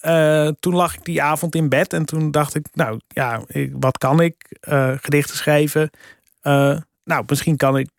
toen 0.61 0.75
lag 0.75 0.95
ik 0.95 1.05
die 1.05 1.23
avond 1.23 1.55
in 1.55 1.69
bed. 1.69 1.93
En 1.93 2.05
toen 2.05 2.31
dacht 2.31 2.55
ik, 2.55 2.67
nou 2.73 3.01
ja, 3.09 3.41
wat 3.73 3.99
kan 3.99 4.21
ik? 4.21 4.35
gedichten 5.01 5.37
schrijven. 5.37 5.91
nou, 7.05 7.25
misschien 7.27 7.57
kan 7.57 7.79
ik 7.79 7.91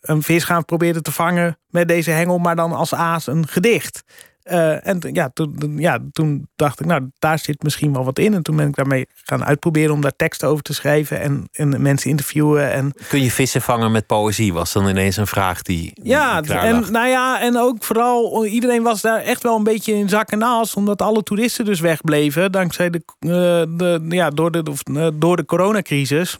een 0.00 0.22
vis 0.22 0.44
gaan 0.44 0.64
proberen 0.64 1.02
te 1.02 1.12
vangen 1.12 1.58
met 1.68 1.88
deze 1.88 2.10
hengel. 2.10 2.38
Maar 2.38 2.56
dan 2.56 2.72
als 2.72 2.94
aas 2.94 3.26
een 3.26 3.48
gedicht. 3.48 4.04
Uh, 4.50 4.86
en 4.86 4.98
ja 5.12 5.30
toen, 5.34 5.74
ja, 5.76 5.98
toen 6.12 6.48
dacht 6.56 6.80
ik, 6.80 6.86
nou, 6.86 7.10
daar 7.18 7.38
zit 7.38 7.62
misschien 7.62 7.92
wel 7.92 8.04
wat 8.04 8.18
in. 8.18 8.34
En 8.34 8.42
toen 8.42 8.56
ben 8.56 8.68
ik 8.68 8.76
daarmee 8.76 9.06
gaan 9.14 9.44
uitproberen 9.44 9.94
om 9.94 10.00
daar 10.00 10.16
teksten 10.16 10.48
over 10.48 10.62
te 10.62 10.74
schrijven 10.74 11.20
en, 11.20 11.48
en 11.52 11.82
mensen 11.82 12.10
interviewen. 12.10 12.72
En... 12.72 12.92
Kun 13.08 13.22
je 13.22 13.30
vissen 13.30 13.62
vangen 13.62 13.92
met 13.92 14.06
poëzie? 14.06 14.52
Was 14.52 14.72
dan 14.72 14.88
ineens 14.88 15.16
een 15.16 15.26
vraag 15.26 15.62
die. 15.62 15.92
Ja, 16.02 16.42
en, 16.42 16.84
nou 16.90 17.08
ja, 17.08 17.40
en 17.40 17.58
ook 17.58 17.84
vooral, 17.84 18.46
iedereen 18.46 18.82
was 18.82 19.00
daar 19.00 19.20
echt 19.20 19.42
wel 19.42 19.56
een 19.56 19.64
beetje 19.64 19.94
in 19.94 20.08
zak 20.08 20.30
en 20.30 20.42
as, 20.42 20.74
omdat 20.74 21.02
alle 21.02 21.22
toeristen 21.22 21.64
dus 21.64 21.80
wegbleven. 21.80 22.52
Dankzij 22.52 22.90
de, 22.90 23.02
uh, 23.20 23.30
de 23.78 24.04
ja, 24.08 24.30
door 24.30 24.50
de, 24.50 24.62
uh, 24.90 25.08
door 25.14 25.36
de 25.36 25.44
coronacrisis. 25.44 26.36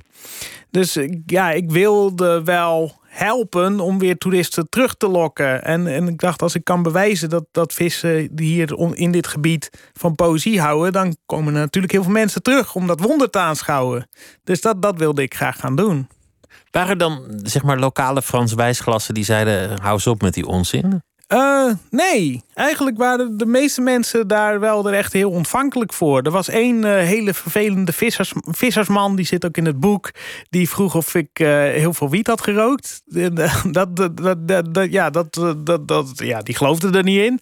Dus 0.71 0.99
ja, 1.27 1.51
ik 1.51 1.71
wilde 1.71 2.43
wel 2.45 2.98
helpen 3.09 3.81
om 3.81 3.99
weer 3.99 4.19
toeristen 4.19 4.69
terug 4.69 4.95
te 4.95 5.09
lokken. 5.09 5.65
En, 5.65 5.87
en 5.87 6.09
ik 6.09 6.19
dacht, 6.19 6.43
als 6.43 6.55
ik 6.55 6.65
kan 6.65 6.83
bewijzen 6.83 7.29
dat, 7.29 7.45
dat 7.53 7.73
vissen 7.73 8.37
die 8.37 8.53
hier 8.53 8.95
in 8.95 9.13
dit 9.13 9.27
gebied 9.27 9.71
van 9.93 10.15
poëzie 10.15 10.61
houden, 10.61 10.93
dan 10.93 11.17
komen 11.27 11.55
er 11.55 11.61
natuurlijk 11.61 11.93
heel 11.93 12.03
veel 12.03 12.13
mensen 12.13 12.43
terug 12.43 12.75
om 12.75 12.87
dat 12.87 13.01
wonder 13.01 13.31
te 13.31 13.39
aanschouwen. 13.39 14.09
Dus 14.45 14.61
dat, 14.61 14.83
dat 14.83 14.99
wilde 14.99 15.23
ik 15.23 15.35
graag 15.35 15.61
gaan 15.61 15.77
doen. 15.77 16.09
Waren 16.71 16.91
er 16.91 16.99
dan 16.99 17.41
zeg 17.43 17.63
maar 17.63 17.79
lokale 17.79 18.23
Frans 18.23 18.55
wijsklassen 18.55 19.15
die 19.15 19.25
zeiden: 19.25 19.81
hou 19.81 19.95
eens 19.95 20.07
op 20.07 20.23
met 20.23 20.35
die 20.35 20.47
onzin? 20.47 21.03
Uh, 21.29 21.73
nee, 21.91 22.43
eigenlijk 22.55 22.97
waren 22.97 23.37
de 23.37 23.47
meeste 23.47 23.81
mensen 23.81 24.29
daar 24.29 24.61
wel 24.61 24.89
er 24.89 24.95
echt 24.95 25.13
heel 25.13 25.31
ontvankelijk 25.31 25.93
voor. 25.93 26.23
Er 26.23 26.31
was 26.31 26.49
één 26.49 26.77
uh, 26.77 26.93
hele 26.93 27.35
vervelende 27.35 27.93
vissers, 27.93 28.33
vissersman, 28.35 29.17
die 29.17 29.27
zit 29.27 29.47
ook 29.47 29.57
in 29.57 29.67
het 29.67 29.81
boek, 29.81 30.11
die 30.51 30.69
vroeg 30.69 30.95
of 30.95 31.15
ik 31.15 31.41
uh, 31.41 31.49
heel 31.49 31.95
veel 31.95 32.11
wiet 32.11 32.27
had 32.27 32.41
gerookt. 32.41 33.03
Dat, 33.39 33.97
dat, 33.97 34.17
dat, 34.17 34.75
dat, 34.75 34.91
ja, 34.91 35.11
dat, 35.11 35.35
dat, 35.65 35.89
dat, 35.89 36.13
ja, 36.15 36.43
die 36.43 36.55
geloofde 36.55 36.99
er 36.99 37.03
niet 37.03 37.23
in. 37.23 37.41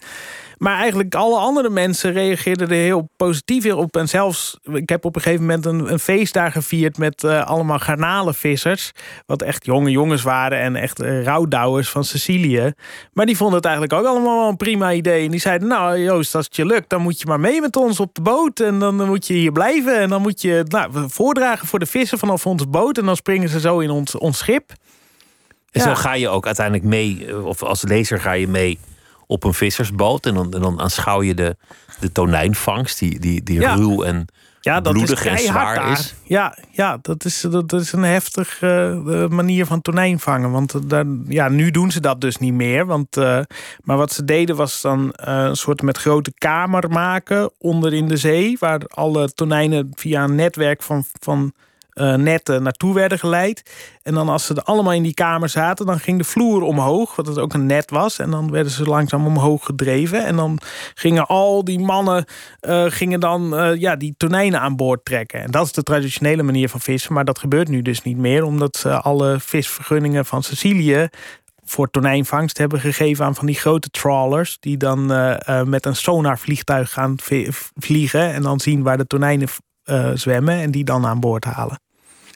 Maar 0.57 0.77
eigenlijk 0.77 1.15
alle 1.15 1.37
andere 1.37 1.69
mensen 1.69 2.11
reageerden 2.11 2.69
er 2.69 2.75
heel 2.75 3.09
positief 3.17 3.73
op. 3.73 3.97
En 3.97 4.07
zelfs, 4.07 4.57
ik 4.63 4.89
heb 4.89 5.05
op 5.05 5.15
een 5.15 5.21
gegeven 5.21 5.45
moment 5.45 5.65
een, 5.65 5.91
een 5.91 5.99
feest 5.99 6.33
daar 6.33 6.51
gevierd 6.51 6.97
met 6.97 7.23
uh, 7.23 7.45
allemaal 7.45 7.79
garnalenvissers. 7.79 8.91
Wat 9.25 9.41
echt 9.41 9.65
jonge 9.65 9.91
jongens 9.91 10.21
waren 10.21 10.59
en 10.59 10.75
echt 10.75 11.01
uh, 11.01 11.23
rouwdouwers 11.23 11.89
van 11.89 12.03
Sicilië. 12.03 12.73
Maar 13.13 13.25
die 13.25 13.37
vonden 13.37 13.55
het 13.55 13.65
eigenlijk 13.65 13.95
ook 13.95 14.05
allemaal 14.05 14.39
wel 14.39 14.49
een 14.49 14.57
prima 14.57 14.91
idee. 14.91 15.25
En 15.25 15.31
die 15.31 15.39
zeiden, 15.39 15.67
nou 15.67 15.99
Joost, 15.99 16.35
als 16.35 16.45
het 16.45 16.55
je 16.55 16.65
lukt, 16.65 16.89
dan 16.89 17.01
moet 17.01 17.19
je 17.19 17.25
maar 17.25 17.39
mee 17.39 17.61
met 17.61 17.75
ons 17.75 17.99
op 17.99 18.15
de 18.15 18.21
boot. 18.21 18.59
En 18.59 18.79
dan 18.79 19.05
moet 19.05 19.27
je 19.27 19.33
hier 19.33 19.51
blijven. 19.51 19.99
En 19.99 20.09
dan 20.09 20.21
moet 20.21 20.41
je 20.41 20.63
nou, 20.67 20.91
voordragen 21.09 21.67
voor 21.67 21.79
de 21.79 21.85
vissen 21.85 22.17
vanaf 22.17 22.45
onze 22.45 22.67
boot. 22.67 22.97
En 22.97 23.05
dan 23.05 23.15
springen 23.15 23.49
ze 23.49 23.59
zo 23.59 23.79
in 23.79 23.89
ons, 23.89 24.15
ons 24.15 24.37
schip. 24.37 24.71
En 25.71 25.81
zo 25.81 25.93
ga 25.93 26.13
je 26.13 26.29
ook 26.29 26.45
uiteindelijk 26.45 26.85
mee, 26.85 27.45
of 27.45 27.63
als 27.63 27.83
lezer 27.83 28.19
ga 28.19 28.31
je 28.31 28.47
mee 28.47 28.79
op 29.27 29.43
een 29.43 29.53
vissersboot. 29.53 30.25
En 30.25 30.33
dan, 30.33 30.53
en 30.53 30.61
dan 30.61 30.79
aanschouw 30.81 31.21
je 31.21 31.33
de, 31.33 31.55
de 31.99 32.11
tonijnvangst, 32.11 32.99
die, 32.99 33.19
die, 33.19 33.43
die 33.43 33.59
ruw 33.59 34.03
en 34.03 34.27
ja, 34.67 34.81
dat 34.81 34.93
bloedig 34.93 35.25
is 35.25 35.31
en 35.31 35.47
zwaar 35.47 35.91
is. 35.91 36.15
Ja, 36.23 36.57
ja 36.71 36.97
dat, 37.01 37.25
is, 37.25 37.41
dat 37.41 37.73
is 37.73 37.91
een 37.91 38.03
heftige 38.03 39.01
uh, 39.05 39.27
manier 39.27 39.65
van 39.65 39.81
tonijn 39.81 40.19
vangen. 40.19 40.51
Want 40.51 40.73
uh, 40.73 40.81
daar, 40.85 41.05
ja, 41.27 41.49
nu 41.49 41.71
doen 41.71 41.91
ze 41.91 41.99
dat 41.99 42.21
dus 42.21 42.37
niet 42.37 42.53
meer. 42.53 42.85
Want, 42.85 43.17
uh, 43.17 43.39
maar 43.83 43.97
wat 43.97 44.11
ze 44.11 44.25
deden 44.25 44.55
was 44.55 44.81
dan 44.81 45.09
een 45.15 45.55
soort 45.55 45.81
met 45.81 45.97
grote 45.97 46.33
kamer 46.33 46.89
maken 46.89 47.51
onder 47.57 47.93
in 47.93 48.07
de 48.07 48.17
zee. 48.17 48.57
Waar 48.59 48.81
alle 48.87 49.33
tonijnen 49.33 49.91
via 49.95 50.23
een 50.23 50.35
netwerk 50.35 50.83
van, 50.83 51.05
van 51.19 51.53
uh, 51.97 52.15
netten 52.15 52.63
naartoe 52.63 52.93
werden 52.93 53.19
geleid. 53.19 53.63
En 54.03 54.13
dan 54.13 54.29
als 54.29 54.45
ze 54.45 54.53
er 54.53 54.63
allemaal 54.63 54.93
in 54.93 55.03
die 55.03 55.13
kamer 55.13 55.49
zaten, 55.49 55.85
dan 55.85 55.99
ging 55.99 56.17
de 56.17 56.23
vloer 56.23 56.61
omhoog, 56.61 57.15
wat 57.15 57.27
het 57.27 57.37
ook 57.37 57.53
een 57.53 57.65
net 57.65 57.91
was. 57.91 58.19
En 58.19 58.31
dan 58.31 58.51
werden 58.51 58.71
ze 58.71 58.83
langzaam 58.83 59.25
omhoog 59.25 59.65
gedreven. 59.65 60.25
En 60.25 60.35
dan 60.35 60.59
gingen 60.93 61.27
al 61.27 61.63
die 61.63 61.79
mannen 61.79 62.25
uh, 62.61 62.85
gingen 62.87 63.19
dan 63.19 63.75
ja, 63.79 63.95
die 63.95 64.13
tonijnen 64.17 64.59
aan 64.59 64.75
boord 64.75 65.05
trekken. 65.05 65.41
En 65.41 65.51
dat 65.51 65.65
is 65.65 65.71
de 65.71 65.83
traditionele 65.83 66.43
manier 66.43 66.69
van 66.69 66.79
vissen. 66.79 67.13
Maar 67.13 67.25
dat 67.25 67.39
gebeurt 67.39 67.67
nu 67.67 67.81
dus 67.81 68.01
niet 68.01 68.17
meer, 68.17 68.43
omdat 68.43 68.85
alle 68.85 69.39
visvergunningen 69.39 70.25
van 70.25 70.43
Sicilië 70.43 71.09
voor 71.65 71.89
tonijnvangst 71.89 72.57
hebben 72.57 72.79
gegeven 72.79 73.25
aan 73.25 73.35
van 73.35 73.45
die 73.45 73.55
grote 73.55 73.89
trawlers. 73.89 74.57
Die 74.59 74.77
dan 74.77 75.05
met 75.65 75.85
een 75.85 75.95
sonarvliegtuig 75.95 76.91
gaan 76.91 77.15
vliegen. 77.75 78.33
En 78.33 78.41
dan 78.41 78.59
zien 78.59 78.83
waar 78.83 78.97
de 78.97 79.07
tonijnen 79.07 79.47
zwemmen. 80.13 80.55
En 80.55 80.71
die 80.71 80.83
dan 80.83 81.05
aan 81.05 81.19
boord 81.19 81.45
halen. 81.45 81.79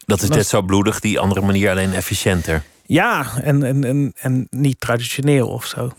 Dat 0.06 0.22
is 0.22 0.30
net 0.30 0.48
zo 0.48 0.62
bloedig, 0.62 1.00
die 1.00 1.20
andere 1.20 1.42
manier 1.42 1.70
alleen 1.70 1.94
efficiënter. 1.94 2.64
Ja, 2.86 3.26
en, 3.42 3.64
en, 3.64 3.84
en, 3.84 4.14
en 4.16 4.48
niet 4.50 4.80
traditioneel 4.80 5.48
of 5.48 5.66
zo. 5.66 5.92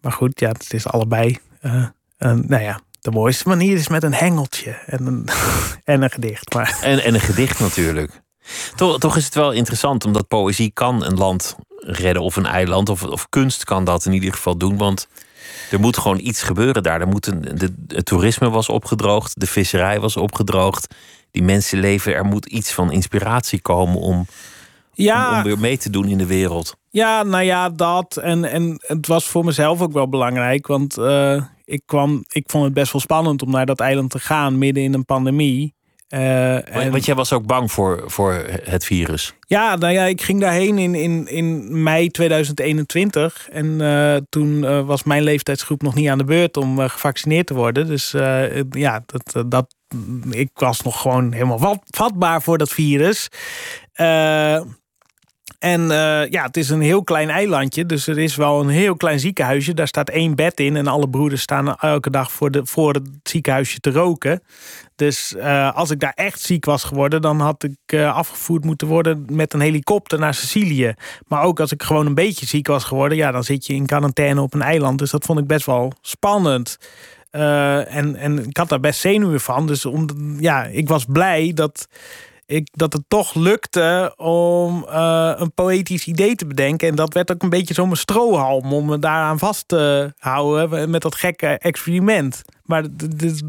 Maar 0.00 0.12
goed, 0.12 0.40
ja, 0.40 0.48
het 0.48 0.72
is 0.72 0.86
allebei. 0.86 1.38
Uh, 1.62 1.84
nou 2.18 2.62
ja, 2.62 2.80
de 3.00 3.10
mooiste 3.10 3.48
manier 3.48 3.76
is 3.76 3.88
met 3.88 4.02
een 4.02 4.14
hengeltje 4.14 4.70
en 4.86 5.06
een, 5.06 5.28
en 5.84 6.02
een 6.02 6.10
gedicht. 6.10 6.54
Maar. 6.54 6.78
En, 6.82 7.02
en 7.02 7.14
een 7.14 7.20
gedicht 7.20 7.60
natuurlijk. 7.60 8.22
Toch, 8.74 8.98
toch 8.98 9.16
is 9.16 9.24
het 9.24 9.34
wel 9.34 9.52
interessant, 9.52 10.04
omdat 10.04 10.28
poëzie 10.28 10.70
kan 10.70 11.04
een 11.04 11.16
land 11.16 11.56
redden 11.76 12.22
of 12.22 12.36
een 12.36 12.46
eiland. 12.46 12.88
Of, 12.88 13.02
of 13.02 13.28
kunst 13.28 13.64
kan 13.64 13.84
dat 13.84 14.04
in 14.04 14.12
ieder 14.12 14.32
geval 14.32 14.56
doen. 14.56 14.76
Want 14.76 15.08
er 15.70 15.80
moet 15.80 15.98
gewoon 15.98 16.18
iets 16.18 16.42
gebeuren 16.42 16.82
daar. 16.82 17.00
Er 17.00 17.08
moet 17.08 17.26
een, 17.26 17.40
de, 17.40 17.74
het 17.86 18.04
toerisme 18.04 18.50
was 18.50 18.68
opgedroogd, 18.68 19.40
de 19.40 19.46
visserij 19.46 20.00
was 20.00 20.16
opgedroogd 20.16 20.94
die 21.30 21.42
mensen 21.42 21.78
leven, 21.78 22.14
er 22.14 22.24
moet 22.24 22.46
iets 22.46 22.72
van 22.72 22.92
inspiratie 22.92 23.60
komen 23.60 24.00
om, 24.00 24.26
ja. 24.92 25.36
om, 25.36 25.42
weer 25.42 25.58
mee 25.58 25.78
te 25.78 25.90
doen 25.90 26.08
in 26.08 26.18
de 26.18 26.26
wereld. 26.26 26.76
Ja, 26.90 27.22
nou 27.22 27.44
ja, 27.44 27.70
dat. 27.70 28.16
En, 28.16 28.44
en 28.44 28.76
het 28.86 29.06
was 29.06 29.24
voor 29.26 29.44
mezelf 29.44 29.80
ook 29.80 29.92
wel 29.92 30.08
belangrijk. 30.08 30.66
Want 30.66 30.98
uh, 30.98 31.42
ik, 31.64 31.82
kwam, 31.86 32.24
ik 32.28 32.50
vond 32.50 32.64
het 32.64 32.74
best 32.74 32.92
wel 32.92 33.00
spannend 33.00 33.42
om 33.42 33.50
naar 33.50 33.66
dat 33.66 33.80
eiland 33.80 34.10
te 34.10 34.18
gaan 34.18 34.58
midden 34.58 34.82
in 34.82 34.94
een 34.94 35.04
pandemie. 35.04 35.74
Uh, 36.08 36.74
en... 36.76 36.90
Want 36.90 37.04
jij 37.04 37.14
was 37.14 37.32
ook 37.32 37.46
bang 37.46 37.72
voor, 37.72 38.02
voor 38.06 38.32
het 38.62 38.84
virus. 38.84 39.34
Ja, 39.46 39.76
nou 39.76 39.92
ja, 39.92 40.04
ik 40.04 40.22
ging 40.22 40.40
daarheen 40.40 40.78
in, 40.78 40.94
in, 40.94 41.26
in 41.26 41.82
mei 41.82 42.08
2021. 42.08 43.48
En 43.52 43.66
uh, 43.66 44.16
toen 44.28 44.62
uh, 44.62 44.86
was 44.86 45.02
mijn 45.02 45.22
leeftijdsgroep 45.22 45.82
nog 45.82 45.94
niet 45.94 46.08
aan 46.08 46.18
de 46.18 46.24
beurt 46.24 46.56
om 46.56 46.78
gevaccineerd 46.78 47.46
te 47.46 47.54
worden. 47.54 47.86
Dus 47.86 48.10
ja, 48.70 49.02
dat, 49.06 49.50
dat, 49.50 49.74
ik 50.30 50.50
was 50.54 50.82
nog 50.82 51.00
gewoon 51.00 51.32
helemaal 51.32 51.82
vatbaar 51.86 52.42
voor 52.42 52.58
dat 52.58 52.70
virus. 52.70 53.28
Uh, 53.96 54.60
en 55.58 55.80
uh, 55.80 56.28
ja, 56.28 56.42
het 56.42 56.56
is 56.56 56.70
een 56.70 56.80
heel 56.80 57.04
klein 57.04 57.30
eilandje. 57.30 57.86
Dus 57.86 58.06
er 58.06 58.18
is 58.18 58.36
wel 58.36 58.60
een 58.60 58.68
heel 58.68 58.96
klein 58.96 59.20
ziekenhuisje. 59.20 59.74
Daar 59.74 59.88
staat 59.88 60.08
één 60.08 60.34
bed 60.34 60.60
in. 60.60 60.76
En 60.76 60.86
alle 60.86 61.08
broeders 61.08 61.42
staan 61.42 61.76
elke 61.76 62.10
dag 62.10 62.32
voor, 62.32 62.50
de, 62.50 62.66
voor 62.66 62.94
het 62.94 63.08
ziekenhuisje 63.22 63.78
te 63.78 63.90
roken. 63.90 64.42
Dus 64.96 65.34
uh, 65.36 65.74
als 65.74 65.90
ik 65.90 66.00
daar 66.00 66.12
echt 66.14 66.40
ziek 66.40 66.64
was 66.64 66.84
geworden, 66.84 67.22
dan 67.22 67.40
had 67.40 67.62
ik 67.62 67.94
afgevoerd 67.94 68.64
moeten 68.64 68.88
worden 68.88 69.26
met 69.30 69.52
een 69.52 69.60
helikopter 69.60 70.18
naar 70.18 70.34
Sicilië. 70.34 70.94
Maar 71.26 71.42
ook 71.42 71.60
als 71.60 71.72
ik 71.72 71.82
gewoon 71.82 72.06
een 72.06 72.14
beetje 72.14 72.46
ziek 72.46 72.66
was 72.66 72.84
geworden, 72.84 73.16
ja, 73.16 73.30
dan 73.30 73.44
zit 73.44 73.66
je 73.66 73.74
in 73.74 73.86
quarantaine 73.86 74.40
op 74.40 74.54
een 74.54 74.62
eiland. 74.62 74.98
Dus 74.98 75.10
dat 75.10 75.24
vond 75.24 75.38
ik 75.38 75.46
best 75.46 75.66
wel 75.66 75.92
spannend. 76.00 76.78
Uh, 77.32 77.94
en, 77.96 78.16
en 78.16 78.48
ik 78.48 78.56
had 78.56 78.68
daar 78.68 78.80
best 78.80 79.00
zenuwen 79.00 79.40
van. 79.40 79.66
Dus 79.66 79.86
om, 79.86 80.06
ja, 80.38 80.64
ik 80.64 80.88
was 80.88 81.04
blij 81.04 81.52
dat, 81.54 81.86
ik, 82.46 82.68
dat 82.70 82.92
het 82.92 83.02
toch 83.08 83.34
lukte 83.34 84.14
om 84.16 84.86
uh, 84.88 85.32
een 85.36 85.52
poëtisch 85.52 86.06
idee 86.06 86.34
te 86.34 86.46
bedenken. 86.46 86.88
En 86.88 86.94
dat 86.94 87.14
werd 87.14 87.32
ook 87.32 87.42
een 87.42 87.48
beetje 87.48 87.74
zo'n 87.74 87.96
strohalm 87.96 88.72
om 88.72 88.86
me 88.86 88.98
daaraan 88.98 89.38
vast 89.38 89.68
te 89.68 90.12
houden 90.18 90.90
met 90.90 91.02
dat 91.02 91.14
gekke 91.14 91.46
experiment. 91.46 92.42
Maar 92.64 92.84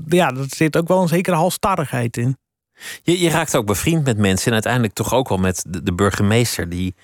ja, 0.08 0.30
er 0.30 0.46
zit 0.48 0.78
ook 0.78 0.88
wel 0.88 1.02
een 1.02 1.08
zekere 1.08 1.36
halstarrigheid 1.36 2.18
in. 2.18 2.38
Je, 3.04 3.20
je 3.20 3.30
raakt 3.30 3.56
ook 3.56 3.66
bevriend 3.66 4.04
met 4.04 4.18
mensen 4.18 4.48
en 4.48 4.54
uiteindelijk 4.54 4.94
toch 4.94 5.14
ook 5.14 5.30
wel 5.30 5.38
met 5.38 5.66
de, 5.68 5.84
de 5.84 5.94
burgemeester 5.94 6.70
die 6.70 6.96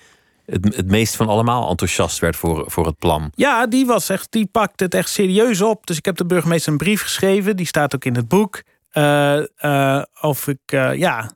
het, 0.50 0.76
het 0.76 0.86
meest 0.86 1.16
van 1.16 1.28
allemaal 1.28 1.68
enthousiast 1.68 2.18
werd 2.18 2.36
voor, 2.36 2.70
voor 2.70 2.86
het 2.86 2.98
plan. 2.98 3.32
Ja, 3.34 3.66
die, 3.66 3.86
was 3.86 4.08
echt, 4.08 4.26
die 4.32 4.46
pakte 4.46 4.84
het 4.84 4.94
echt 4.94 5.10
serieus 5.10 5.60
op. 5.60 5.86
Dus 5.86 5.96
ik 5.96 6.04
heb 6.04 6.16
de 6.16 6.26
burgemeester 6.26 6.72
een 6.72 6.78
brief 6.78 7.02
geschreven. 7.02 7.56
Die 7.56 7.66
staat 7.66 7.94
ook 7.94 8.04
in 8.04 8.16
het 8.16 8.28
boek. 8.28 8.62
Uh, 8.92 9.42
uh, 9.60 10.02
of 10.20 10.46
ik, 10.46 10.72
uh, 10.74 10.94
ja, 10.94 11.30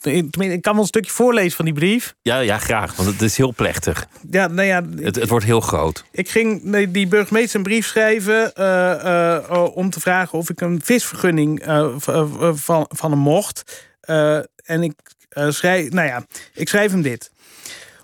ik 0.00 0.62
kan 0.62 0.72
wel 0.72 0.80
een 0.80 0.86
stukje 0.86 1.10
voorlezen 1.10 1.56
van 1.56 1.64
die 1.64 1.74
brief. 1.74 2.14
Ja, 2.22 2.38
ja, 2.38 2.58
graag, 2.58 2.96
want 2.96 3.08
het 3.08 3.22
is 3.22 3.36
heel 3.36 3.52
plechtig. 3.54 4.06
Ja, 4.30 4.46
nou 4.46 4.66
ja, 4.66 4.84
het, 4.96 5.16
het 5.16 5.28
wordt 5.28 5.44
heel 5.44 5.60
groot. 5.60 6.04
Ik 6.12 6.28
ging 6.28 6.62
nee, 6.62 6.90
die 6.90 7.06
burgemeester 7.06 7.56
een 7.56 7.62
brief 7.62 7.86
schrijven 7.86 8.44
om 9.74 9.90
te 9.90 10.00
vragen 10.00 10.38
of 10.38 10.50
ik 10.50 10.60
een 10.60 10.80
visvergunning 10.82 11.62
van, 12.54 12.86
van 12.88 13.10
hem 13.10 13.20
mocht. 13.20 13.88
en 14.64 14.82
ik 14.82 14.92
schrijf, 15.48 15.90
nou 15.90 16.06
ja, 16.06 16.26
ik 16.54 16.68
schrijf 16.68 16.90
hem 16.90 17.02
dit 17.02 17.30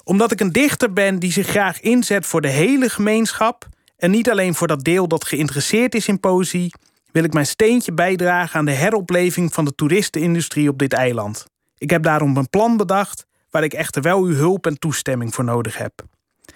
omdat 0.09 0.33
ik 0.33 0.41
een 0.41 0.53
dichter 0.53 0.93
ben 0.93 1.19
die 1.19 1.33
zich 1.33 1.47
graag 1.47 1.81
inzet 1.81 2.27
voor 2.27 2.41
de 2.41 2.49
hele 2.49 2.89
gemeenschap 2.89 3.69
en 3.97 4.11
niet 4.11 4.31
alleen 4.31 4.55
voor 4.55 4.67
dat 4.67 4.85
deel 4.85 5.09
dat 5.09 5.25
geïnteresseerd 5.25 5.95
is 5.95 6.09
in 6.09 6.21
poëzie, 6.21 6.75
wil 7.13 7.25
ik 7.25 7.33
mijn 7.33 7.47
steentje 7.47 7.93
bijdragen 7.93 8.59
aan 8.59 8.65
de 8.65 8.73
heropleving 8.73 9.55
van 9.55 9.65
de 9.65 9.75
toeristenindustrie 9.75 10.69
op 10.69 10.79
dit 10.79 10.93
eiland. 10.93 11.47
Ik 11.79 11.91
heb 11.91 12.03
daarom 12.03 12.37
een 12.37 12.51
plan 12.51 12.77
bedacht 12.77 13.27
waar 13.51 13.65
ik 13.65 13.73
echter 13.73 14.03
wel 14.03 14.23
uw 14.23 14.35
hulp 14.35 14.67
en 14.67 14.79
toestemming 14.79 15.35
voor 15.35 15.45
nodig 15.45 15.79
heb. 15.79 15.93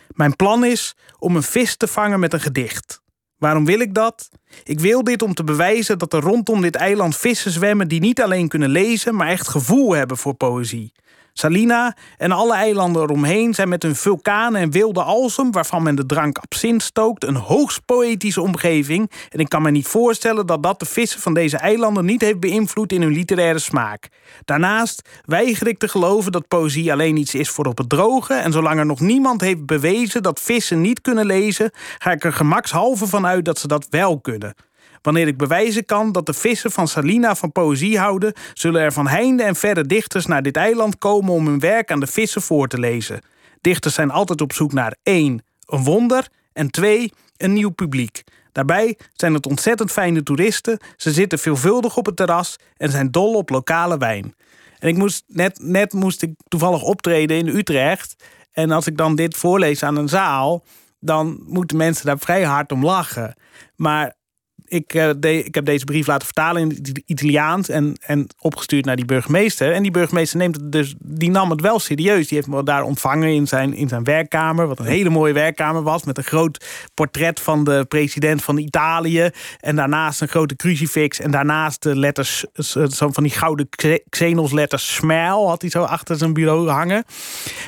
Mijn 0.08 0.36
plan 0.36 0.64
is 0.64 0.96
om 1.18 1.36
een 1.36 1.42
vis 1.42 1.76
te 1.76 1.86
vangen 1.86 2.20
met 2.20 2.32
een 2.32 2.40
gedicht. 2.40 3.00
Waarom 3.38 3.64
wil 3.64 3.80
ik 3.80 3.94
dat? 3.94 4.28
Ik 4.64 4.80
wil 4.80 5.04
dit 5.04 5.22
om 5.22 5.34
te 5.34 5.44
bewijzen 5.44 5.98
dat 5.98 6.12
er 6.12 6.20
rondom 6.20 6.60
dit 6.60 6.74
eiland 6.74 7.16
vissen 7.16 7.50
zwemmen 7.50 7.88
die 7.88 8.00
niet 8.00 8.22
alleen 8.22 8.48
kunnen 8.48 8.68
lezen, 8.68 9.14
maar 9.14 9.28
echt 9.28 9.48
gevoel 9.48 9.92
hebben 9.94 10.16
voor 10.16 10.34
poëzie. 10.34 10.92
Salina 11.40 11.96
en 12.16 12.32
alle 12.32 12.54
eilanden 12.54 13.02
eromheen 13.02 13.54
zijn 13.54 13.68
met 13.68 13.82
hun 13.82 13.96
vulkanen 13.96 14.60
en 14.60 14.70
wilde 14.70 15.02
alsem, 15.02 15.52
waarvan 15.52 15.82
men 15.82 15.94
de 15.94 16.06
drank 16.06 16.38
absint 16.38 16.82
stookt, 16.82 17.24
een 17.24 17.36
hoogst 17.36 17.84
poëtische 17.84 18.40
omgeving. 18.40 19.10
En 19.28 19.38
ik 19.38 19.48
kan 19.48 19.62
me 19.62 19.70
niet 19.70 19.86
voorstellen 19.86 20.46
dat 20.46 20.62
dat 20.62 20.80
de 20.80 20.86
vissen 20.86 21.20
van 21.20 21.34
deze 21.34 21.56
eilanden 21.56 22.04
niet 22.04 22.20
heeft 22.20 22.40
beïnvloed 22.40 22.92
in 22.92 23.02
hun 23.02 23.12
literaire 23.12 23.58
smaak. 23.58 24.08
Daarnaast 24.44 25.08
weiger 25.24 25.66
ik 25.66 25.78
te 25.78 25.88
geloven 25.88 26.32
dat 26.32 26.48
poëzie 26.48 26.92
alleen 26.92 27.16
iets 27.16 27.34
is 27.34 27.50
voor 27.50 27.66
op 27.66 27.78
het 27.78 27.88
droge. 27.88 28.34
En 28.34 28.52
zolang 28.52 28.78
er 28.78 28.86
nog 28.86 29.00
niemand 29.00 29.40
heeft 29.40 29.66
bewezen 29.66 30.22
dat 30.22 30.40
vissen 30.40 30.80
niet 30.80 31.00
kunnen 31.00 31.26
lezen, 31.26 31.70
ga 31.98 32.10
ik 32.10 32.24
er 32.24 32.32
gemakshalve 32.32 33.06
van 33.06 33.26
uit 33.26 33.44
dat 33.44 33.58
ze 33.58 33.68
dat 33.68 33.86
wel 33.90 34.20
kunnen. 34.20 34.54
Wanneer 35.02 35.26
ik 35.26 35.36
bewijzen 35.36 35.84
kan 35.84 36.12
dat 36.12 36.26
de 36.26 36.32
vissen 36.32 36.70
van 36.70 36.88
Salina 36.88 37.34
van 37.34 37.52
poëzie 37.52 37.98
houden, 37.98 38.32
zullen 38.54 38.80
er 38.80 38.92
van 38.92 39.08
heinde 39.08 39.42
en 39.42 39.56
verre 39.56 39.86
dichters 39.86 40.26
naar 40.26 40.42
dit 40.42 40.56
eiland 40.56 40.98
komen 40.98 41.32
om 41.32 41.46
hun 41.46 41.60
werk 41.60 41.90
aan 41.90 42.00
de 42.00 42.06
vissen 42.06 42.42
voor 42.42 42.68
te 42.68 42.78
lezen. 42.78 43.20
Dichters 43.60 43.94
zijn 43.94 44.10
altijd 44.10 44.40
op 44.40 44.52
zoek 44.52 44.72
naar 44.72 44.96
één, 45.02 45.44
een 45.66 45.84
wonder 45.84 46.28
en 46.52 46.70
twee, 46.70 47.12
een 47.36 47.52
nieuw 47.52 47.70
publiek. 47.70 48.22
Daarbij 48.52 48.98
zijn 49.12 49.34
het 49.34 49.46
ontzettend 49.46 49.90
fijne 49.90 50.22
toeristen, 50.22 50.78
ze 50.96 51.12
zitten 51.12 51.38
veelvuldig 51.38 51.96
op 51.96 52.06
het 52.06 52.16
terras 52.16 52.56
en 52.76 52.90
zijn 52.90 53.10
dol 53.10 53.34
op 53.34 53.50
lokale 53.50 53.98
wijn. 53.98 54.34
En 54.78 54.88
ik 54.88 54.96
moest 54.96 55.24
net, 55.26 55.58
net 55.62 55.92
moest 55.92 56.22
ik 56.22 56.34
toevallig 56.48 56.82
optreden 56.82 57.36
in 57.36 57.48
Utrecht. 57.48 58.24
En 58.52 58.70
als 58.70 58.86
ik 58.86 58.96
dan 58.96 59.14
dit 59.14 59.36
voorlees 59.36 59.82
aan 59.82 59.96
een 59.96 60.08
zaal, 60.08 60.64
dan 61.00 61.42
moeten 61.46 61.76
mensen 61.76 62.06
daar 62.06 62.18
vrij 62.18 62.42
hard 62.42 62.72
om 62.72 62.84
lachen. 62.84 63.34
Maar 63.76 64.14
ik, 64.70 64.94
uh, 64.94 65.10
ik 65.20 65.54
heb 65.54 65.64
deze 65.64 65.84
brief 65.84 66.06
laten 66.06 66.24
vertalen 66.24 66.62
in 66.62 66.68
het 66.68 67.02
Italiaans 67.06 67.68
en, 67.68 67.96
en 68.06 68.26
opgestuurd 68.38 68.84
naar 68.84 68.96
die 68.96 69.04
burgemeester. 69.04 69.72
En 69.72 69.82
die 69.82 69.90
burgemeester 69.90 70.38
neemt 70.38 70.56
het 70.56 70.72
dus, 70.72 70.94
die 70.98 71.30
nam 71.30 71.50
het 71.50 71.60
wel 71.60 71.78
serieus. 71.78 72.28
Die 72.28 72.36
heeft 72.36 72.50
me 72.50 72.62
daar 72.62 72.82
ontvangen 72.82 73.28
in 73.28 73.46
zijn, 73.46 73.74
in 73.74 73.88
zijn 73.88 74.04
werkkamer, 74.04 74.66
wat 74.66 74.78
een 74.78 74.84
hele 74.84 75.10
mooie 75.10 75.32
werkkamer 75.32 75.82
was, 75.82 76.04
met 76.04 76.18
een 76.18 76.24
groot 76.24 76.64
portret 76.94 77.40
van 77.40 77.64
de 77.64 77.84
president 77.88 78.44
van 78.44 78.58
Italië. 78.58 79.30
En 79.60 79.76
daarnaast 79.76 80.20
een 80.20 80.28
grote 80.28 80.56
crucifix. 80.56 81.20
En 81.20 81.30
daarnaast 81.30 81.82
de 81.82 81.96
letters, 81.96 82.44
zo 82.88 83.10
van 83.10 83.22
die 83.22 83.32
gouden 83.32 83.68
Xenos 84.08 84.52
letters 84.52 84.94
smile 84.94 85.46
had 85.46 85.60
hij 85.60 85.70
zo 85.70 85.82
achter 85.82 86.16
zijn 86.16 86.32
bureau 86.32 86.68
hangen. 86.68 87.04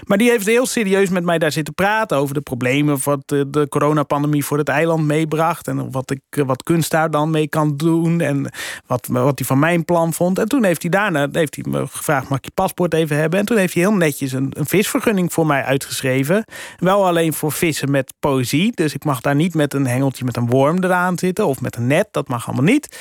Maar 0.05 0.19
die 0.19 0.31
heeft 0.31 0.47
heel 0.47 0.67
serieus 0.67 1.09
met 1.09 1.25
mij 1.25 1.39
daar 1.39 1.53
zitten 1.53 1.75
praten 1.75 2.17
over 2.17 2.35
de 2.35 2.41
problemen 2.41 2.99
wat 3.05 3.23
de, 3.27 3.51
de 3.51 3.69
coronapandemie 3.69 4.45
voor 4.45 4.59
het 4.59 4.69
eiland 4.69 5.07
meebracht. 5.07 5.69
En 5.69 5.91
wat, 5.91 6.11
ik, 6.11 6.21
wat 6.47 6.63
kunst 6.63 6.92
daar 6.93 7.11
dan 7.11 7.31
mee 7.31 7.49
kan 7.49 7.77
doen. 7.77 8.21
En 8.21 8.53
wat, 8.87 9.07
wat 9.11 9.39
hij 9.39 9.47
van 9.47 9.59
mijn 9.59 9.85
plan 9.85 10.13
vond. 10.13 10.39
En 10.39 10.49
toen 10.49 10.65
heeft 10.65 10.83
hij 10.83 10.91
daarna 10.91 11.29
heeft 11.33 11.55
hij 11.55 11.65
me 11.69 11.87
gevraagd: 11.87 12.29
mag 12.29 12.39
ik 12.39 12.45
je 12.45 12.51
paspoort 12.51 12.95
even 12.95 13.17
hebben? 13.17 13.39
En 13.39 13.45
toen 13.45 13.57
heeft 13.57 13.75
hij 13.75 13.83
heel 13.83 13.95
netjes 13.95 14.33
een, 14.33 14.53
een 14.59 14.67
visvergunning 14.67 15.33
voor 15.33 15.47
mij 15.47 15.63
uitgeschreven. 15.63 16.45
Wel 16.77 17.07
alleen 17.07 17.33
voor 17.33 17.53
vissen 17.53 17.91
met 17.91 18.15
poëzie. 18.21 18.73
Dus 18.75 18.95
ik 18.95 19.05
mag 19.05 19.21
daar 19.21 19.35
niet 19.35 19.55
met 19.55 19.75
een 19.75 19.87
hengeltje 19.87 20.25
met 20.25 20.37
een 20.37 20.49
worm 20.49 20.85
eraan 20.85 21.19
zitten. 21.19 21.47
Of 21.47 21.61
met 21.61 21.77
een 21.77 21.87
net. 21.87 22.09
Dat 22.11 22.29
mag 22.29 22.47
allemaal 22.47 22.65
niet. 22.65 22.99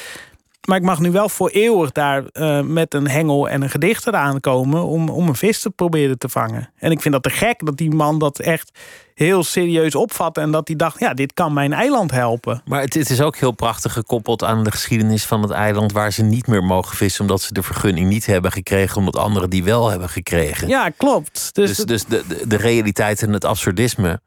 Maar 0.67 0.77
ik 0.77 0.83
mag 0.83 0.99
nu 0.99 1.11
wel 1.11 1.29
voor 1.29 1.49
eeuwig 1.49 1.91
daar 1.91 2.23
uh, 2.33 2.61
met 2.61 2.93
een 2.93 3.07
hengel 3.07 3.49
en 3.49 3.61
een 3.61 3.69
gedicht 3.69 4.07
eraan 4.07 4.39
komen 4.39 4.85
om, 4.85 5.09
om 5.09 5.27
een 5.27 5.35
vis 5.35 5.59
te 5.59 5.69
proberen 5.69 6.17
te 6.17 6.29
vangen. 6.29 6.69
En 6.77 6.91
ik 6.91 7.01
vind 7.01 7.13
dat 7.13 7.23
te 7.23 7.29
gek 7.29 7.65
dat 7.65 7.77
die 7.77 7.91
man 7.91 8.19
dat 8.19 8.39
echt 8.39 8.79
heel 9.13 9.43
serieus 9.43 9.95
opvat 9.95 10.37
en 10.37 10.51
dat 10.51 10.67
hij 10.67 10.75
dacht, 10.75 10.99
ja, 10.99 11.13
dit 11.13 11.33
kan 11.33 11.53
mijn 11.53 11.73
eiland 11.73 12.11
helpen. 12.11 12.61
Maar 12.65 12.81
het, 12.81 12.93
het, 12.93 13.09
is 13.09 13.21
ook 13.21 13.35
heel 13.35 13.51
prachtig 13.51 13.93
gekoppeld 13.93 14.43
aan 14.43 14.63
de 14.63 14.71
geschiedenis 14.71 15.25
van 15.25 15.41
het 15.41 15.51
eiland 15.51 15.91
waar 15.91 16.11
ze 16.11 16.23
niet 16.23 16.47
meer 16.47 16.63
mogen 16.63 16.97
vissen 16.97 17.21
omdat 17.21 17.41
ze 17.41 17.53
de 17.53 17.63
vergunning 17.63 18.09
niet 18.09 18.25
hebben 18.25 18.51
gekregen, 18.51 18.97
omdat 18.97 19.17
anderen 19.17 19.49
die 19.49 19.63
wel 19.63 19.89
hebben 19.89 20.09
gekregen. 20.09 20.67
Ja, 20.67 20.89
klopt. 20.89 21.49
Dus, 21.53 21.75
dus, 21.75 21.85
dus 21.85 22.05
de, 22.05 22.23
de, 22.27 22.47
de 22.47 22.57
realiteit 22.57 23.21
en 23.21 23.33
het 23.33 23.45
absurdisme. 23.45 24.21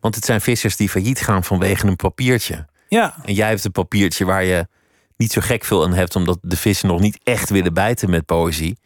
Want 0.00 0.14
het 0.14 0.24
zijn 0.24 0.40
vissers 0.40 0.76
die 0.76 0.88
failliet 0.88 1.20
gaan 1.20 1.44
vanwege 1.44 1.86
een 1.86 1.96
papiertje. 1.96 2.66
Ja. 2.88 3.14
En 3.24 3.34
jij 3.34 3.48
hebt 3.48 3.64
een 3.64 3.72
papiertje 3.72 4.24
waar 4.24 4.44
je 4.44 4.66
niet 5.20 5.32
zo 5.32 5.40
gek 5.40 5.64
veel 5.64 5.84
aan 5.84 5.92
hebt, 5.92 6.16
omdat 6.16 6.38
de 6.42 6.56
vissen 6.56 6.88
nog 6.88 7.00
niet 7.00 7.18
echt 7.22 7.50
willen 7.50 7.74
bijten 7.74 8.10
met 8.10 8.24
poëzie. 8.26 8.78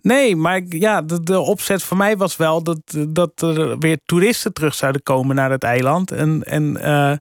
Nee, 0.00 0.36
maar 0.36 0.62
ja, 0.68 1.02
de, 1.02 1.22
de, 1.22 1.40
opzet 1.40 1.82
voor 1.82 1.96
mij 1.96 2.16
was 2.16 2.36
wel 2.36 2.62
dat, 2.62 2.80
dat 3.08 3.42
er 3.42 3.78
weer 3.78 3.98
toeristen 4.04 4.52
terug 4.52 4.74
zouden 4.74 5.02
komen 5.02 5.36
naar 5.36 5.50
het 5.50 5.62
eiland. 5.62 6.10
En, 6.10 6.42
en 6.42 6.76
uh, 6.80 7.12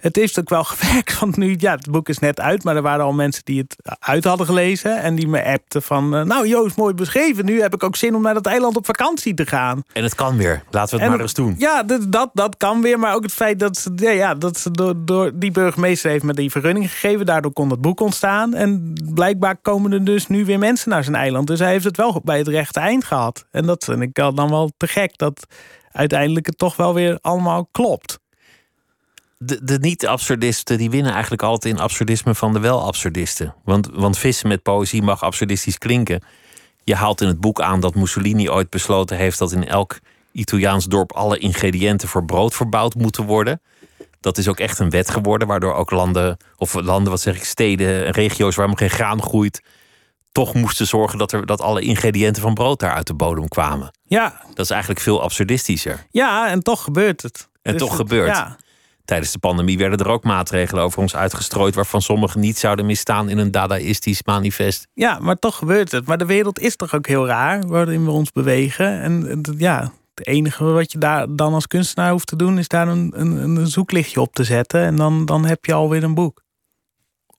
het 0.00 0.16
heeft 0.16 0.38
ook 0.38 0.48
wel 0.48 0.64
gewerkt. 0.74 1.18
Want 1.18 1.36
nu, 1.36 1.54
ja, 1.58 1.72
het 1.74 1.90
boek 1.90 2.08
is 2.08 2.18
net 2.18 2.40
uit, 2.40 2.64
maar 2.64 2.76
er 2.76 2.82
waren 2.82 3.04
al 3.04 3.12
mensen 3.12 3.44
die 3.44 3.58
het 3.58 3.96
uit 3.98 4.24
hadden 4.24 4.46
gelezen. 4.46 5.02
En 5.02 5.14
die 5.14 5.28
me 5.28 5.44
appten 5.44 5.82
van, 5.82 6.14
uh, 6.14 6.22
nou 6.22 6.48
Joost, 6.48 6.76
mooi 6.76 6.94
beschreven. 6.94 7.44
Nu 7.44 7.60
heb 7.60 7.74
ik 7.74 7.82
ook 7.82 7.96
zin 7.96 8.14
om 8.14 8.22
naar 8.22 8.34
dat 8.34 8.46
eiland 8.46 8.76
op 8.76 8.86
vakantie 8.86 9.34
te 9.34 9.46
gaan. 9.46 9.82
En 9.92 10.02
het 10.02 10.14
kan 10.14 10.36
weer. 10.36 10.62
Laten 10.70 10.90
we 10.90 11.02
het 11.02 11.04
en, 11.04 11.10
maar 11.10 11.20
eens 11.20 11.34
doen. 11.34 11.54
Ja, 11.58 11.82
dat, 11.82 12.12
dat, 12.12 12.30
dat 12.32 12.56
kan 12.56 12.82
weer. 12.82 12.98
Maar 12.98 13.14
ook 13.14 13.22
het 13.22 13.32
feit 13.32 13.58
dat 13.58 13.76
ze, 13.76 13.92
ja, 13.96 14.10
ja, 14.10 14.34
dat 14.34 14.58
ze 14.58 14.70
door, 14.70 14.94
door 15.04 15.30
die 15.34 15.50
burgemeester 15.50 16.10
heeft 16.10 16.24
met 16.24 16.36
die 16.36 16.50
vergunning 16.50 16.90
gegeven. 16.90 17.26
Daardoor 17.26 17.52
kon 17.52 17.70
het 17.70 17.80
boek 17.80 18.00
ontstaan. 18.00 18.54
En 18.54 18.92
blijkbaar 19.14 19.56
komen 19.56 19.92
er 19.92 20.04
dus 20.04 20.26
nu 20.26 20.44
weer 20.44 20.58
mensen 20.58 20.90
naar 20.90 21.04
zijn 21.04 21.16
eiland. 21.16 21.46
Dus 21.46 21.58
hij 21.58 21.70
heeft 21.70 21.84
het 21.84 21.96
wel 21.96 22.20
bij 22.24 22.38
het 22.38 22.48
rechte 22.48 22.80
eind 22.80 23.04
gehad. 23.04 23.44
En 23.50 23.66
dat 23.66 23.84
vind 23.84 24.02
ik 24.02 24.14
dan 24.14 24.50
wel 24.50 24.70
te 24.76 24.86
gek 24.86 25.16
dat 25.16 25.46
uiteindelijk 25.92 26.46
het 26.46 26.58
toch 26.58 26.76
wel 26.76 26.94
weer 26.94 27.18
allemaal 27.20 27.68
klopt 27.72 28.18
de, 29.38 29.64
de 29.64 29.78
niet-absurdisten 29.78 30.78
die 30.78 30.90
winnen 30.90 31.12
eigenlijk 31.12 31.42
altijd 31.42 31.74
in 31.74 31.80
absurdisme 31.80 32.34
van 32.34 32.52
de 32.52 32.58
wel-absurdisten. 32.58 33.54
Want, 33.64 33.88
want 33.92 34.18
vissen 34.18 34.48
met 34.48 34.62
poëzie 34.62 35.02
mag 35.02 35.22
absurdistisch 35.22 35.78
klinken. 35.78 36.22
Je 36.84 36.94
haalt 36.94 37.20
in 37.20 37.28
het 37.28 37.40
boek 37.40 37.60
aan 37.60 37.80
dat 37.80 37.94
Mussolini 37.94 38.50
ooit 38.50 38.70
besloten 38.70 39.16
heeft 39.16 39.38
dat 39.38 39.52
in 39.52 39.68
elk 39.68 39.98
Italiaans 40.32 40.86
dorp 40.86 41.12
alle 41.12 41.38
ingrediënten 41.38 42.08
voor 42.08 42.24
brood 42.24 42.54
verbouwd 42.54 42.94
moeten 42.94 43.24
worden. 43.24 43.60
Dat 44.20 44.38
is 44.38 44.48
ook 44.48 44.58
echt 44.58 44.78
een 44.78 44.90
wet 44.90 45.10
geworden, 45.10 45.48
waardoor 45.48 45.74
ook 45.74 45.90
landen, 45.90 46.36
of 46.56 46.74
landen, 46.74 47.10
wat 47.10 47.20
zeg 47.20 47.36
ik, 47.36 47.44
steden 47.44 48.06
en 48.06 48.12
regio's 48.12 48.56
waar 48.56 48.70
geen 48.74 48.90
graan 48.90 49.22
groeit, 49.22 49.62
toch 50.32 50.54
moesten 50.54 50.86
zorgen 50.86 51.18
dat, 51.18 51.32
er, 51.32 51.46
dat 51.46 51.60
alle 51.60 51.80
ingrediënten 51.80 52.42
van 52.42 52.54
brood 52.54 52.80
daar 52.80 52.92
uit 52.92 53.06
de 53.06 53.14
bodem 53.14 53.48
kwamen. 53.48 53.90
Ja. 54.04 54.40
Dat 54.48 54.64
is 54.64 54.70
eigenlijk 54.70 55.00
veel 55.00 55.22
absurdistischer. 55.22 56.06
Ja, 56.10 56.48
en 56.48 56.62
toch 56.62 56.82
gebeurt 56.82 57.22
het. 57.22 57.48
En 57.62 57.72
dus 57.72 57.80
toch 57.80 57.96
gebeurt. 57.96 58.36
Ja. 58.36 58.56
Tijdens 59.08 59.32
de 59.32 59.38
pandemie 59.38 59.78
werden 59.78 59.98
er 59.98 60.08
ook 60.08 60.24
maatregelen 60.24 60.82
over 60.82 61.00
ons 61.00 61.16
uitgestrooid, 61.16 61.74
waarvan 61.74 62.02
sommige 62.02 62.38
niet 62.38 62.58
zouden 62.58 62.86
misstaan 62.86 63.28
in 63.28 63.38
een 63.38 63.50
dadaïstisch 63.50 64.22
manifest. 64.22 64.86
Ja, 64.94 65.18
maar 65.20 65.38
toch 65.38 65.56
gebeurt 65.56 65.92
het. 65.92 66.06
Maar 66.06 66.18
de 66.18 66.26
wereld 66.26 66.58
is 66.58 66.76
toch 66.76 66.94
ook 66.94 67.06
heel 67.06 67.26
raar 67.26 67.66
waarin 67.66 68.04
we 68.04 68.10
ons 68.10 68.32
bewegen. 68.32 69.00
En 69.00 69.44
ja, 69.58 69.92
het 70.14 70.26
enige 70.26 70.64
wat 70.64 70.92
je 70.92 70.98
daar 70.98 71.26
dan 71.30 71.54
als 71.54 71.66
kunstenaar 71.66 72.10
hoeft 72.10 72.26
te 72.26 72.36
doen, 72.36 72.58
is 72.58 72.68
daar 72.68 72.88
een, 72.88 73.12
een, 73.16 73.36
een 73.36 73.66
zoeklichtje 73.66 74.20
op 74.20 74.34
te 74.34 74.44
zetten. 74.44 74.80
En 74.80 74.96
dan, 74.96 75.24
dan 75.24 75.44
heb 75.44 75.64
je 75.64 75.72
alweer 75.72 76.02
een 76.02 76.14
boek. 76.14 76.42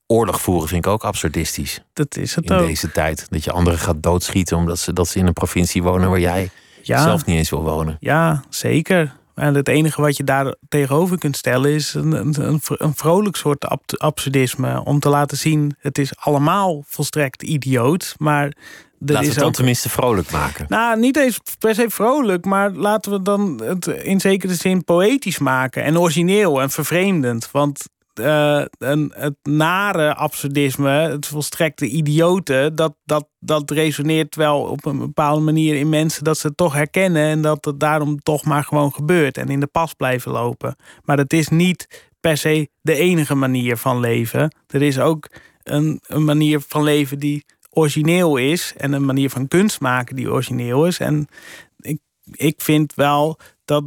Oorlog 0.07 0.41
voeren 0.41 0.67
vind 0.67 0.85
ik 0.85 0.91
ook 0.91 1.03
absurdistisch. 1.03 1.83
Dat 1.93 2.17
is 2.17 2.35
het 2.35 2.49
in 2.49 2.55
ook. 2.55 2.67
deze 2.67 2.91
tijd. 2.91 3.27
Dat 3.29 3.43
je 3.43 3.51
anderen 3.51 3.79
gaat 3.79 4.03
doodschieten 4.03 4.57
omdat 4.57 4.79
ze, 4.79 4.93
dat 4.93 5.07
ze 5.07 5.19
in 5.19 5.27
een 5.27 5.33
provincie 5.33 5.83
wonen 5.83 6.09
waar 6.09 6.19
jij 6.19 6.49
zelf 6.81 7.25
niet 7.25 7.37
eens 7.37 7.49
wil 7.49 7.63
wonen. 7.63 7.97
Ja, 7.99 8.43
zeker. 8.49 9.17
En 9.39 9.55
het 9.55 9.67
enige 9.67 10.01
wat 10.01 10.17
je 10.17 10.23
daar 10.23 10.55
tegenover 10.69 11.17
kunt 11.17 11.37
stellen 11.37 11.71
is 11.71 11.93
een, 11.93 12.11
een, 12.11 12.61
een 12.67 12.95
vrolijk 12.95 13.35
soort 13.35 13.67
absurdisme. 13.97 14.83
Om 14.83 14.99
te 14.99 15.09
laten 15.09 15.37
zien, 15.37 15.75
het 15.79 15.97
is 15.97 16.17
allemaal 16.17 16.83
volstrekt 16.87 17.43
idioot. 17.43 18.15
Maar 18.17 18.53
Laten 19.01 19.23
we 19.23 19.29
het 19.29 19.39
dan 19.39 19.51
tenminste 19.51 19.89
vrolijk 19.89 20.31
maken. 20.31 20.65
Nou, 20.69 20.99
niet 20.99 21.17
eens 21.17 21.39
per 21.59 21.75
se 21.75 21.89
vrolijk, 21.89 22.45
maar 22.45 22.71
laten 22.71 23.11
we 23.11 23.21
dan 23.21 23.61
het 23.63 23.87
in 23.87 24.19
zekere 24.19 24.53
zin 24.53 24.83
poëtisch 24.83 25.39
maken. 25.39 25.83
En 25.83 25.99
origineel 25.99 26.61
en 26.61 26.69
vervreemdend. 26.69 27.51
Want 27.51 27.85
een, 28.19 29.13
het 29.15 29.35
nare 29.43 30.15
absurdisme, 30.15 30.89
het 30.89 31.25
volstrekte 31.25 31.87
idioten, 31.87 32.75
dat, 32.75 32.95
dat, 33.03 33.27
dat 33.39 33.71
resoneert 33.71 34.35
wel 34.35 34.61
op 34.61 34.85
een 34.85 34.97
bepaalde 34.97 35.41
manier 35.41 35.75
in 35.75 35.89
mensen 35.89 36.23
dat 36.23 36.37
ze 36.37 36.47
het 36.47 36.57
toch 36.57 36.73
herkennen 36.73 37.29
en 37.29 37.41
dat 37.41 37.65
het 37.65 37.79
daarom 37.79 38.19
toch 38.19 38.45
maar 38.45 38.63
gewoon 38.63 38.93
gebeurt 38.93 39.37
en 39.37 39.47
in 39.47 39.59
de 39.59 39.67
pas 39.67 39.93
blijven 39.93 40.31
lopen. 40.31 40.75
Maar 41.03 41.17
het 41.17 41.33
is 41.33 41.47
niet 41.47 42.09
per 42.19 42.37
se 42.37 42.69
de 42.81 42.95
enige 42.95 43.35
manier 43.35 43.77
van 43.77 43.99
leven. 43.99 44.55
Er 44.67 44.81
is 44.81 44.99
ook 44.99 45.29
een, 45.63 45.99
een 46.07 46.25
manier 46.25 46.59
van 46.67 46.83
leven 46.83 47.19
die 47.19 47.45
origineel 47.69 48.37
is 48.37 48.73
en 48.77 48.93
een 48.93 49.05
manier 49.05 49.29
van 49.29 49.47
kunst 49.47 49.79
maken 49.79 50.15
die 50.15 50.31
origineel 50.31 50.85
is. 50.85 50.99
En 50.99 51.27
ik, 51.77 51.99
ik 52.31 52.61
vind 52.61 52.93
wel 52.95 53.39
dat 53.65 53.83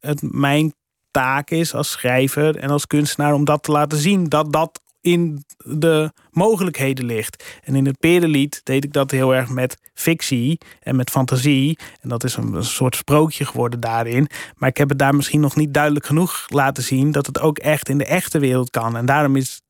het 0.00 0.22
mijn 0.22 0.74
taak 1.16 1.50
is 1.50 1.74
als 1.74 1.90
schrijver 1.90 2.56
en 2.56 2.70
als 2.70 2.86
kunstenaar 2.86 3.34
om 3.34 3.44
dat 3.44 3.62
te 3.62 3.72
laten 3.72 3.98
zien. 3.98 4.28
Dat 4.28 4.52
dat 4.52 4.80
in 5.06 5.44
de 5.56 6.12
mogelijkheden 6.30 7.04
ligt. 7.04 7.60
En 7.64 7.74
in 7.74 7.86
het 7.86 7.98
Perenlied 7.98 8.60
deed 8.64 8.84
ik 8.84 8.92
dat 8.92 9.10
heel 9.10 9.34
erg 9.34 9.48
met 9.48 9.78
fictie 9.94 10.58
en 10.80 10.96
met 10.96 11.10
fantasie. 11.10 11.78
En 12.00 12.08
dat 12.08 12.24
is 12.24 12.36
een, 12.36 12.64
soort 12.64 12.96
sprookje 12.96 13.44
geworden 13.44 13.80
daarin. 13.80 14.28
Maar 14.56 14.68
ik 14.68 14.76
heb 14.76 14.88
het 14.88 14.98
daar 14.98 15.14
misschien 15.14 15.40
nog 15.40 15.56
niet 15.56 15.74
duidelijk 15.74 16.06
genoeg 16.06 16.44
laten 16.48 16.82
zien 16.82 17.12
dat 17.12 17.26
het 17.26 17.40
ook 17.40 17.58
echt 17.58 17.88
in 17.88 17.98
de 17.98 18.04
echte 18.04 18.38
wereld 18.38 18.70
kan. 18.70 18.96
En 18.96 19.06
daarom 19.06 19.36
is 19.36 19.60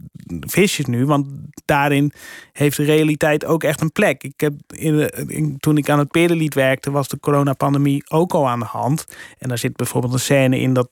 visjes 0.40 0.86
nu. 0.86 1.06
Want 1.06 1.26
daarin 1.64 2.12
heeft 2.52 2.76
de 2.76 2.84
realiteit 2.84 3.44
ook 3.44 3.64
echt 3.64 3.80
een 3.80 3.92
plek. 3.92 4.22
Ik 4.22 4.40
heb 4.40 4.52
in, 4.66 5.56
toen 5.58 5.76
ik 5.76 5.88
aan 5.88 5.98
het 5.98 6.10
Perenlied 6.10 6.54
werkte, 6.54 6.90
was 6.90 7.08
de 7.08 7.20
coronapandemie 7.20 8.10
ook 8.10 8.34
al 8.34 8.48
aan 8.48 8.60
de 8.60 8.64
hand. 8.64 9.04
En 9.38 9.48
daar 9.48 9.58
zit 9.58 9.76
bijvoorbeeld 9.76 10.12
een 10.12 10.18
scène 10.18 10.58
in 10.58 10.72
dat 10.72 10.90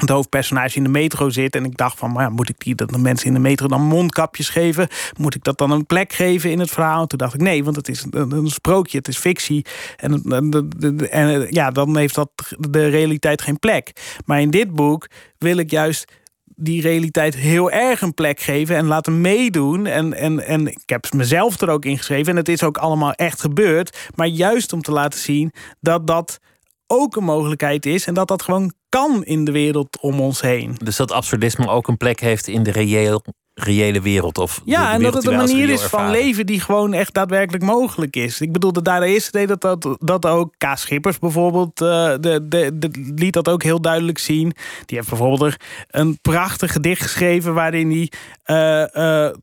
het 0.00 0.08
hoofdpersonage 0.08 0.76
in 0.76 0.82
de 0.82 0.88
metro 0.88 1.30
zit. 1.30 1.54
En 1.54 1.64
ik 1.64 1.76
dacht 1.76 1.98
van, 1.98 2.12
maar 2.12 2.22
ja, 2.22 2.28
moet 2.28 2.48
ik 2.48 2.58
die 2.58 2.74
dat 2.74 2.88
de 2.88 2.98
mensen 2.98 3.26
in 3.26 3.34
de 3.34 3.38
metro 3.38 3.68
dan 3.68 3.82
mondkapjes 3.82 4.48
geven? 4.48 4.88
Moet 5.16 5.34
ik 5.34 5.44
dat 5.44 5.58
dan 5.58 5.70
een 5.70 5.86
plek 5.86 6.12
geven 6.12 6.50
in 6.50 6.58
het 6.58 6.70
verhaal? 6.70 7.06
toen 7.06 7.18
dacht 7.18 7.34
ik, 7.34 7.40
nee, 7.40 7.64
want 7.64 7.76
het 7.76 7.88
is 7.88 8.06
een, 8.10 8.48
sprookje, 8.48 8.98
het 8.98 9.08
is 9.08 9.18
fictie. 9.18 9.66
En, 9.96 10.22
en, 10.22 11.08
en, 11.10 11.46
ja, 11.50 11.70
dan 11.70 11.96
heeft 11.96 12.14
dat 12.14 12.30
de 12.58 12.86
realiteit 12.86 13.42
geen 13.42 13.58
plek. 13.58 13.92
Maar 14.24 14.40
in 14.40 14.50
dit 14.50 14.72
boek 14.72 15.06
wil 15.38 15.56
ik 15.56 15.70
juist 15.70 16.12
die 16.60 16.82
realiteit 16.82 17.34
heel 17.34 17.70
erg 17.70 18.00
een 18.00 18.14
plek 18.14 18.40
geven 18.40 18.76
en 18.76 18.86
laten 18.86 19.20
meedoen. 19.20 19.86
En, 19.86 20.14
en, 20.14 20.46
en 20.46 20.66
ik 20.66 20.82
heb 20.86 21.12
mezelf 21.12 21.60
er 21.60 21.68
ook 21.68 21.84
in 21.84 21.96
geschreven. 21.96 22.32
En 22.32 22.36
het 22.36 22.48
is 22.48 22.62
ook 22.62 22.76
allemaal 22.76 23.12
echt 23.12 23.40
gebeurd. 23.40 24.10
Maar 24.14 24.26
juist 24.26 24.72
om 24.72 24.82
te 24.82 24.92
laten 24.92 25.20
zien 25.20 25.52
dat 25.80 26.06
dat 26.06 26.40
ook 26.88 27.16
een 27.16 27.24
mogelijkheid 27.24 27.86
is. 27.86 28.06
En 28.06 28.14
dat 28.14 28.28
dat 28.28 28.42
gewoon 28.42 28.72
kan 28.88 29.24
in 29.24 29.44
de 29.44 29.52
wereld 29.52 29.98
om 30.00 30.20
ons 30.20 30.40
heen. 30.40 30.76
Dus 30.84 30.96
dat 30.96 31.12
absurdisme 31.12 31.68
ook 31.68 31.88
een 31.88 31.96
plek 31.96 32.20
heeft 32.20 32.46
in 32.46 32.62
de 32.62 32.70
reëel, 32.70 33.22
reële 33.58 34.00
wereld. 34.00 34.38
Of 34.38 34.60
ja, 34.64 34.92
en 34.92 35.02
dat 35.02 35.14
het 35.14 35.26
een 35.26 35.36
manier 35.36 35.68
is 35.68 35.82
van 35.82 36.10
leven 36.10 36.46
die 36.46 36.60
gewoon 36.60 36.92
echt 36.92 37.14
daadwerkelijk 37.14 37.64
mogelijk 37.64 38.16
is. 38.16 38.40
Ik 38.40 38.52
bedoel, 38.52 38.72
daar 38.72 39.08
is 39.08 39.28
het 39.32 39.48
dat, 39.48 39.60
dat, 39.60 39.96
dat 39.98 40.26
ook 40.26 40.54
K. 40.58 40.64
Schippers 40.74 41.18
bijvoorbeeld, 41.18 41.80
uh, 41.80 41.88
de, 41.88 42.46
de, 42.48 42.70
de, 42.74 43.12
liet 43.14 43.32
dat 43.32 43.48
ook 43.48 43.62
heel 43.62 43.80
duidelijk 43.80 44.18
zien. 44.18 44.52
Die 44.84 44.96
heeft 44.96 45.08
bijvoorbeeld 45.08 45.56
een 45.88 46.18
prachtig 46.20 46.72
gedicht 46.72 47.02
geschreven 47.02 47.54
waarin 47.54 47.90
hij 47.90 48.10
uh, 48.46 48.80
uh, 48.80 49.34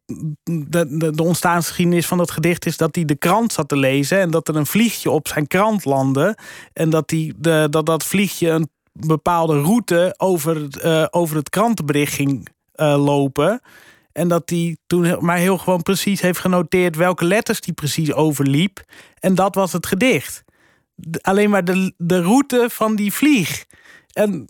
de, 0.43 0.97
de, 0.97 1.11
de 1.11 1.24
ontstaansgeschiedenis 1.24 2.05
van 2.05 2.18
dat 2.18 2.32
gedicht 2.32 2.66
is 2.66 2.78
dat 2.78 2.95
hij 2.95 3.05
de 3.05 3.16
krant 3.16 3.53
zat 3.53 3.68
te 3.68 3.78
lezen 3.78 4.20
en 4.20 4.32
dat 4.32 4.47
er 4.47 4.55
een 4.55 4.66
vliegje 4.66 5.11
op 5.11 5.28
zijn 5.28 5.47
krant 5.47 5.86
landde. 5.86 6.38
En 6.74 6.89
dat 6.89 7.07
die, 7.07 7.34
de, 7.38 7.68
dat, 7.70 7.86
dat 7.86 8.03
vliegje 8.03 8.49
een 8.49 8.70
bepaalde 8.91 9.61
route 9.61 10.13
over, 10.18 10.68
uh, 10.86 11.05
over 11.09 11.36
het 11.36 11.49
krantenbericht 11.49 12.13
ging 12.13 12.49
uh, 12.76 13.05
lopen. 13.05 13.61
En 14.16 14.28
dat 14.28 14.49
hij 14.49 14.78
toen 14.88 15.18
maar 15.20 15.38
heel 15.38 15.57
gewoon 15.57 15.82
precies 15.82 16.22
heeft 16.22 16.39
genoteerd 16.39 16.95
welke 16.95 17.26
letters 17.26 17.61
die 17.61 17.74
precies 17.74 18.13
overliep. 18.13 18.84
En 19.20 19.36
dat 19.36 19.55
was 19.55 19.74
het 19.74 19.86
gedicht. 19.86 20.43
Alleen 21.22 21.49
maar 21.49 21.66
de, 21.66 21.93
de 21.97 22.22
route 22.22 22.68
van 22.70 22.95
die 22.95 23.13
vlieg. 23.13 23.66
En 24.13 24.45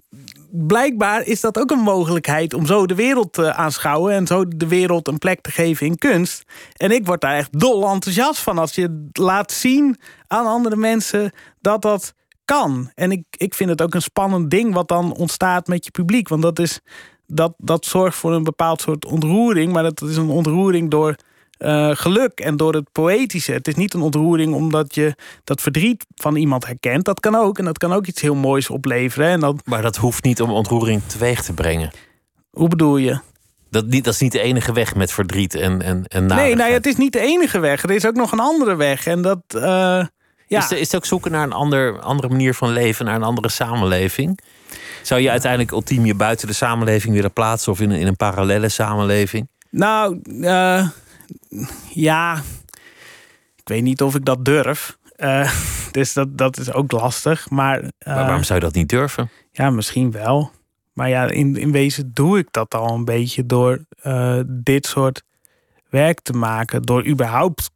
blijkbaar 0.52 1.24
is 1.24 1.42
dat 1.42 1.60
ook 1.60 1.72
een 1.72 1.80
mogelijkheid 1.80 2.54
om 2.54 2.66
zo 2.66 2.86
de 2.86 2.96
wereld 2.96 3.34
te 3.34 3.54
aanschouwen 3.54 4.14
en 4.14 4.28
zo 4.28 4.48
de 4.48 4.68
wereld 4.68 5.08
een 5.08 5.18
plek 5.18 5.42
te 5.42 5.52
geven 5.52 5.86
in 5.86 5.98
kunst. 5.98 6.44
En 6.74 6.92
ik 6.92 7.06
word 7.06 7.22
daar 7.22 7.36
echt 7.36 7.60
dol 7.60 7.90
enthousiast 7.90 8.42
van 8.42 8.58
als 8.58 8.76
je 8.76 9.10
laat 9.12 9.52
zien 9.52 9.98
aan 10.28 10.46
andere 10.46 10.76
mensen 10.76 11.32
dat 11.62 11.82
dat 11.82 12.14
kan. 12.46 12.92
En 12.96 13.12
ik, 13.12 13.24
ik 13.30 13.54
vind 13.54 13.70
het 13.70 13.82
ook 13.82 13.94
een 13.94 14.02
spannend 14.02 14.50
ding 14.50 14.74
wat 14.74 14.88
dan 14.88 15.14
ontstaat 15.14 15.68
met 15.68 15.86
je 15.86 15.92
publiek. 15.92 16.28
Want 16.28 16.42
dat, 16.42 16.60
is, 16.60 16.80
dat, 17.28 17.54
dat 17.58 17.86
zorgt 17.86 18.18
voor 18.18 18.34
een 18.34 18.44
bepaald 18.44 18.82
soort 18.82 19.06
ontroering. 19.06 19.74
Maar 19.74 19.84
dat 19.84 20.02
is 20.02 20.18
een 20.18 20.30
ontroering 20.30 20.90
door 20.90 21.16
uh, 21.60 21.90
geluk 21.94 22.40
en 22.40 22.58
door 22.58 22.74
het 22.74 22.92
poëtische. 22.92 23.52
Het 23.52 23.68
is 23.68 23.76
niet 23.76 23.94
een 23.94 24.02
ontroering 24.02 24.54
omdat 24.54 24.96
je 24.96 25.16
dat 25.44 25.62
verdriet 25.62 26.06
van 26.16 26.36
iemand 26.36 26.66
herkent. 26.66 27.06
Dat 27.06 27.20
kan 27.20 27.36
ook. 27.36 27.60
En 27.60 27.66
dat 27.66 27.78
kan 27.78 27.94
ook 27.94 28.06
iets 28.06 28.22
heel 28.22 28.36
moois 28.36 28.70
opleveren. 28.70 29.28
En 29.28 29.40
dat... 29.40 29.62
Maar 29.66 29.82
dat 29.82 29.96
hoeft 29.96 30.24
niet 30.24 30.42
om 30.42 30.52
ontroering 30.52 31.02
teweeg 31.06 31.44
te 31.44 31.54
brengen. 31.54 31.92
Hoe 32.50 32.68
bedoel 32.68 32.98
je? 32.98 33.20
Dat, 33.70 33.86
niet, 33.86 34.04
dat 34.04 34.14
is 34.14 34.20
niet 34.20 34.32
de 34.32 34.40
enige 34.40 34.74
weg 34.74 34.96
met 34.96 35.12
verdriet 35.12 35.56
en, 35.56 35.82
en, 35.82 36.06
en 36.08 36.26
Nee, 36.26 36.56
nou 36.56 36.70
ja, 36.70 36.76
het 36.76 36.86
is 36.86 36.96
niet 36.96 37.14
de 37.14 37.20
enige 37.20 37.60
weg. 37.60 37.84
Er 37.84 37.92
is 37.92 38.06
ook 38.06 38.16
nog 38.16 38.32
een 38.32 38.40
andere 38.40 38.76
weg. 38.76 39.06
En 39.06 39.22
dat... 39.22 39.40
Uh, 39.56 40.06
ja. 40.56 40.64
Is, 40.64 40.72
is 40.72 40.80
het 40.80 40.96
ook 40.96 41.06
zoeken 41.06 41.32
naar 41.32 41.44
een 41.44 41.54
ander, 41.54 42.00
andere 42.00 42.28
manier 42.28 42.54
van 42.54 42.70
leven, 42.70 43.06
naar 43.06 43.16
een 43.16 43.24
andere 43.24 43.50
samenleving? 43.50 44.40
Zou 45.02 45.22
je 45.22 45.30
uiteindelijk 45.30 45.72
ultiem 45.72 46.06
je 46.06 46.16
buiten 46.16 46.48
de 46.48 46.54
samenleving 46.54 47.16
willen 47.16 47.34
plaatsen 47.34 47.72
of 47.72 47.80
in 47.80 47.92
een, 47.92 48.00
in 48.00 48.08
een 48.08 48.16
parallele 48.16 48.70
samenleving? 48.70 49.48
Nou, 49.70 50.20
uh, 50.26 50.88
ja. 51.90 52.42
Ik 53.56 53.68
weet 53.68 53.84
niet 53.84 54.02
of 54.02 54.16
ik 54.16 54.26
dat 54.26 54.46
durf. 54.46 54.98
Uh, 55.18 55.52
dus 55.92 56.14
dat, 56.14 56.38
dat 56.38 56.58
is 56.58 56.74
ook 56.74 56.92
lastig. 56.92 57.50
Maar, 57.50 57.82
uh, 57.82 57.90
maar, 58.04 58.16
waarom 58.16 58.44
zou 58.44 58.60
je 58.60 58.66
dat 58.66 58.76
niet 58.76 58.90
durven? 58.90 59.30
Ja, 59.52 59.70
misschien 59.70 60.12
wel. 60.12 60.52
Maar 60.94 61.10
ja, 61.10 61.30
in, 61.30 61.56
in 61.56 61.72
wezen 61.72 62.12
doe 62.14 62.38
ik 62.38 62.48
dat 62.52 62.76
al 62.76 62.94
een 62.94 63.06
beetje 63.06 63.46
door 63.46 63.86
dit 64.46 64.86
soort 64.86 65.24
werk 65.90 66.22
te 66.22 66.34
maken. 66.34 66.82
Door 66.82 67.06
überhaupt 67.06 67.72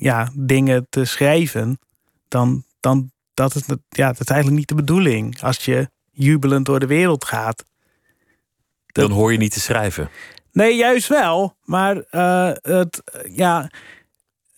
ja, 0.00 0.30
dingen 0.34 0.86
te 0.90 1.04
schrijven, 1.04 1.78
dan, 2.28 2.64
dan 2.80 3.10
dat 3.34 3.54
is, 3.54 3.62
ja, 3.88 4.06
dat 4.06 4.20
is 4.20 4.26
eigenlijk 4.26 4.58
niet 4.58 4.68
de 4.68 4.74
bedoeling. 4.74 5.42
Als 5.42 5.64
je 5.64 5.90
jubelend 6.10 6.66
door 6.66 6.80
de 6.80 6.86
wereld 6.86 7.24
gaat. 7.24 7.64
Dan 8.86 9.10
hoor 9.10 9.32
je 9.32 9.38
niet 9.38 9.52
te 9.52 9.60
schrijven. 9.60 10.10
Nee, 10.52 10.76
juist 10.76 11.08
wel. 11.08 11.56
Maar 11.64 11.96
uh, 12.10 12.50
het, 12.62 13.02
ja. 13.32 13.70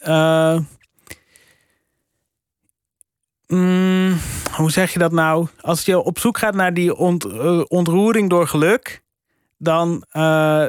Uh, 0.06 0.58
mm, 3.46 4.18
hoe 4.56 4.70
zeg 4.70 4.92
je 4.92 4.98
dat 4.98 5.12
nou? 5.12 5.46
Als 5.60 5.84
je 5.84 5.98
op 5.98 6.18
zoek 6.18 6.38
gaat 6.38 6.54
naar 6.54 6.74
die 6.74 6.94
ont, 6.94 7.24
uh, 7.24 7.62
ontroering 7.68 8.30
door 8.30 8.48
geluk, 8.48 9.02
dan 9.58 10.04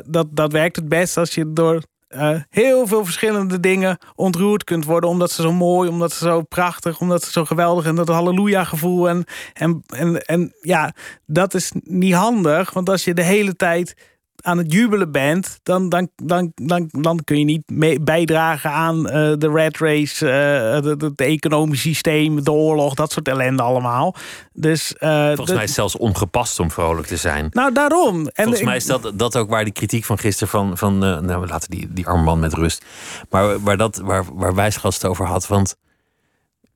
dat, 0.05 0.28
dat 0.30 0.51
werkt 0.51 0.76
het 0.76 0.89
best 0.89 1.17
als 1.17 1.36
je 1.36 1.53
door 1.53 1.84
uh, 2.16 2.36
heel 2.49 2.88
veel 2.88 3.03
verschillende 3.05 3.59
dingen 3.59 3.97
ontroerd 4.16 4.64
kunt 4.64 4.86
worden. 4.86 5.09
Omdat 5.09 5.32
ze 5.32 5.41
zo 5.41 5.51
mooi, 5.51 5.89
omdat 5.89 6.11
ze 6.11 6.24
zo 6.24 6.41
prachtig, 6.41 6.99
omdat 6.99 7.24
ze 7.24 7.32
zo 7.32 7.45
geweldig 7.45 7.86
en 7.86 7.95
dat 7.95 8.07
halleluja 8.07 8.64
gevoel. 8.64 9.09
En, 9.09 9.26
en, 9.53 9.84
en, 9.88 10.22
en 10.22 10.53
ja, 10.61 10.93
dat 11.26 11.53
is 11.53 11.72
niet 11.84 12.14
handig. 12.14 12.74
Want 12.74 12.89
als 12.89 13.03
je 13.03 13.14
de 13.14 13.24
hele 13.24 13.55
tijd 13.55 13.95
aan 14.43 14.57
het 14.57 14.73
jubelen 14.73 15.11
bent, 15.11 15.59
dan, 15.63 15.89
dan, 15.89 16.09
dan, 16.15 16.51
dan, 16.55 16.87
dan 16.91 17.23
kun 17.23 17.39
je 17.39 17.45
niet 17.45 17.69
mee 17.71 17.99
bijdragen 17.99 18.71
aan 18.71 18.97
uh, 18.97 19.11
de 19.37 19.51
red 19.53 19.77
race, 19.77 20.25
uh, 20.25 20.91
het 21.01 21.21
economisch 21.21 21.81
systeem, 21.81 22.43
de 22.43 22.51
oorlog, 22.51 22.93
dat 22.93 23.11
soort 23.11 23.27
ellende 23.27 23.63
allemaal. 23.63 24.15
Dus, 24.53 24.95
uh, 24.99 25.25
Volgens 25.25 25.49
mij 25.49 25.63
is 25.63 25.63
het 25.63 25.73
zelfs 25.73 25.97
ongepast 25.97 26.59
om 26.59 26.71
vrolijk 26.71 27.07
te 27.07 27.17
zijn. 27.17 27.47
Nou, 27.51 27.73
daarom. 27.73 28.27
En 28.27 28.43
Volgens 28.43 28.63
mij 28.63 28.75
is 28.75 28.85
dat, 28.85 29.11
dat 29.15 29.37
ook 29.37 29.49
waar 29.49 29.63
die 29.63 29.73
kritiek 29.73 30.05
van 30.05 30.17
gisteren 30.17 30.49
van, 30.49 30.77
van 30.77 30.97
nou, 30.97 31.41
we 31.41 31.47
laten 31.47 31.69
die, 31.69 31.93
die 31.93 32.07
arme 32.07 32.23
man 32.23 32.39
met 32.39 32.53
rust. 32.53 32.85
Maar 33.29 33.59
waar, 33.59 33.77
dat, 33.77 33.97
waar, 33.97 34.25
waar 34.33 34.55
Wijsgast 34.55 35.01
het 35.01 35.11
over 35.11 35.25
had, 35.25 35.47
want 35.47 35.75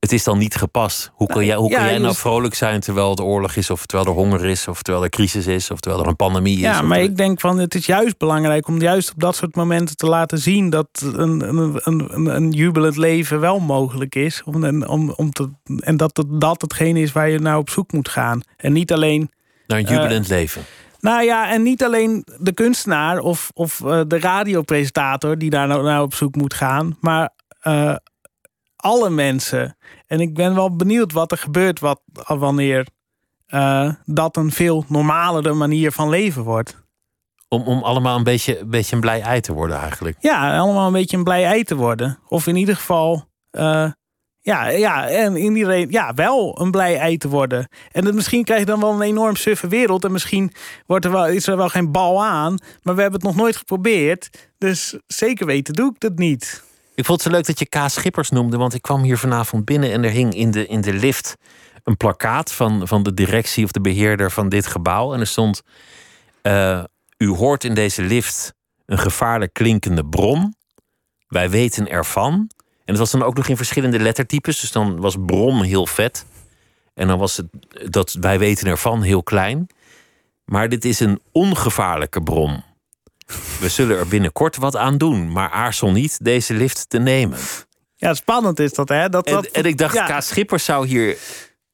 het 0.00 0.12
is 0.12 0.24
dan 0.24 0.38
niet 0.38 0.54
gepast. 0.54 1.10
Hoe 1.14 1.26
kan 1.26 1.44
jij, 1.44 1.56
hoe 1.56 1.70
kan 1.70 1.84
jij 1.84 1.98
nou 1.98 2.14
vrolijk 2.14 2.54
zijn 2.54 2.80
terwijl 2.80 3.10
het 3.10 3.20
oorlog 3.20 3.56
is, 3.56 3.70
of 3.70 3.86
terwijl 3.86 4.08
er 4.08 4.14
honger 4.14 4.44
is, 4.44 4.68
of 4.68 4.82
terwijl 4.82 5.04
er 5.04 5.10
crisis 5.10 5.46
is, 5.46 5.70
of 5.70 5.80
terwijl 5.80 6.02
er 6.02 6.08
een 6.08 6.16
pandemie 6.16 6.56
is? 6.56 6.60
Ja, 6.60 6.82
maar 6.82 7.00
ik 7.00 7.16
denk 7.16 7.40
van 7.40 7.58
het 7.58 7.74
is 7.74 7.86
juist 7.86 8.18
belangrijk 8.18 8.68
om 8.68 8.80
juist 8.80 9.10
op 9.10 9.20
dat 9.20 9.36
soort 9.36 9.54
momenten 9.54 9.96
te 9.96 10.06
laten 10.06 10.38
zien 10.38 10.70
dat 10.70 10.88
een, 11.14 11.48
een, 11.48 11.80
een, 11.84 12.26
een 12.26 12.50
jubelend 12.50 12.96
leven 12.96 13.40
wel 13.40 13.58
mogelijk 13.58 14.14
is. 14.14 14.42
Om, 14.44 14.64
en, 14.64 14.88
om, 14.88 15.10
om 15.10 15.30
te, 15.30 15.50
en 15.76 15.96
dat 15.96 16.16
het, 16.16 16.40
dat 16.40 16.60
hetgene 16.60 17.00
is 17.00 17.12
waar 17.12 17.28
je 17.28 17.38
naar 17.38 17.58
op 17.58 17.70
zoek 17.70 17.92
moet 17.92 18.08
gaan. 18.08 18.40
En 18.56 18.72
niet 18.72 18.92
alleen. 18.92 19.30
Naar 19.66 19.78
een 19.78 19.84
jubelend 19.84 20.24
uh, 20.24 20.30
leven. 20.30 20.62
Nou 21.00 21.22
ja, 21.22 21.50
en 21.50 21.62
niet 21.62 21.84
alleen 21.84 22.26
de 22.38 22.52
kunstenaar 22.52 23.18
of, 23.18 23.50
of 23.54 23.80
uh, 23.80 24.00
de 24.06 24.18
radiopresentator 24.18 25.38
die 25.38 25.50
daar 25.50 25.66
nou, 25.66 25.82
nou 25.82 26.02
op 26.02 26.14
zoek 26.14 26.34
moet 26.34 26.54
gaan, 26.54 26.96
maar 27.00 27.30
uh, 27.62 27.94
alle 28.78 29.10
mensen. 29.10 29.76
En 30.06 30.20
ik 30.20 30.34
ben 30.34 30.54
wel 30.54 30.76
benieuwd 30.76 31.12
wat 31.12 31.32
er 31.32 31.38
gebeurt 31.38 31.80
wat, 31.80 32.00
wanneer 32.26 32.86
uh, 33.48 33.92
dat 34.04 34.36
een 34.36 34.52
veel 34.52 34.84
normalere 34.88 35.52
manier 35.52 35.92
van 35.92 36.08
leven 36.08 36.42
wordt. 36.42 36.86
Om, 37.48 37.62
om 37.62 37.82
allemaal 37.82 38.16
een 38.16 38.24
beetje, 38.24 38.58
een 38.58 38.70
beetje 38.70 38.94
een 38.94 39.00
blij 39.00 39.20
ei 39.20 39.40
te 39.40 39.52
worden 39.52 39.78
eigenlijk. 39.78 40.16
Ja, 40.20 40.58
allemaal 40.58 40.86
een 40.86 40.92
beetje 40.92 41.16
een 41.16 41.24
blij 41.24 41.44
ei 41.44 41.64
te 41.64 41.74
worden. 41.74 42.18
Of 42.28 42.46
in 42.46 42.56
ieder 42.56 42.76
geval, 42.76 43.24
uh, 43.52 43.90
ja, 44.40 44.68
ja, 44.68 45.08
en 45.08 45.36
in 45.36 45.56
iedereen, 45.56 45.90
ja, 45.90 46.14
wel 46.14 46.60
een 46.60 46.70
blij 46.70 46.98
ei 46.98 47.16
te 47.16 47.28
worden. 47.28 47.68
En 47.92 48.04
het, 48.04 48.14
misschien 48.14 48.44
krijg 48.44 48.60
je 48.60 48.66
dan 48.66 48.80
wel 48.80 48.92
een 48.92 49.02
enorm 49.02 49.36
suffe 49.36 49.68
wereld. 49.68 50.04
En 50.04 50.12
misschien 50.12 50.52
wordt 50.86 51.04
er 51.04 51.10
wel, 51.10 51.26
is 51.26 51.46
er 51.46 51.56
wel 51.56 51.68
geen 51.68 51.92
bal 51.92 52.24
aan. 52.24 52.58
Maar 52.82 52.94
we 52.94 53.00
hebben 53.00 53.20
het 53.20 53.28
nog 53.28 53.36
nooit 53.36 53.56
geprobeerd. 53.56 54.50
Dus 54.58 54.98
zeker 55.06 55.46
weten 55.46 55.74
doe 55.74 55.90
ik 55.90 56.00
dat 56.00 56.18
niet. 56.18 56.62
Ik 56.98 57.04
vond 57.04 57.22
het 57.22 57.28
zo 57.28 57.36
leuk 57.36 57.46
dat 57.46 57.58
je 57.58 57.66
K. 57.66 57.90
Schippers 57.90 58.30
noemde, 58.30 58.56
want 58.56 58.74
ik 58.74 58.82
kwam 58.82 59.02
hier 59.02 59.18
vanavond 59.18 59.64
binnen 59.64 59.92
en 59.92 60.04
er 60.04 60.10
hing 60.10 60.34
in 60.34 60.50
de, 60.50 60.66
in 60.66 60.80
de 60.80 60.92
lift 60.92 61.36
een 61.84 61.96
plakkaat 61.96 62.52
van, 62.52 62.88
van 62.88 63.02
de 63.02 63.14
directie 63.14 63.64
of 63.64 63.70
de 63.70 63.80
beheerder 63.80 64.30
van 64.30 64.48
dit 64.48 64.66
gebouw. 64.66 65.14
En 65.14 65.20
er 65.20 65.26
stond: 65.26 65.62
uh, 66.42 66.84
U 67.16 67.28
hoort 67.28 67.64
in 67.64 67.74
deze 67.74 68.02
lift 68.02 68.54
een 68.86 68.98
gevaarlijk 68.98 69.52
klinkende 69.52 70.06
bron. 70.06 70.54
Wij 71.28 71.50
weten 71.50 71.88
ervan. 71.88 72.32
En 72.84 72.94
het 72.94 72.98
was 72.98 73.10
dan 73.10 73.22
ook 73.22 73.36
nog 73.36 73.48
in 73.48 73.56
verschillende 73.56 73.98
lettertypes. 73.98 74.60
Dus 74.60 74.72
dan 74.72 75.00
was 75.00 75.16
bron 75.26 75.62
heel 75.62 75.86
vet. 75.86 76.26
En 76.94 77.08
dan 77.08 77.18
was 77.18 77.36
het 77.36 77.46
dat 77.92 78.12
wij 78.12 78.38
weten 78.38 78.66
ervan 78.66 79.02
heel 79.02 79.22
klein. 79.22 79.66
Maar 80.44 80.68
dit 80.68 80.84
is 80.84 81.00
een 81.00 81.20
ongevaarlijke 81.32 82.22
bron. 82.22 82.62
We 83.60 83.68
zullen 83.68 83.98
er 83.98 84.08
binnenkort 84.08 84.56
wat 84.56 84.76
aan 84.76 84.98
doen, 84.98 85.32
maar 85.32 85.50
aarzel 85.50 85.90
niet 85.90 86.24
deze 86.24 86.54
lift 86.54 86.84
te 86.88 86.98
nemen. 86.98 87.38
Ja, 87.96 88.14
spannend 88.14 88.60
is 88.60 88.72
dat, 88.72 88.88
hè? 88.88 89.08
Dat, 89.08 89.26
En, 89.26 89.32
dat, 89.32 89.46
en 89.46 89.64
ik 89.64 89.78
dacht, 89.78 89.94
ja. 89.94 90.18
K. 90.18 90.22
Schippers 90.22 90.64
zou 90.64 90.86
hier 90.86 91.16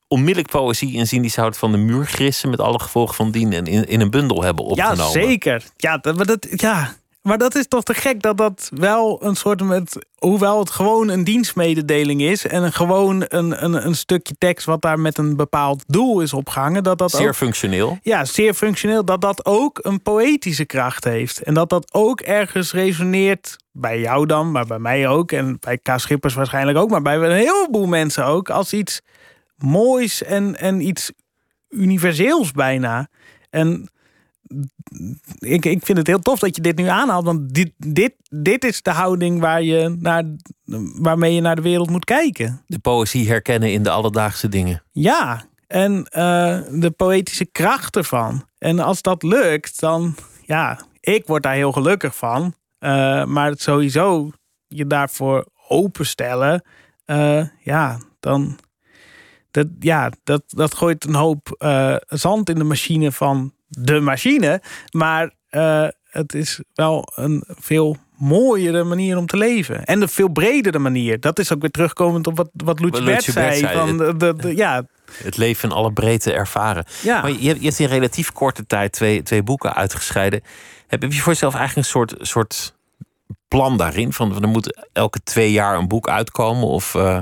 onmiddellijk 0.09 0.50
poëzie 0.50 0.92
in 0.92 1.07
zien. 1.07 1.22
Die 1.22 1.30
zou 1.30 1.46
het 1.46 1.57
van 1.57 1.72
de 1.72 1.78
muur 1.78 2.07
grissen 2.07 2.50
met 2.50 2.61
alle 2.61 2.78
gevolgen 2.78 3.14
van 3.14 3.30
dien 3.30 3.52
en 3.52 3.66
in, 3.66 3.88
in 3.88 4.00
een 4.00 4.11
bundel 4.11 4.42
hebben 4.42 4.64
opgenomen. 4.64 5.05
Ja, 5.05 5.11
zeker. 5.11 5.64
Ja, 5.76 5.96
dat, 5.96 6.46
ja, 6.50 6.94
maar 7.25 7.39
dat 7.39 7.55
is 7.55 7.68
toch 7.68 7.83
te 7.83 7.95
gek 7.95 8.22
dat 8.22 8.37
dat 8.37 8.70
wel 8.75 9.25
een 9.25 9.35
soort 9.37 9.62
met. 9.62 10.07
Hoewel 10.18 10.59
het 10.59 10.70
gewoon 10.70 11.09
een 11.09 11.25
dienstmededeling 11.25 12.22
is. 12.22 12.47
en 12.47 12.62
een, 12.62 12.72
gewoon 12.72 13.25
een, 13.29 13.64
een, 13.64 13.87
een 13.87 13.95
stukje 13.95 14.35
tekst 14.39 14.66
wat 14.66 14.83
daar 14.83 15.01
met 15.01 15.18
een 15.18 15.37
bepaald 15.37 15.85
doel 15.87 16.20
is 16.20 16.33
opgehangen. 16.33 16.83
Dat 16.83 16.99
dat 16.99 17.11
Zeer 17.11 17.29
ook, 17.29 17.35
functioneel. 17.35 17.99
ja, 18.03 18.25
zeer 18.25 18.55
functioneel. 18.55 19.05
Dat 19.05 19.20
dat 19.20 19.45
ook 19.45 19.79
een 19.83 20.03
poëtische 20.03 20.64
kracht 20.64 21.05
heeft. 21.05 21.43
En 21.43 21.55
dat 21.55 21.68
dat 21.68 21.95
ook 21.95 22.20
ergens 22.20 22.72
resoneert. 22.72 23.57
Bij 23.72 24.01
jou 24.01 24.27
dan, 24.27 24.51
maar 24.51 24.66
bij 24.66 24.79
mij 24.79 25.09
ook. 25.09 25.33
En 25.33 25.57
bij 25.61 25.79
K. 25.79 25.89
Schippers 25.97 26.35
waarschijnlijk 26.35 26.79
ook. 26.79 26.91
Maar 26.91 27.03
bij 27.03 27.16
een 27.16 27.31
heleboel 27.31 27.87
mensen 27.87 28.25
ook. 28.25 28.51
Als 28.51 28.72
iets 28.72 29.01
moois 29.57 30.22
en, 30.22 30.57
en 30.57 30.81
iets 30.81 31.12
universeels 31.68 32.51
bijna. 32.53 33.09
En 33.51 33.89
ik, 35.38 35.64
ik 35.64 35.84
vind 35.84 35.99
het 35.99 36.07
heel 36.07 36.18
tof 36.18 36.38
dat 36.38 36.57
je 36.57 36.62
dit 36.62 36.76
nu 36.76 36.86
aanhaalt. 36.86 37.24
Want 37.24 37.55
dit, 37.55 37.72
dit, 37.76 38.14
dit 38.28 38.64
is 38.64 38.82
de 38.82 38.90
houding 38.90 39.40
waar 39.40 39.62
je 39.62 39.97
naar, 39.99 40.24
waarmee 40.95 41.34
je 41.34 41.40
naar 41.40 41.57
de 41.57 41.62
wereld 41.62 41.90
moet 41.90 42.05
kijken. 42.05 42.62
De 42.66 42.78
poëzie 42.78 43.28
herkennen 43.28 43.72
in 43.72 43.82
de 43.82 43.90
alledaagse 43.90 44.49
dingen. 44.49 44.82
Ja, 44.92 45.45
en 45.66 46.05
eh, 46.05 46.61
de 46.70 46.90
poëtische 46.97 47.45
kracht 47.45 47.97
ervan. 47.97 48.45
En 48.59 48.78
als 48.78 49.03
dat 49.03 49.22
lukt, 49.22 49.80
dan 49.80 50.14
ja, 50.42 50.80
ik 51.01 51.26
word 51.26 51.42
daar 51.42 51.55
heel 51.55 51.72
gelukkig 51.72 52.16
van. 52.16 52.55
Eh, 52.78 53.24
maar 53.24 53.51
het 53.51 53.62
sowieso 53.62 54.30
je 54.66 54.86
daarvoor 54.86 55.47
openstellen, 55.68 56.62
eh, 57.05 57.47
ja, 57.61 57.99
dan. 58.20 58.59
Dat, 59.51 59.66
ja, 59.78 60.11
dat, 60.24 60.42
dat 60.47 60.74
gooit 60.74 61.05
een 61.05 61.14
hoop 61.14 61.64
zand 62.07 62.49
in 62.49 62.55
de 62.55 62.64
machine 62.64 63.12
van 63.12 63.53
de 63.79 64.01
machine. 64.01 64.62
Maar 64.91 65.31
eh, 65.49 65.87
het 66.11 66.35
is 66.35 66.61
wel 66.75 67.12
een 67.14 67.45
veel 67.49 67.97
mooiere 68.16 68.85
manier 68.85 69.16
om 69.16 69.27
te 69.27 69.37
leven. 69.37 69.85
En 69.85 70.03
een 70.03 70.09
veel 70.09 70.29
bredere 70.29 70.79
manier. 70.79 71.20
Dat 71.20 71.39
is 71.39 71.53
ook 71.53 71.61
weer 71.61 71.70
terugkomend 71.70 72.27
op 72.27 72.37
wat, 72.37 72.51
wat 72.53 72.81
Wat 72.81 73.05
Bert 73.05 73.22
zei. 73.22 73.59
zei. 73.59 73.77
Van 73.79 73.97
de, 73.99 74.16
de, 74.16 74.35
de- 74.37 74.57
ja, 74.57 74.87
Het 75.12 75.37
leven 75.37 75.68
in 75.68 75.75
alle 75.75 75.93
breedte 75.93 76.33
ervaren. 76.33 76.85
Ja. 77.03 77.20
Maar 77.20 77.31
je 77.31 77.47
hebt, 77.49 77.59
je 77.61 77.66
hebt 77.66 77.79
in 77.79 77.87
relatief 77.89 78.33
korte 78.33 78.66
tijd 78.66 78.93
twee, 78.93 79.22
twee 79.22 79.43
boeken 79.43 79.75
uitgescheiden. 79.75 80.41
Heb 80.87 81.03
je 81.03 81.12
voor 81.20 81.33
jezelf 81.33 81.55
eigenlijk 81.55 81.87
een 81.87 81.93
soort, 81.93 82.14
soort 82.18 82.75
plan 83.49 83.77
daarin? 83.77 84.12
Van 84.12 84.43
er 84.43 84.49
moet 84.49 84.85
elke 84.93 85.20
twee 85.25 85.53
jaar 85.53 85.77
een 85.79 85.89
boek 85.89 86.09
uitkomen? 86.09 86.68
Of, 86.68 86.95
eh, 86.95 87.18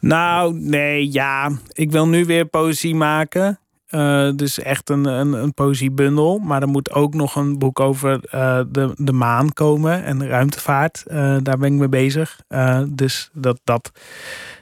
Nou, 0.00 0.54
nee, 0.54 1.12
ja. 1.12 1.50
Ik 1.72 1.90
wil 1.90 2.08
nu 2.08 2.24
weer 2.24 2.44
poëzie 2.46 2.94
maken. 2.94 3.58
Eh, 3.86 4.30
dus 4.34 4.58
echt 4.58 4.90
een, 4.90 5.04
een, 5.04 5.32
een 5.32 5.54
poëziebundel. 5.54 6.38
Maar 6.38 6.62
er 6.62 6.68
moet 6.68 6.92
ook 6.92 7.14
nog 7.14 7.36
een 7.36 7.58
boek 7.58 7.80
over 7.80 8.24
eh, 8.30 8.60
de, 8.68 8.92
de 8.96 9.12
maan 9.12 9.52
komen 9.52 10.04
en 10.04 10.18
de 10.18 10.26
ruimtevaart. 10.26 11.04
Eh, 11.06 11.36
daar 11.42 11.58
ben 11.58 11.72
ik 11.72 11.78
mee 11.78 11.88
bezig. 11.88 12.40
Dus 12.88 13.30
dat, 13.32 13.60
dat, 13.64 13.90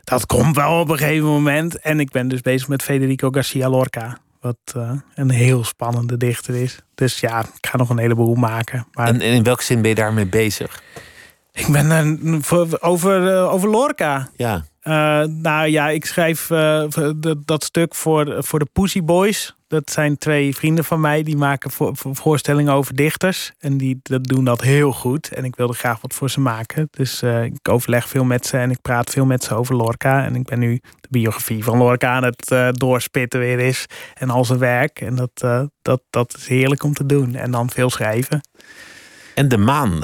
dat 0.04 0.26
komt 0.26 0.56
wel 0.56 0.80
op 0.80 0.88
een 0.88 0.98
gegeven 0.98 1.28
moment. 1.28 1.80
En 1.80 2.00
ik 2.00 2.10
ben 2.10 2.28
dus 2.28 2.40
bezig 2.40 2.68
met 2.68 2.82
Federico 2.82 3.30
Garcia 3.30 3.68
Lorca. 3.68 4.18
Wat 4.40 4.74
een 5.14 5.30
heel 5.30 5.64
spannende 5.64 6.16
dichter 6.16 6.54
is. 6.54 6.78
Dus 6.94 7.20
ja, 7.20 7.40
ik 7.40 7.66
ga 7.66 7.76
nog 7.76 7.88
een 7.88 7.98
heleboel 7.98 8.34
maken. 8.34 8.86
Maar 8.92 9.08
en, 9.08 9.20
en 9.20 9.32
in 9.32 9.42
welke 9.42 9.62
zin 9.62 9.80
ben 9.80 9.90
je 9.90 9.96
daarmee 9.96 10.26
bezig? 10.26 10.82
ik 11.54 11.66
ben 11.66 11.90
er 11.90 12.18
over, 12.80 13.48
over 13.48 13.68
Lorca. 13.68 14.28
Ja, 14.36 14.64
nou 15.24 15.66
ja, 15.66 15.88
ik 15.88 16.04
schrijf 16.04 16.50
eh, 16.50 16.84
dat, 17.16 17.46
dat 17.46 17.64
stuk 17.64 17.94
voor, 17.94 18.44
voor 18.44 18.58
de 18.58 18.68
Pussy 18.72 19.02
Boys. 19.02 19.54
Dat 19.66 19.90
zijn 19.90 20.18
twee 20.18 20.56
vrienden 20.56 20.84
van 20.84 21.00
mij 21.00 21.22
die 21.22 21.36
maken 21.36 21.70
voor, 21.70 21.96
voor- 21.96 22.16
voorstellingen 22.16 22.72
over 22.72 22.94
dichters. 22.94 23.52
En 23.58 23.76
die 23.76 23.98
dat 24.02 24.24
doen 24.24 24.44
dat 24.44 24.60
heel 24.60 24.92
goed. 24.92 25.28
En 25.28 25.44
ik 25.44 25.56
wilde 25.56 25.72
graag 25.72 26.00
wat 26.00 26.14
voor 26.14 26.30
ze 26.30 26.40
maken. 26.40 26.88
Dus 26.90 27.22
eh, 27.22 27.44
ik 27.44 27.68
overleg 27.68 28.08
veel 28.08 28.24
met 28.24 28.46
ze 28.46 28.56
en 28.56 28.70
ik 28.70 28.80
praat 28.82 29.10
veel 29.10 29.24
met 29.24 29.44
ze 29.44 29.54
over 29.54 29.74
Lorca. 29.76 30.24
En 30.24 30.34
ik 30.34 30.44
ben 30.44 30.58
nu 30.58 30.80
de 31.00 31.08
biografie 31.10 31.64
van 31.64 31.78
Lorca 31.78 32.08
aan 32.14 32.24
het 32.24 32.50
eh, 32.50 32.68
doorspitten 32.72 33.40
weer 33.40 33.58
is. 33.58 33.86
En 34.14 34.30
al 34.30 34.44
zijn 34.44 34.58
werk. 34.58 35.00
En 35.00 35.14
dat, 35.14 35.30
eh, 35.34 35.62
dat, 35.82 36.02
dat 36.10 36.34
is 36.36 36.46
heerlijk 36.48 36.82
om 36.82 36.92
te 36.92 37.06
doen. 37.06 37.34
En 37.34 37.50
dan 37.50 37.70
veel 37.70 37.90
schrijven. 37.90 38.40
En 39.34 39.48
de 39.48 39.58
maan, 39.58 40.00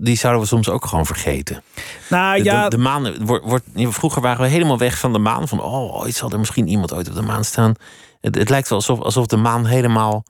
die 0.00 0.16
zouden 0.16 0.42
we 0.42 0.48
soms 0.48 0.68
ook 0.68 0.86
gewoon 0.86 1.06
vergeten. 1.06 1.62
Nou 2.08 2.38
De, 2.38 2.44
ja, 2.44 2.64
de, 2.64 2.76
de 2.76 2.82
maan 2.82 3.24
wordt, 3.24 3.44
wordt, 3.44 3.64
vroeger 3.74 4.22
waren 4.22 4.42
we 4.42 4.48
helemaal 4.48 4.78
weg 4.78 4.98
van 4.98 5.12
de 5.12 5.18
maan. 5.18 5.48
Van, 5.48 5.60
oh, 5.60 6.00
ooit 6.00 6.14
zal 6.14 6.30
er 6.30 6.38
misschien 6.38 6.68
iemand 6.68 6.92
ooit 6.92 7.08
op 7.08 7.14
de 7.14 7.22
maan 7.22 7.44
staan. 7.44 7.74
Het, 8.20 8.34
het 8.34 8.48
lijkt 8.48 8.68
wel 8.68 8.78
alsof, 8.78 9.00
alsof 9.00 9.26
de 9.26 9.36
maan 9.36 9.66
helemaal 9.66 10.24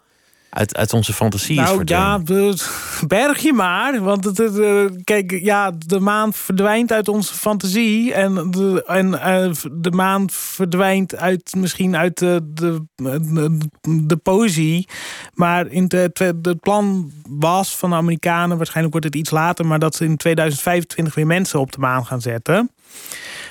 uit, 0.54 0.76
uit 0.76 0.92
onze 0.92 1.12
fantasie 1.12 1.60
is 1.60 1.62
Nou 1.62 1.76
verdwenen. 1.76 2.56
ja, 2.56 3.06
berg 3.06 3.38
je 3.38 3.52
maar. 3.52 4.00
Want 4.00 4.24
het, 4.24 4.38
het, 4.38 4.58
eh, 4.58 4.84
kijk, 5.04 5.30
ja, 5.30 5.72
de 5.78 6.00
maan 6.00 6.32
verdwijnt 6.32 6.92
uit 6.92 7.08
onze 7.08 7.34
fantasie. 7.34 8.14
En 8.14 8.50
de, 8.50 8.84
en, 8.86 9.20
eh, 9.20 9.50
de 9.72 9.90
maan 9.90 10.30
verdwijnt 10.30 11.16
uit, 11.16 11.54
misschien 11.56 11.96
uit 11.96 12.18
de, 12.18 12.40
de, 12.54 12.84
de, 12.94 13.58
de 13.82 14.16
poëzie. 14.16 14.88
Maar 15.34 15.66
in 15.66 15.88
de, 15.88 16.10
het 16.12 16.60
plan 16.60 17.12
was 17.28 17.76
van 17.76 17.90
de 17.90 17.96
Amerikanen, 17.96 18.56
waarschijnlijk 18.56 18.94
wordt 18.94 19.14
het 19.14 19.22
iets 19.22 19.30
later, 19.30 19.66
maar 19.66 19.78
dat 19.78 19.94
ze 19.94 20.04
in 20.04 20.16
2025 20.16 21.14
weer 21.14 21.26
mensen 21.26 21.60
op 21.60 21.72
de 21.72 21.78
maan 21.78 22.06
gaan 22.06 22.20
zetten. 22.20 22.70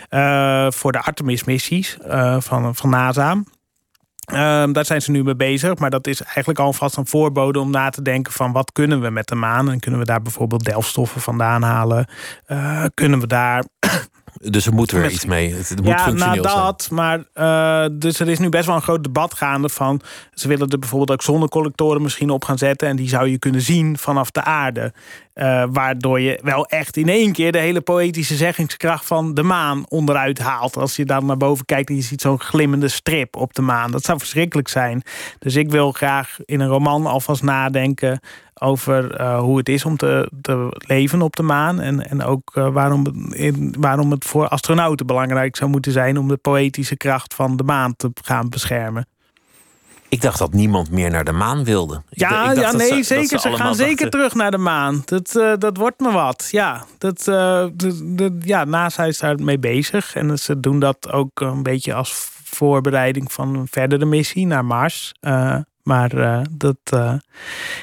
Eh, 0.09 0.67
voor 0.69 0.91
de 0.91 1.01
Artemis-missies 1.01 1.97
eh, 1.97 2.35
van, 2.39 2.75
van 2.75 2.89
NASA. 2.89 3.43
Ehm, 4.25 4.71
daar 4.71 4.85
zijn 4.85 5.01
ze 5.01 5.11
nu 5.11 5.23
mee 5.23 5.35
bezig, 5.35 5.77
maar 5.77 5.89
dat 5.89 6.07
is 6.07 6.21
eigenlijk 6.21 6.59
alvast 6.59 6.97
een 6.97 7.07
voorbode 7.07 7.59
om 7.59 7.71
na 7.71 7.89
te 7.89 8.01
denken 8.01 8.33
van 8.33 8.51
wat 8.51 8.71
kunnen 8.71 9.01
we 9.01 9.09
met 9.09 9.27
de 9.27 9.35
maan 9.35 9.71
en 9.71 9.79
kunnen 9.79 9.99
we 9.99 10.05
daar 10.05 10.21
bijvoorbeeld 10.21 10.65
delfstoffen 10.65 11.21
vandaan 11.21 11.61
halen? 11.61 12.07
Eh, 12.45 12.85
kunnen 12.93 13.19
we 13.19 13.27
daar 13.27 13.63
Dus 14.49 14.65
er 14.65 14.73
moet 14.73 14.91
weer 14.91 15.11
iets 15.11 15.25
mee. 15.25 15.53
Het, 15.53 15.75
moet 15.75 15.87
ja, 15.87 15.95
nou 15.95 16.09
functioneel 16.09 16.43
zijn. 16.43 16.55
dat, 16.55 16.89
maar 16.91 17.23
eh, 17.33 17.89
dus 17.91 18.19
er 18.19 18.29
is 18.29 18.39
nu 18.39 18.49
best 18.49 18.65
wel 18.65 18.75
een 18.75 18.81
groot 18.81 19.03
debat 19.03 19.33
gaande 19.33 19.69
van 19.69 20.01
ze 20.33 20.47
willen 20.47 20.69
er 20.69 20.79
bijvoorbeeld 20.79 21.11
ook 21.11 21.21
zonnecollectoren 21.21 22.01
misschien 22.01 22.29
op 22.29 22.45
gaan 22.45 22.57
zetten 22.57 22.87
en 22.87 22.95
die 22.95 23.09
zou 23.09 23.27
je 23.27 23.39
kunnen 23.39 23.61
zien 23.61 23.97
vanaf 23.97 24.31
de 24.31 24.43
aarde. 24.43 24.93
Eh, 25.33 25.63
waardoor 25.71 26.19
je 26.19 26.39
wel 26.43 26.65
echt 26.65 26.97
in 26.97 27.09
één 27.09 27.31
keer 27.31 27.51
de 27.51 27.57
hele 27.57 27.81
poëtische 27.81 28.35
zeggingskracht 28.35 29.05
van 29.05 29.33
de 29.33 29.43
maan 29.43 29.85
onderuit 29.89 30.39
haalt. 30.39 30.77
Als 30.77 30.95
je 30.95 31.05
dan 31.05 31.25
naar 31.25 31.37
boven 31.37 31.65
kijkt 31.65 31.89
en 31.89 31.95
je 31.95 32.01
ziet 32.01 32.21
zo'n 32.21 32.39
glimmende 32.39 32.87
strip 32.87 33.35
op 33.35 33.53
de 33.53 33.61
maan. 33.61 33.91
Dat 33.91 34.03
zou 34.03 34.19
verschrikkelijk 34.19 34.67
zijn. 34.67 35.01
Dus 35.39 35.55
ik 35.55 35.71
wil 35.71 35.91
graag 35.91 36.37
in 36.45 36.59
een 36.59 36.67
roman 36.67 37.05
alvast 37.05 37.43
nadenken 37.43 38.19
over 38.63 39.15
eh, 39.15 39.39
hoe 39.39 39.57
het 39.57 39.69
is 39.69 39.85
om 39.85 39.97
te, 39.97 40.31
te 40.41 40.81
leven 40.87 41.21
op 41.21 41.35
de 41.35 41.43
maan. 41.43 41.79
En, 41.79 42.09
en 42.09 42.23
ook 42.23 42.51
eh, 42.53 42.67
waarom, 42.69 43.05
in, 43.33 43.75
waarom 43.79 44.11
het 44.11 44.25
voor 44.25 44.47
astronauten 44.47 45.05
belangrijk 45.05 45.55
zou 45.55 45.69
moeten 45.69 45.91
zijn 45.91 46.17
om 46.17 46.27
de 46.27 46.37
poëtische 46.37 46.97
kracht 46.97 47.33
van 47.33 47.57
de 47.57 47.63
maan 47.63 47.95
te 47.95 48.11
gaan 48.21 48.49
beschermen. 48.49 49.07
Ik 50.09 50.21
dacht 50.21 50.39
dat 50.39 50.53
niemand 50.53 50.91
meer 50.91 51.09
naar 51.11 51.23
de 51.23 51.31
maan 51.31 51.63
wilde. 51.63 52.01
Ik 52.09 52.19
Ja, 52.19 52.29
ik 52.29 52.45
dacht 52.45 52.55
ja 52.55 52.71
dat 52.71 52.77
nee, 52.77 52.87
ze- 52.87 52.95
dat 52.95 53.05
zeker. 53.05 53.39
Ze, 53.39 53.55
gaan 53.57 53.75
zeker 53.75 54.09
terug 54.09 54.33
naar 54.33 54.51
de 54.51 54.57
maan. 54.57 55.01
Dat, 55.05 55.35
eh, 55.35 55.53
dat 55.57 55.77
wordt 55.77 55.99
me 55.99 56.11
wat. 56.11 56.47
Ja, 56.51 56.83
dat, 56.97 57.23
de, 57.23 57.71
de, 58.15 58.37
ja, 58.39 58.63
NASA 58.63 59.03
is 59.03 59.19
daar 59.19 59.39
mee 59.39 59.59
bezig. 59.59 60.15
En 60.15 60.39
ze 60.39 60.59
doen 60.59 60.79
dat 60.79 61.11
ook 61.11 61.39
een 61.41 61.63
beetje 61.63 61.93
als 61.93 62.13
voorbereiding 62.43 63.31
van 63.31 63.55
een 63.55 63.67
verdere 63.69 64.05
missie 64.05 64.45
naar 64.47 64.65
Mars. 64.65 65.11
Maar 65.83 66.17
eh, 66.17 66.41
dat, 66.51 66.77
eh, 66.83 67.13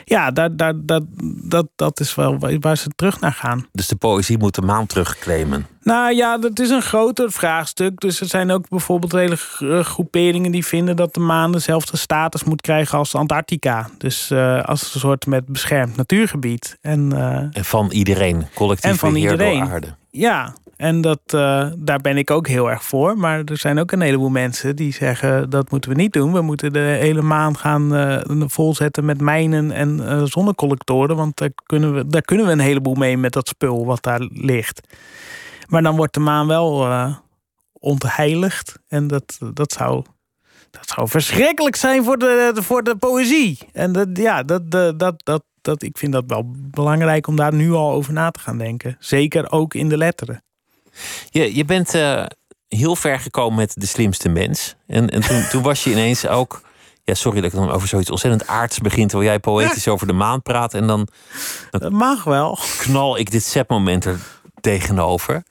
ja, 0.05 0.31
daar, 0.31 0.57
daar, 0.57 0.75
dat, 0.77 1.05
dat, 1.45 1.69
dat 1.77 2.01
is 2.01 2.15
wel 2.15 2.39
waar 2.61 2.77
ze 2.77 2.89
terug 2.97 3.21
naar 3.21 3.33
gaan. 3.33 3.67
Dus 3.73 3.89
de 3.89 3.97
poëzie 3.97 4.39
moet 4.39 4.55
de 4.55 4.63
maan 4.63 4.87
terugclaimen. 4.87 5.67
Nou 5.83 6.15
ja, 6.15 6.39
dat 6.39 6.59
is 6.59 6.71
een 6.71 6.83
groter 6.83 7.33
vraagstuk. 7.33 8.01
Dus 8.01 8.21
er 8.21 8.27
zijn 8.27 8.51
ook 8.51 8.69
bijvoorbeeld 8.69 9.13
hele 9.13 9.37
eh, 9.59 9.81
groeperingen 9.85 10.51
die 10.53 10.67
vinden 10.67 10.97
dat 10.97 11.15
de 11.15 11.21
maan 11.21 11.53
dezelfde 11.53 11.97
status 11.97 12.45
moet 12.45 12.61
krijgen 12.61 12.99
als 12.99 13.15
Antarctica. 13.15 13.89
Dus 13.99 14.31
eh, 14.31 14.63
als 14.65 14.95
een 14.95 15.01
soort 15.01 15.27
met 15.27 15.47
beschermd 15.47 15.97
natuurgebied. 15.97 16.79
En 16.81 17.13
eh, 17.13 17.59
En 17.59 17.65
van 17.65 17.91
iedereen, 17.91 18.47
collectief 18.55 18.91
En 18.91 18.97
van 18.99 19.15
iedereen. 19.15 19.63
aarde. 19.63 19.87
ja, 20.11 20.55
en 20.77 21.01
dat, 21.01 21.21
daar 21.79 22.01
ben 22.03 22.17
ik 22.17 22.31
ook 22.31 22.49
heel 22.49 22.71
erg 22.71 22.85
voor. 22.85 23.19
Maar 23.19 23.43
er 23.45 23.57
zijn 23.57 23.79
ook 23.79 23.93
een 23.93 24.01
heleboel 24.01 24.29
mensen 24.29 24.77
die 24.77 24.93
zeggen 24.93 25.51
dat 25.51 25.71
moeten 25.71 25.91
we 25.91 25.97
niet 25.97 26.13
doen. 26.13 26.33
We 26.33 26.41
moeten 26.41 26.73
de 26.73 26.79
hele 27.01 27.23
maan 27.23 27.57
gaan 27.57 27.95
eh, 27.95 28.21
volzetten 28.47 29.05
met 29.05 29.21
mijnen 29.21 29.73
en 29.73 30.01
zonnecollectoren. 30.29 31.17
Want 31.17 31.37
daar 31.37 31.51
kunnen, 31.67 31.95
we, 31.95 32.07
daar 32.07 32.23
kunnen 32.23 32.47
we 32.47 32.53
een 32.53 32.59
heleboel 32.59 32.95
mee 32.95 33.17
met 33.17 33.33
dat 33.33 33.49
spul 33.49 33.87
wat 33.87 34.03
daar 34.03 34.29
ligt. 34.33 34.81
Maar 35.71 35.83
dan 35.83 35.97
wordt 35.97 36.15
de 36.15 36.21
maan 36.21 36.47
wel 36.47 36.87
eh, 36.87 37.17
ontheiligd. 37.73 38.79
En 38.89 39.07
dat, 39.07 39.39
dat, 39.55 39.73
zou, 39.73 40.05
dat 40.71 40.89
zou 40.89 41.09
verschrikkelijk 41.09 41.77
zijn 41.77 42.05
voor 42.05 42.19
de, 42.19 42.53
voor 42.55 42.83
de 42.83 42.97
poëzie. 42.97 43.59
En 43.73 43.93
dat, 43.93 44.09
ja, 44.13 44.43
dat, 44.43 44.71
dat, 44.71 44.99
dat, 44.99 45.21
dat, 45.25 45.43
dat, 45.63 45.83
ik 45.83 45.99
vind 45.99 46.13
dat 46.13 46.25
wel 46.27 46.43
belangrijk 46.55 47.27
om 47.27 47.37
daar 47.37 47.55
nu 47.55 47.73
al 47.73 47.91
over 47.91 48.13
na 48.13 48.31
te 48.31 48.41
gaan 48.41 48.59
denken. 48.59 48.97
Zeker 48.99 49.51
ook 49.51 49.75
in 49.75 49.89
de 49.89 49.97
letteren. 49.97 50.43
Je, 51.31 51.55
je 51.55 51.65
bent 51.65 51.95
uh, 51.95 52.25
heel 52.69 52.97
ver 52.97 53.21
gekomen 53.21 53.59
met 53.59 53.73
de 53.75 53.87
slimste 53.87 54.29
mens. 54.29 54.77
En, 54.87 55.09
en 55.09 55.21
toen, 55.21 55.49
toen 55.49 55.63
was 55.63 55.85
je 55.85 55.91
ineens 55.91 56.27
ook. 56.27 56.61
Ja, 57.05 57.15
sorry 57.15 57.41
dat 57.41 57.53
ik 57.53 57.59
dan 57.59 57.71
over 57.71 57.89
zoiets 57.89 58.11
ontzettend 58.11 58.47
aards 58.47 58.79
begin. 58.79 59.09
Terwijl 59.09 59.31
jij 59.31 59.41
poëtisch 59.41 59.89
over 59.89 60.07
de 60.07 60.13
maan 60.13 60.43
praat. 60.43 60.75
En 60.75 60.87
dan, 60.87 61.09
dan. 61.71 61.81
Dat 61.81 61.93
mag 61.93 62.25
wel. 62.25 62.59
Knal 62.79 63.19
ik 63.19 63.31
dit 63.31 63.45
setmoment 63.45 64.05
er 64.05 64.21
tegenover. 64.61 65.43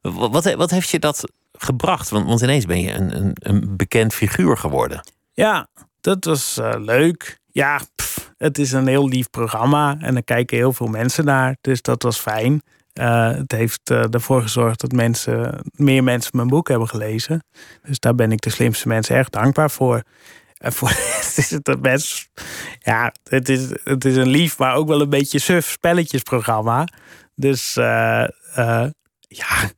Wat, 0.00 0.54
wat, 0.54 0.70
heeft 0.70 0.88
je 0.88 0.98
dat 0.98 1.30
gebracht? 1.52 2.08
Want, 2.08 2.26
want 2.26 2.40
ineens 2.40 2.64
ben 2.64 2.80
je 2.80 2.92
een, 2.92 3.16
een, 3.16 3.32
een 3.34 3.76
bekend 3.76 4.14
figuur 4.14 4.56
geworden. 4.56 5.00
Ja, 5.32 5.68
dat 6.00 6.24
was 6.24 6.58
uh, 6.58 6.74
leuk. 6.78 7.38
Ja, 7.46 7.80
het 8.36 8.58
is 8.58 8.72
een 8.72 8.86
heel 8.86 9.08
lief 9.08 9.30
programma 9.30 9.96
en 10.00 10.16
er 10.16 10.24
kijken 10.24 10.56
heel 10.56 10.72
veel 10.72 10.86
mensen 10.86 11.24
naar. 11.24 11.56
Dus 11.60 11.82
dat 11.82 12.02
was 12.02 12.18
fijn. 12.18 12.62
Uh, 12.94 13.30
het 13.30 13.52
heeft 13.52 13.90
uh, 13.90 14.14
ervoor 14.14 14.42
gezorgd 14.42 14.80
dat 14.80 14.92
mensen, 14.92 15.60
meer 15.72 16.04
mensen 16.04 16.30
mijn 16.34 16.48
boek 16.48 16.68
hebben 16.68 16.88
gelezen. 16.88 17.44
Dus 17.82 17.98
daar 17.98 18.14
ben 18.14 18.32
ik 18.32 18.40
de 18.40 18.50
slimste 18.50 18.88
mensen 18.88 19.16
erg 19.16 19.28
dankbaar 19.28 19.70
voor. 19.70 20.02
En 20.56 20.72
voor 20.72 20.88
het 21.20 21.34
is 21.36 21.50
het 21.50 21.80
best. 21.80 22.30
Ja, 22.78 23.12
het 23.28 23.48
is, 23.48 23.68
het 23.84 24.04
is 24.04 24.16
een 24.16 24.28
lief, 24.28 24.58
maar 24.58 24.74
ook 24.74 24.88
wel 24.88 25.00
een 25.00 25.10
beetje 25.10 25.38
suf 25.38 25.70
spelletjesprogramma. 25.70 26.88
Dus 27.34 27.74
ja, 29.28 29.70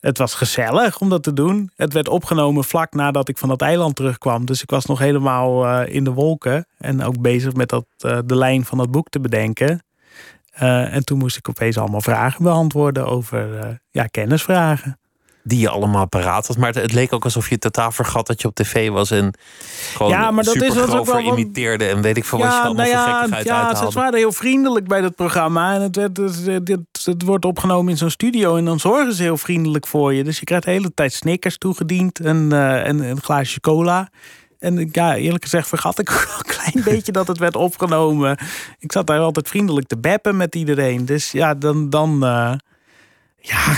het 0.00 0.18
was 0.18 0.34
gezellig 0.34 1.00
om 1.00 1.08
dat 1.08 1.22
te 1.22 1.32
doen. 1.32 1.70
Het 1.76 1.92
werd 1.92 2.08
opgenomen 2.08 2.64
vlak 2.64 2.94
nadat 2.94 3.28
ik 3.28 3.38
van 3.38 3.48
dat 3.48 3.62
eiland 3.62 3.96
terugkwam. 3.96 4.44
Dus 4.44 4.62
ik 4.62 4.70
was 4.70 4.86
nog 4.86 4.98
helemaal 4.98 5.66
uh, 5.66 5.94
in 5.94 6.04
de 6.04 6.12
wolken. 6.12 6.66
En 6.78 7.02
ook 7.02 7.20
bezig 7.20 7.52
met 7.52 7.68
dat, 7.68 7.86
uh, 8.06 8.18
de 8.24 8.36
lijn 8.36 8.64
van 8.64 8.78
dat 8.78 8.90
boek 8.90 9.08
te 9.08 9.20
bedenken. 9.20 9.82
Uh, 10.62 10.94
en 10.94 11.04
toen 11.04 11.18
moest 11.18 11.36
ik 11.36 11.48
opeens 11.48 11.78
allemaal 11.78 12.00
vragen 12.00 12.42
beantwoorden 12.44 13.06
over 13.06 13.80
ja, 13.90 14.06
kennisvragen 14.06 14.99
die 15.42 15.58
je 15.58 15.68
allemaal 15.68 16.08
paraat 16.08 16.46
had. 16.46 16.56
Maar 16.56 16.74
het, 16.74 16.92
leek 16.92 17.12
ook 17.12 17.24
alsof 17.24 17.48
je 17.48 17.58
totaal 17.58 17.92
vergat 17.92 18.26
dat 18.26 18.40
je 18.40 18.48
op 18.48 18.54
tv 18.54 18.90
was 18.90 19.10
en 19.10 19.34
gewoon 19.94 20.12
ja, 20.12 20.30
maar 20.30 20.44
dat 20.44 20.54
is 20.54 20.78
ook 20.78 21.06
wel 21.06 21.18
imiteerde 21.18 21.84
en 21.84 22.02
weet 22.02 22.16
ik 22.16 22.24
veel 22.24 22.38
ja, 22.38 22.44
wat 22.44 22.54
je 22.54 22.60
allemaal 22.60 22.86
nou 22.86 22.96
ja, 22.96 23.26
voor 23.28 23.44
Ja, 23.44 23.90
ze 23.90 23.98
waren 23.98 24.18
heel 24.18 24.32
vriendelijk 24.32 24.88
bij 24.88 25.00
dat 25.00 25.14
programma 25.14 25.74
en 25.74 25.80
het, 25.80 25.96
werd, 25.96 26.16
het, 26.16 26.68
het, 26.68 27.04
het 27.04 27.22
wordt 27.22 27.44
opgenomen 27.44 27.90
in 27.90 27.98
zo'n 27.98 28.10
studio 28.10 28.56
en 28.56 28.64
dan 28.64 28.80
zorgen 28.80 29.14
ze 29.14 29.22
heel 29.22 29.36
vriendelijk 29.36 29.86
voor 29.86 30.14
je. 30.14 30.24
Dus 30.24 30.38
je 30.38 30.44
krijgt 30.44 30.64
de 30.64 30.70
hele 30.70 30.94
tijd 30.94 31.12
snickers 31.12 31.58
toegediend 31.58 32.20
en, 32.20 32.48
uh, 32.52 32.86
en 32.86 33.00
een 33.00 33.22
glaasje 33.22 33.60
cola. 33.60 34.08
En 34.58 34.88
ja, 34.92 35.16
eerlijk 35.16 35.42
gezegd 35.44 35.68
vergat 35.68 35.98
ik 35.98 36.10
ook 36.12 36.34
een 36.38 36.54
klein 36.56 36.84
beetje 36.94 37.12
dat 37.12 37.28
het 37.28 37.38
werd 37.38 37.56
opgenomen. 37.56 38.38
Ik 38.78 38.92
zat 38.92 39.06
daar 39.06 39.20
altijd 39.20 39.48
vriendelijk 39.48 39.86
te 39.86 39.98
beppen 39.98 40.36
met 40.36 40.54
iedereen. 40.54 41.04
Dus 41.04 41.30
ja, 41.30 41.54
dan, 41.54 41.90
dan 41.90 42.24
uh, 42.24 42.52
ja, 43.36 43.76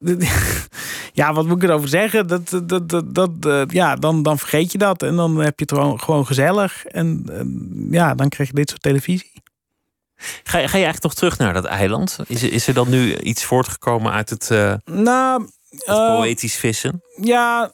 ja, 1.12 1.32
wat 1.32 1.46
moet 1.46 1.62
ik 1.62 1.68
erover 1.68 1.88
zeggen? 1.88 2.26
Dat, 2.26 2.60
dat, 2.64 2.88
dat, 2.88 3.14
dat, 3.14 3.30
uh, 3.46 3.62
ja, 3.68 3.96
dan, 3.96 4.22
dan 4.22 4.38
vergeet 4.38 4.72
je 4.72 4.78
dat. 4.78 5.02
En 5.02 5.16
dan 5.16 5.36
heb 5.36 5.58
je 5.58 5.64
het 5.64 5.72
gewoon, 5.78 6.00
gewoon 6.00 6.26
gezellig. 6.26 6.84
En 6.84 7.24
ja, 7.90 8.14
dan 8.14 8.28
krijg 8.28 8.48
je 8.48 8.54
dit 8.54 8.68
soort 8.70 8.82
televisie. 8.82 9.42
Ga, 10.16 10.32
ga 10.44 10.58
je 10.58 10.68
eigenlijk 10.68 11.02
nog 11.02 11.14
terug 11.14 11.38
naar 11.38 11.52
dat 11.52 11.64
eiland? 11.64 12.18
Is, 12.26 12.42
is 12.42 12.66
er 12.66 12.74
dan 12.74 12.88
nu 12.88 13.16
iets 13.16 13.44
voortgekomen 13.44 14.12
uit 14.12 14.30
het, 14.30 14.48
uh, 14.52 14.74
nou, 14.84 15.46
het 15.70 15.96
poëtisch 15.96 16.56
vissen? 16.56 17.02
Ja, 17.20 17.72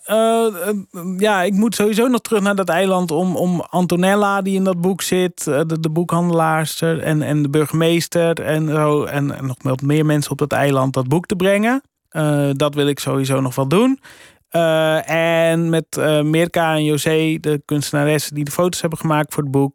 ja, 1.16 1.42
ik 1.42 1.52
moet 1.52 1.74
sowieso 1.74 2.06
nog 2.06 2.20
terug 2.20 2.42
naar 2.42 2.54
dat 2.54 2.68
eiland 2.68 3.10
om, 3.10 3.36
om 3.36 3.60
Antonella, 3.60 4.42
die 4.42 4.54
in 4.54 4.64
dat 4.64 4.80
boek 4.80 5.02
zit, 5.02 5.44
de, 5.44 5.80
de 5.80 5.90
boekhandelaarster 5.90 7.02
en, 7.02 7.22
en 7.22 7.42
de 7.42 7.48
burgemeester 7.48 8.40
en, 8.40 8.68
zo, 8.68 9.04
en, 9.04 9.36
en 9.36 9.46
nog 9.46 9.56
wat 9.58 9.82
meer 9.82 10.06
mensen 10.06 10.30
op 10.30 10.38
dat 10.38 10.52
eiland 10.52 10.94
dat 10.94 11.08
boek 11.08 11.26
te 11.26 11.36
brengen. 11.36 11.82
Uh, 12.10 12.50
dat 12.52 12.74
wil 12.74 12.86
ik 12.86 12.98
sowieso 12.98 13.40
nog 13.40 13.54
wel 13.54 13.68
doen. 13.68 14.00
Uh, 14.50 15.10
en 15.10 15.70
met 15.70 15.86
uh, 15.98 16.22
Mirka 16.22 16.74
en 16.74 16.84
José, 16.84 17.38
de 17.40 17.62
kunstenaressen 17.64 18.34
die 18.34 18.44
de 18.44 18.50
foto's 18.50 18.80
hebben 18.80 18.98
gemaakt 18.98 19.34
voor 19.34 19.42
het 19.42 19.52
boek, 19.52 19.74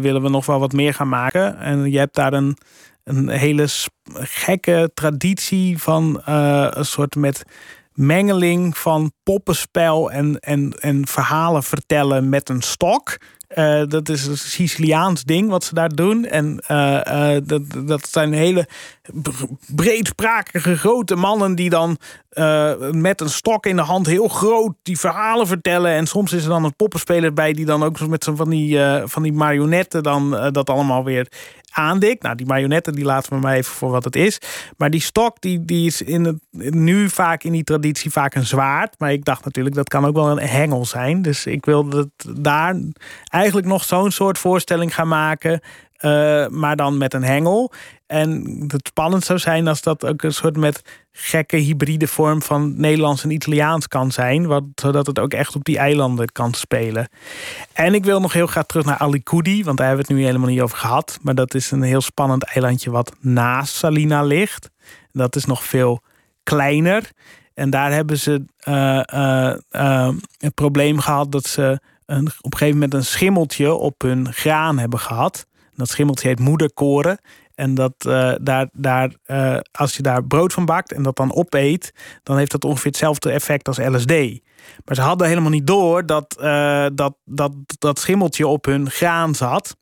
willen 0.00 0.22
we 0.22 0.28
nog 0.28 0.46
wel 0.46 0.60
wat 0.60 0.72
meer 0.72 0.94
gaan 0.94 1.08
maken. 1.08 1.58
En 1.58 1.90
je 1.90 1.98
hebt 1.98 2.14
daar 2.14 2.32
een, 2.32 2.56
een 3.04 3.28
hele 3.28 3.66
gekke 4.14 4.90
traditie 4.94 5.78
van 5.78 6.20
een 6.24 6.84
soort 6.84 7.14
met 7.14 7.44
mengeling 7.92 8.78
van 8.78 9.12
poppenspel 9.22 10.10
en, 10.10 10.38
en, 10.38 10.72
en 10.72 11.06
verhalen 11.06 11.62
vertellen 11.62 12.28
met 12.28 12.48
een 12.48 12.62
stok. 12.62 13.16
Uh, 13.56 13.82
dat 13.88 14.08
is 14.08 14.26
een 14.26 14.38
Siciliaans 14.38 15.24
ding 15.24 15.50
wat 15.50 15.64
ze 15.64 15.74
daar 15.74 15.88
doen. 15.88 16.24
En 16.24 16.64
uh, 16.70 17.00
uh, 17.06 17.36
dat, 17.44 17.62
dat 17.86 18.08
zijn 18.08 18.32
hele 18.32 18.68
breedsprakige 19.66 20.76
grote 20.76 21.16
mannen 21.16 21.54
die 21.54 21.70
dan 21.70 21.98
met 22.90 23.20
een 23.20 23.30
stok 23.30 23.66
in 23.66 23.76
de 23.76 23.82
hand 23.82 24.06
heel 24.06 24.28
groot 24.28 24.74
die 24.82 24.98
verhalen 24.98 25.46
vertellen. 25.46 25.92
En 25.92 26.06
soms 26.06 26.32
is 26.32 26.42
er 26.42 26.48
dan 26.48 26.64
een 26.64 26.76
poppenspeler 26.76 27.32
bij 27.32 27.52
die 27.52 27.64
dan 27.64 27.82
ook 27.82 28.06
met 28.06 28.24
zo'n 28.24 28.36
van 28.36 28.50
die, 28.50 28.80
van 29.04 29.22
die 29.22 29.32
marionetten 29.32 30.02
dan 30.02 30.50
dat 30.52 30.70
allemaal 30.70 31.04
weer 31.04 31.28
aandik. 31.72 32.22
Nou, 32.22 32.36
die 32.36 32.46
marionetten 32.46 32.92
die 32.92 33.04
laten 33.04 33.32
we 33.32 33.38
maar 33.38 33.54
even 33.54 33.72
voor 33.72 33.90
wat 33.90 34.04
het 34.04 34.16
is. 34.16 34.38
Maar 34.76 34.90
die 34.90 35.00
stok 35.00 35.40
die, 35.40 35.64
die 35.64 35.86
is 35.86 36.02
in 36.02 36.24
het, 36.24 36.38
nu 36.74 37.08
vaak 37.08 37.42
in 37.42 37.52
die 37.52 37.64
traditie 37.64 38.10
vaak 38.10 38.34
een 38.34 38.46
zwaard. 38.46 38.94
Maar 38.98 39.12
ik 39.12 39.24
dacht 39.24 39.44
natuurlijk 39.44 39.74
dat 39.74 39.88
kan 39.88 40.04
ook 40.04 40.14
wel 40.14 40.30
een 40.30 40.48
hengel 40.48 40.84
zijn. 40.84 41.22
Dus 41.22 41.46
ik 41.46 41.64
wilde 41.64 42.10
daar 42.36 42.76
eigenlijk 43.28 43.66
nog 43.66 43.84
zo'n 43.84 44.10
soort 44.10 44.38
voorstelling 44.38 44.94
gaan 44.94 45.08
maken. 45.08 45.60
Uh, 46.00 46.46
maar 46.46 46.76
dan 46.76 46.98
met 46.98 47.14
een 47.14 47.24
hengel. 47.24 47.72
En 48.06 48.64
het 48.66 48.86
spannend 48.86 49.24
zou 49.24 49.38
zijn 49.38 49.68
als 49.68 49.82
dat 49.82 50.06
ook 50.06 50.22
een 50.22 50.32
soort 50.32 50.56
met 50.56 50.82
gekke 51.12 51.56
hybride 51.56 52.06
vorm 52.06 52.42
van 52.42 52.80
Nederlands 52.80 53.24
en 53.24 53.30
Italiaans 53.30 53.88
kan 53.88 54.12
zijn. 54.12 54.46
Wat, 54.46 54.62
zodat 54.74 55.06
het 55.06 55.18
ook 55.18 55.32
echt 55.32 55.54
op 55.54 55.64
die 55.64 55.78
eilanden 55.78 56.32
kan 56.32 56.54
spelen. 56.54 57.08
En 57.72 57.94
ik 57.94 58.04
wil 58.04 58.20
nog 58.20 58.32
heel 58.32 58.46
graag 58.46 58.66
terug 58.66 58.84
naar 58.84 58.98
Alicudi, 58.98 59.64
want 59.64 59.76
daar 59.76 59.86
hebben 59.86 60.06
we 60.06 60.12
het 60.12 60.20
nu 60.20 60.26
helemaal 60.26 60.48
niet 60.48 60.60
over 60.60 60.78
gehad. 60.78 61.18
Maar 61.22 61.34
dat 61.34 61.54
is 61.54 61.70
een 61.70 61.82
heel 61.82 62.00
spannend 62.00 62.44
eilandje 62.44 62.90
wat 62.90 63.12
naast 63.20 63.74
Salina 63.74 64.22
ligt. 64.22 64.70
Dat 65.12 65.36
is 65.36 65.44
nog 65.44 65.64
veel 65.64 66.02
kleiner. 66.42 67.10
En 67.54 67.70
daar 67.70 67.92
hebben 67.92 68.18
ze 68.18 68.44
uh, 68.68 70.10
het 70.38 70.54
probleem 70.54 70.98
gehad 70.98 71.32
dat 71.32 71.46
ze 71.46 71.80
een, 72.06 72.26
op 72.40 72.52
een 72.52 72.58
gegeven 72.58 72.74
moment 72.74 72.94
een 72.94 73.04
schimmeltje 73.04 73.74
op 73.74 74.02
hun 74.02 74.32
graan 74.32 74.78
hebben 74.78 74.98
gehad. 74.98 75.46
Dat 75.78 75.88
schimmeltje 75.88 76.28
heet 76.28 76.38
moederkoren. 76.38 77.18
En 77.54 77.74
dat, 77.74 77.92
uh, 78.06 78.32
daar, 78.40 78.68
daar, 78.72 79.12
uh, 79.26 79.58
als 79.72 79.96
je 79.96 80.02
daar 80.02 80.24
brood 80.24 80.52
van 80.52 80.64
bakt 80.64 80.92
en 80.92 81.02
dat 81.02 81.16
dan 81.16 81.34
opeet, 81.34 81.92
dan 82.22 82.36
heeft 82.36 82.50
dat 82.50 82.64
ongeveer 82.64 82.90
hetzelfde 82.90 83.30
effect 83.30 83.68
als 83.68 83.78
LSD. 83.78 84.12
Maar 84.84 84.94
ze 84.94 85.00
hadden 85.00 85.28
helemaal 85.28 85.50
niet 85.50 85.66
door 85.66 86.06
dat 86.06 86.36
uh, 86.40 86.86
dat, 86.92 87.16
dat, 87.24 87.52
dat 87.78 87.98
schimmeltje 87.98 88.46
op 88.46 88.64
hun 88.64 88.90
graan 88.90 89.34
zat. 89.34 89.76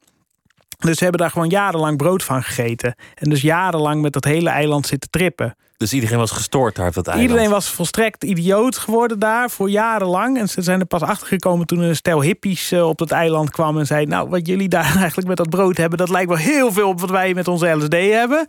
Dus 0.78 0.96
ze 0.96 1.02
hebben 1.02 1.20
daar 1.20 1.30
gewoon 1.30 1.48
jarenlang 1.48 1.96
brood 1.96 2.22
van 2.22 2.42
gegeten. 2.42 2.94
En 3.14 3.30
dus 3.30 3.42
jarenlang 3.42 4.02
met 4.02 4.12
dat 4.12 4.24
hele 4.24 4.50
eiland 4.50 4.86
zitten 4.86 5.10
trippen. 5.10 5.56
Dus 5.76 5.92
iedereen 5.92 6.18
was 6.18 6.30
gestoord 6.30 6.74
daar 6.74 6.88
op 6.88 6.94
dat 6.94 7.06
eiland? 7.06 7.28
Iedereen 7.28 7.50
was 7.50 7.68
volstrekt 7.68 8.24
idioot 8.24 8.78
geworden 8.78 9.18
daar 9.18 9.50
voor 9.50 9.70
jarenlang. 9.70 10.38
En 10.38 10.48
ze 10.48 10.62
zijn 10.62 10.80
er 10.80 10.86
pas 10.86 11.02
achtergekomen 11.02 11.66
toen 11.66 11.78
een 11.78 11.96
stel 11.96 12.22
hippies 12.22 12.72
eh, 12.72 12.88
op 12.88 12.98
dat 12.98 13.10
eiland 13.10 13.50
kwam... 13.50 13.78
en 13.78 13.86
zei, 13.86 14.06
nou, 14.06 14.28
wat 14.28 14.46
jullie 14.46 14.68
daar 14.68 14.96
eigenlijk 14.96 15.28
met 15.28 15.36
dat 15.36 15.50
brood 15.50 15.76
hebben... 15.76 15.98
dat 15.98 16.08
lijkt 16.08 16.28
wel 16.28 16.38
heel 16.38 16.72
veel 16.72 16.88
op 16.88 17.00
wat 17.00 17.10
wij 17.10 17.34
met 17.34 17.48
onze 17.48 17.68
LSD 17.68 17.92
hebben. 17.92 18.46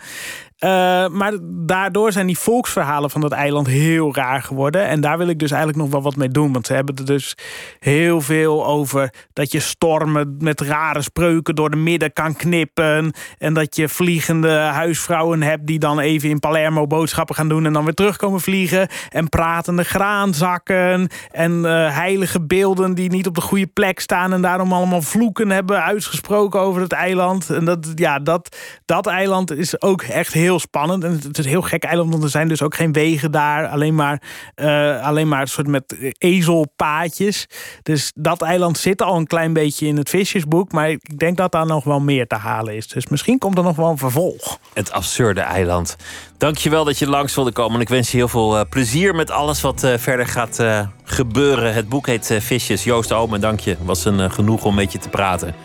Uh, 0.60 0.70
maar 1.08 1.34
daardoor 1.41 2.12
zijn 2.12 2.28
die 2.28 2.38
volksverhalen 2.38 3.10
van 3.10 3.22
dat 3.22 3.32
eiland 3.32 3.68
heel 3.68 4.16
raar 4.16 4.41
geworden. 4.41 4.88
En 4.88 5.01
daar 5.01 5.18
wil 5.18 5.28
ik 5.28 5.39
dus 5.39 5.51
eigenlijk 5.51 5.82
nog 5.82 5.91
wel 5.91 6.01
wat 6.01 6.16
mee 6.16 6.30
doen. 6.30 6.53
Want 6.53 6.68
ze 6.68 6.74
hebben 6.74 6.95
er 6.95 7.05
dus 7.05 7.36
heel 7.80 8.22
veel 8.22 8.66
over 8.66 9.14
dat 9.34 9.51
je 9.51 9.60
stormen 9.60 10.36
met 10.39 10.62
rare 10.62 11.01
spreuken 11.01 11.55
door 11.55 11.70
de 11.70 11.78
midden 11.78 12.14
kan 12.14 12.36
knippen. 12.36 13.12
En 13.38 13.53
dat 13.53 13.76
je 13.76 13.89
vliegende 13.89 14.49
huisvrouwen 14.49 15.41
hebt 15.41 15.68
die 15.68 15.80
dan 15.80 15.99
even 15.99 16.30
in 16.30 16.39
Palermo 16.39 16.88
boodschappen 16.88 17.36
gaan 17.36 17.49
doen 17.49 17.66
en 17.66 17.74
dan 17.74 17.84
weer 17.84 17.93
terugkomen 17.93 18.41
vliegen. 18.41 18.88
En 19.10 19.30
pratende 19.30 19.84
graanzakken. 19.84 21.10
En 21.32 21.51
uh, 21.51 21.95
heilige 21.95 22.41
beelden 22.41 22.93
die 22.93 23.10
niet 23.10 23.28
op 23.28 23.36
de 23.36 23.41
goede 23.41 23.68
plek 23.68 23.99
staan 23.99 24.34
en 24.34 24.41
daarom 24.41 24.74
allemaal 24.74 25.01
vloeken 25.01 25.49
hebben 25.49 25.84
uitgesproken 25.84 26.60
over 26.60 26.82
het 26.82 26.93
eiland. 26.93 27.49
En 27.49 27.66
dat, 27.66 27.91
ja, 27.95 28.20
dat, 28.20 28.58
dat 28.86 29.08
eiland 29.08 29.51
is 29.51 29.82
ook 29.82 30.01
echt 30.01 30.34
heel 30.34 30.45
heel 30.48 30.60
spannend. 30.60 31.04
En 31.04 31.20
het 31.24 31.38
is 31.38 31.45
heel 31.45 31.62
gek 31.62 31.84
eiland, 31.84 32.12
want 32.12 32.24
er 32.24 32.30
zijn 32.30 32.48
dus 32.48 32.62
ook 32.62 32.76
geen 32.76 32.93
wegen 32.93 33.32
daar. 33.32 33.68
Alleen 33.68 33.95
maar, 33.95 34.22
uh, 34.56 35.06
alleen 35.06 35.28
maar 35.28 35.41
een 35.41 35.48
soort 35.48 35.68
met 35.68 36.14
ezelpaadjes. 36.18 37.48
Dus 37.84 38.12
dat 38.16 38.41
eiland 38.41 38.78
zit 38.78 39.02
al 39.02 39.16
een 39.16 39.28
klein 39.28 39.54
beetje 39.54 39.88
in 39.88 39.98
het 39.98 40.10
visjesboek. 40.10 40.72
Maar 40.72 40.89
ik 40.89 41.20
denk 41.20 41.38
dat 41.38 41.52
daar 41.52 41.66
nog 41.66 41.84
wel 41.84 42.00
meer 42.00 42.28
te 42.28 42.36
halen 42.36 42.76
is. 42.76 42.88
Dus 42.88 43.08
misschien 43.08 43.38
komt 43.38 43.58
er 43.58 43.64
nog 43.64 43.76
wel 43.76 43.89
een 43.89 43.98
vervolg. 43.98 44.60
Het 44.74 44.91
absurde 44.91 45.41
eiland. 45.41 45.95
Dankjewel 46.38 46.84
dat 46.84 47.00
je 47.00 47.10
langs 47.10 47.36
wilde 47.36 47.52
komen. 47.52 47.76
En 47.76 47.82
ik 47.82 47.89
wens 47.89 48.12
je 48.12 48.18
heel 48.18 48.28
veel 48.28 48.60
uh, 48.60 48.64
plezier 48.70 49.16
met 49.16 49.32
alles 49.32 49.62
wat 49.62 49.84
uh, 49.84 49.93
verder 49.98 50.28
gaat 50.28 50.64
gebeuren. 51.04 51.74
Het 51.74 51.89
boek 51.89 52.08
heet 52.08 52.38
Visjes. 52.39 52.84
Joost 52.84 53.12
Omen, 53.12 53.41
dank 53.41 53.60
je. 53.60 53.78
Was 53.82 54.06
een 54.06 54.32
genoeg 54.32 54.64
om 54.64 54.76
met 54.76 54.91
je 54.91 54.98
te 54.98 55.10
praten. 55.10 55.56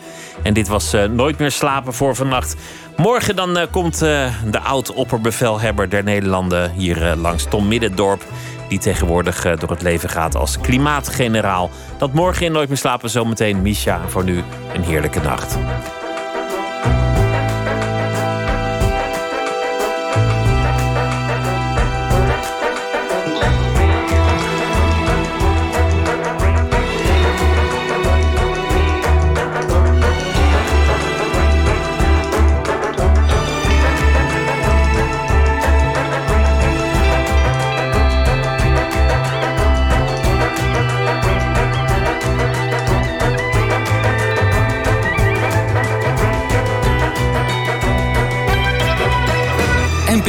En 0.43 0.55
dit 0.55 0.68
was 0.68 0.97
Nooit 1.11 1.39
meer 1.39 1.51
slapen 1.51 1.95
voor 1.95 2.16
vannacht. 2.16 2.57
Morgen 3.03 3.36
dan 3.36 3.59
komt 3.70 3.98
de 3.98 4.61
oud-opperbevelhebber 4.64 5.88
der 5.88 6.05
Nederlanden 6.05 6.70
hier 6.70 7.16
langs 7.16 7.44
Tom 7.44 7.68
Middendorp 7.68 8.24
die 8.68 8.78
tegenwoordig 8.78 9.57
door 9.57 9.70
het 9.70 9.82
leven 9.82 10.09
gaat 10.09 10.34
als 10.34 10.61
klimaatgeneraal. 10.61 11.70
Dat 11.98 12.12
morgen 12.12 12.46
in 12.46 12.53
Nooit 12.53 12.68
meer 12.68 12.76
slapen 12.76 13.11
zometeen 13.11 13.62
Misha. 13.62 14.09
Voor 14.09 14.24
nu 14.24 14.42
een 14.74 14.82
heerlijke 14.82 15.20
nacht. 15.20 15.59